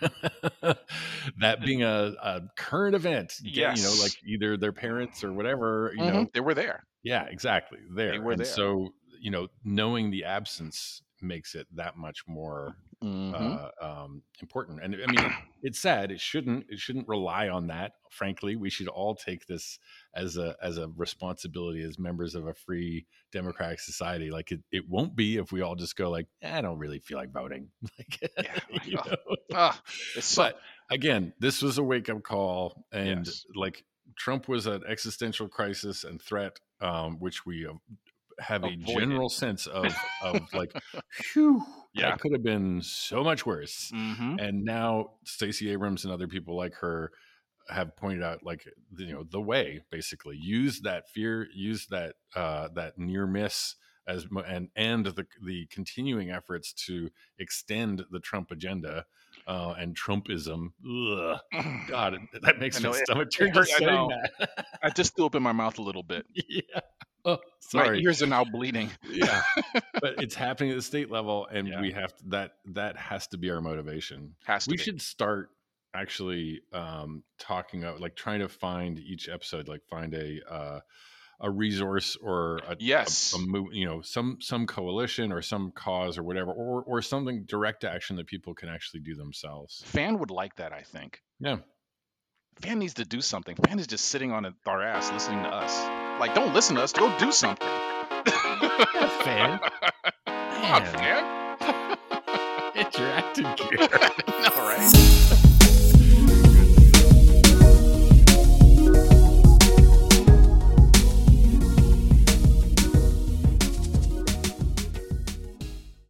that 1.40 1.60
being 1.64 1.82
a, 1.82 2.14
a 2.22 2.42
current 2.56 2.94
event. 2.94 3.34
get- 3.42 3.76
You 3.76 3.82
know, 3.82 3.94
like 4.02 4.12
either 4.26 4.56
their 4.56 4.72
parents 4.72 5.24
or 5.24 5.32
whatever, 5.32 5.92
you 5.96 6.02
Mhm, 6.02 6.12
know. 6.12 6.26
they 6.34 6.40
were 6.40 6.54
there. 6.54 6.84
Yeah, 7.02 7.24
exactly. 7.24 7.78
There. 7.94 8.12
They 8.12 8.18
were 8.18 8.32
and 8.32 8.40
there. 8.40 8.46
so, 8.46 8.90
you 9.20 9.30
know, 9.30 9.48
knowing 9.64 10.10
the 10.10 10.24
absence 10.24 11.02
makes 11.22 11.54
it 11.54 11.66
that 11.74 11.96
much 11.96 12.24
more 12.26 12.76
Mhm. 13.02 13.34
uh, 13.34 13.70
um, 13.80 14.22
important. 14.42 14.82
And 14.82 14.94
I 14.94 15.10
mean, 15.10 15.34
it's 15.62 15.80
sad. 15.80 16.10
It 16.10 16.20
shouldn't. 16.20 16.66
It 16.68 16.78
shouldn't 16.78 17.08
rely 17.08 17.48
on 17.48 17.68
that. 17.68 17.92
Frankly, 18.10 18.56
we 18.56 18.68
should 18.70 18.88
all 18.88 19.14
take 19.14 19.46
this 19.46 19.78
as 20.14 20.36
a 20.36 20.56
as 20.62 20.76
a 20.78 20.88
responsibility 20.88 21.82
as 21.82 21.98
members 21.98 22.34
of 22.34 22.46
a 22.46 22.52
free 22.54 23.06
democratic 23.32 23.80
society. 23.80 24.30
Like 24.30 24.52
it, 24.52 24.60
it 24.70 24.88
won't 24.88 25.16
be 25.16 25.36
if 25.38 25.50
we 25.52 25.62
all 25.62 25.76
just 25.76 25.96
go 25.96 26.10
like, 26.10 26.26
"Eh, 26.42 26.58
I 26.58 26.60
don't 26.60 26.78
really 26.78 26.98
feel 26.98 27.16
like 27.18 27.30
voting. 27.32 27.70
Like, 27.98 28.30
Yeah, 28.36 28.58
you 28.84 28.96
know? 28.96 29.72
But 30.36 30.60
again, 30.90 31.32
this 31.38 31.62
was 31.62 31.78
a 31.78 31.82
wake 31.82 32.08
up 32.10 32.22
call, 32.22 32.84
and 32.92 33.26
Yes. 33.26 33.46
like 33.54 33.84
Trump 34.16 34.48
was 34.48 34.66
an 34.66 34.82
existential 34.86 35.48
crisis 35.48 36.04
and 36.04 36.20
threat, 36.20 36.58
um, 36.80 37.18
which 37.18 37.46
we 37.46 37.66
have 38.40 38.64
a 38.64 38.74
general 38.76 39.28
sense 39.28 39.66
of 39.66 39.94
of 40.22 40.42
like, 40.54 40.72
whew, 41.32 41.62
Yeah. 41.94 42.10
that 42.10 42.20
could 42.20 42.32
have 42.32 42.42
been 42.42 42.82
so 42.82 43.22
much 43.22 43.44
worse. 43.46 43.90
mhm. 43.94 44.40
And 44.40 44.64
now 44.64 45.12
Stacey 45.24 45.70
Abrams 45.70 46.04
and 46.04 46.12
other 46.12 46.28
people 46.28 46.56
like 46.56 46.74
her 46.76 47.12
have 47.68 47.96
pointed 47.96 48.22
out 48.22 48.42
like 48.42 48.66
you 48.96 49.12
know 49.12 49.24
the 49.30 49.40
way 49.40 49.82
basically 49.90 50.36
use 50.36 50.80
that 50.80 51.08
fear, 51.08 51.46
use 51.54 51.86
that 51.90 52.14
uh, 52.34 52.68
that 52.74 52.98
near 52.98 53.26
miss 53.26 53.76
as 54.08 54.26
and 54.46 54.68
and 54.74 55.06
the 55.06 55.26
the 55.44 55.66
continuing 55.70 56.30
efforts 56.30 56.72
to 56.72 57.10
extend 57.38 58.02
the 58.10 58.18
Trump 58.18 58.50
agenda 58.50 59.04
uh, 59.46 59.74
and 59.78 59.96
Trumpism. 59.96 60.72
Ugh, 60.84 61.38
God, 61.88 62.16
that 62.42 62.58
makes 62.58 62.78
I 62.78 62.82
know, 62.82 62.90
my 62.90 63.02
stomach 63.04 63.28
turn 63.30 63.50
I 63.50 63.52
that. 63.52 64.66
I 64.82 64.90
just 64.90 65.14
threw 65.14 65.26
up 65.26 65.34
in 65.34 65.42
my 65.42 65.52
mouth 65.52 65.78
a 65.78 65.82
little 65.82 66.02
bit. 66.02 66.26
yeah. 66.34 66.80
Oh, 67.24 67.38
My 67.74 67.84
sorry. 67.84 68.02
ears 68.02 68.22
are 68.22 68.26
now 68.26 68.44
bleeding. 68.44 68.90
yeah, 69.10 69.42
but 70.00 70.22
it's 70.22 70.34
happening 70.34 70.70
at 70.70 70.76
the 70.76 70.82
state 70.82 71.10
level, 71.10 71.46
and 71.46 71.68
Yeah. 71.68 71.80
we 71.80 71.92
have 71.92 72.16
to, 72.16 72.24
that. 72.28 72.52
That 72.72 72.96
has 72.96 73.26
to 73.28 73.38
be 73.38 73.50
our 73.50 73.60
motivation. 73.60 74.36
Has 74.44 74.64
to 74.64 74.70
we 74.70 74.76
be. 74.76 74.82
should 74.82 75.02
start 75.02 75.50
actually 75.92 76.60
um 76.72 77.24
talking 77.40 77.82
about 77.82 78.00
like 78.00 78.14
trying 78.14 78.38
to 78.38 78.48
find 78.48 78.96
each 79.00 79.28
episode 79.28 79.66
like 79.66 79.80
find 79.90 80.14
a 80.14 80.38
uh 80.48 80.78
a 81.40 81.50
resource 81.50 82.16
or 82.22 82.58
a, 82.68 82.76
Yes. 82.78 83.32
a, 83.34 83.38
a 83.38 83.40
move 83.40 83.72
you 83.74 83.86
know 83.86 84.00
some 84.00 84.36
some 84.40 84.66
coalition 84.68 85.32
or 85.32 85.42
some 85.42 85.72
cause 85.72 86.16
or 86.16 86.22
whatever 86.22 86.52
or 86.52 86.84
or 86.84 87.02
something 87.02 87.44
direct 87.44 87.82
action 87.82 88.14
that 88.16 88.28
people 88.28 88.54
can 88.54 88.68
actually 88.68 89.00
do 89.00 89.16
themselves 89.16 89.82
Fan 89.86 90.18
would 90.20 90.30
like 90.30 90.54
that, 90.56 90.72
I 90.72 90.82
think. 90.82 91.22
yeah 91.40 91.56
Fan 92.60 92.78
needs 92.78 92.94
to 92.94 93.04
do 93.04 93.20
something. 93.20 93.56
Fan 93.56 93.78
is 93.80 93.86
just 93.88 94.04
sitting 94.04 94.30
on 94.32 94.54
our 94.66 94.82
ass 94.82 95.10
listening 95.10 95.42
to 95.42 95.48
us. 95.48 96.09
Like, 96.20 96.34
don't 96.34 96.52
listen 96.52 96.76
to 96.76 96.82
us. 96.82 96.92
Go 96.92 97.16
do 97.18 97.32
something. 97.32 97.66
fan. 99.24 99.58
Come 100.26 100.64
on, 100.64 100.82
Man. 100.82 101.58
fan. 101.58 101.96
it's 102.74 102.98
your 102.98 103.08
acting 103.08 103.44
gear 103.56 103.78
no, 104.28 104.50
right? 104.56 105.46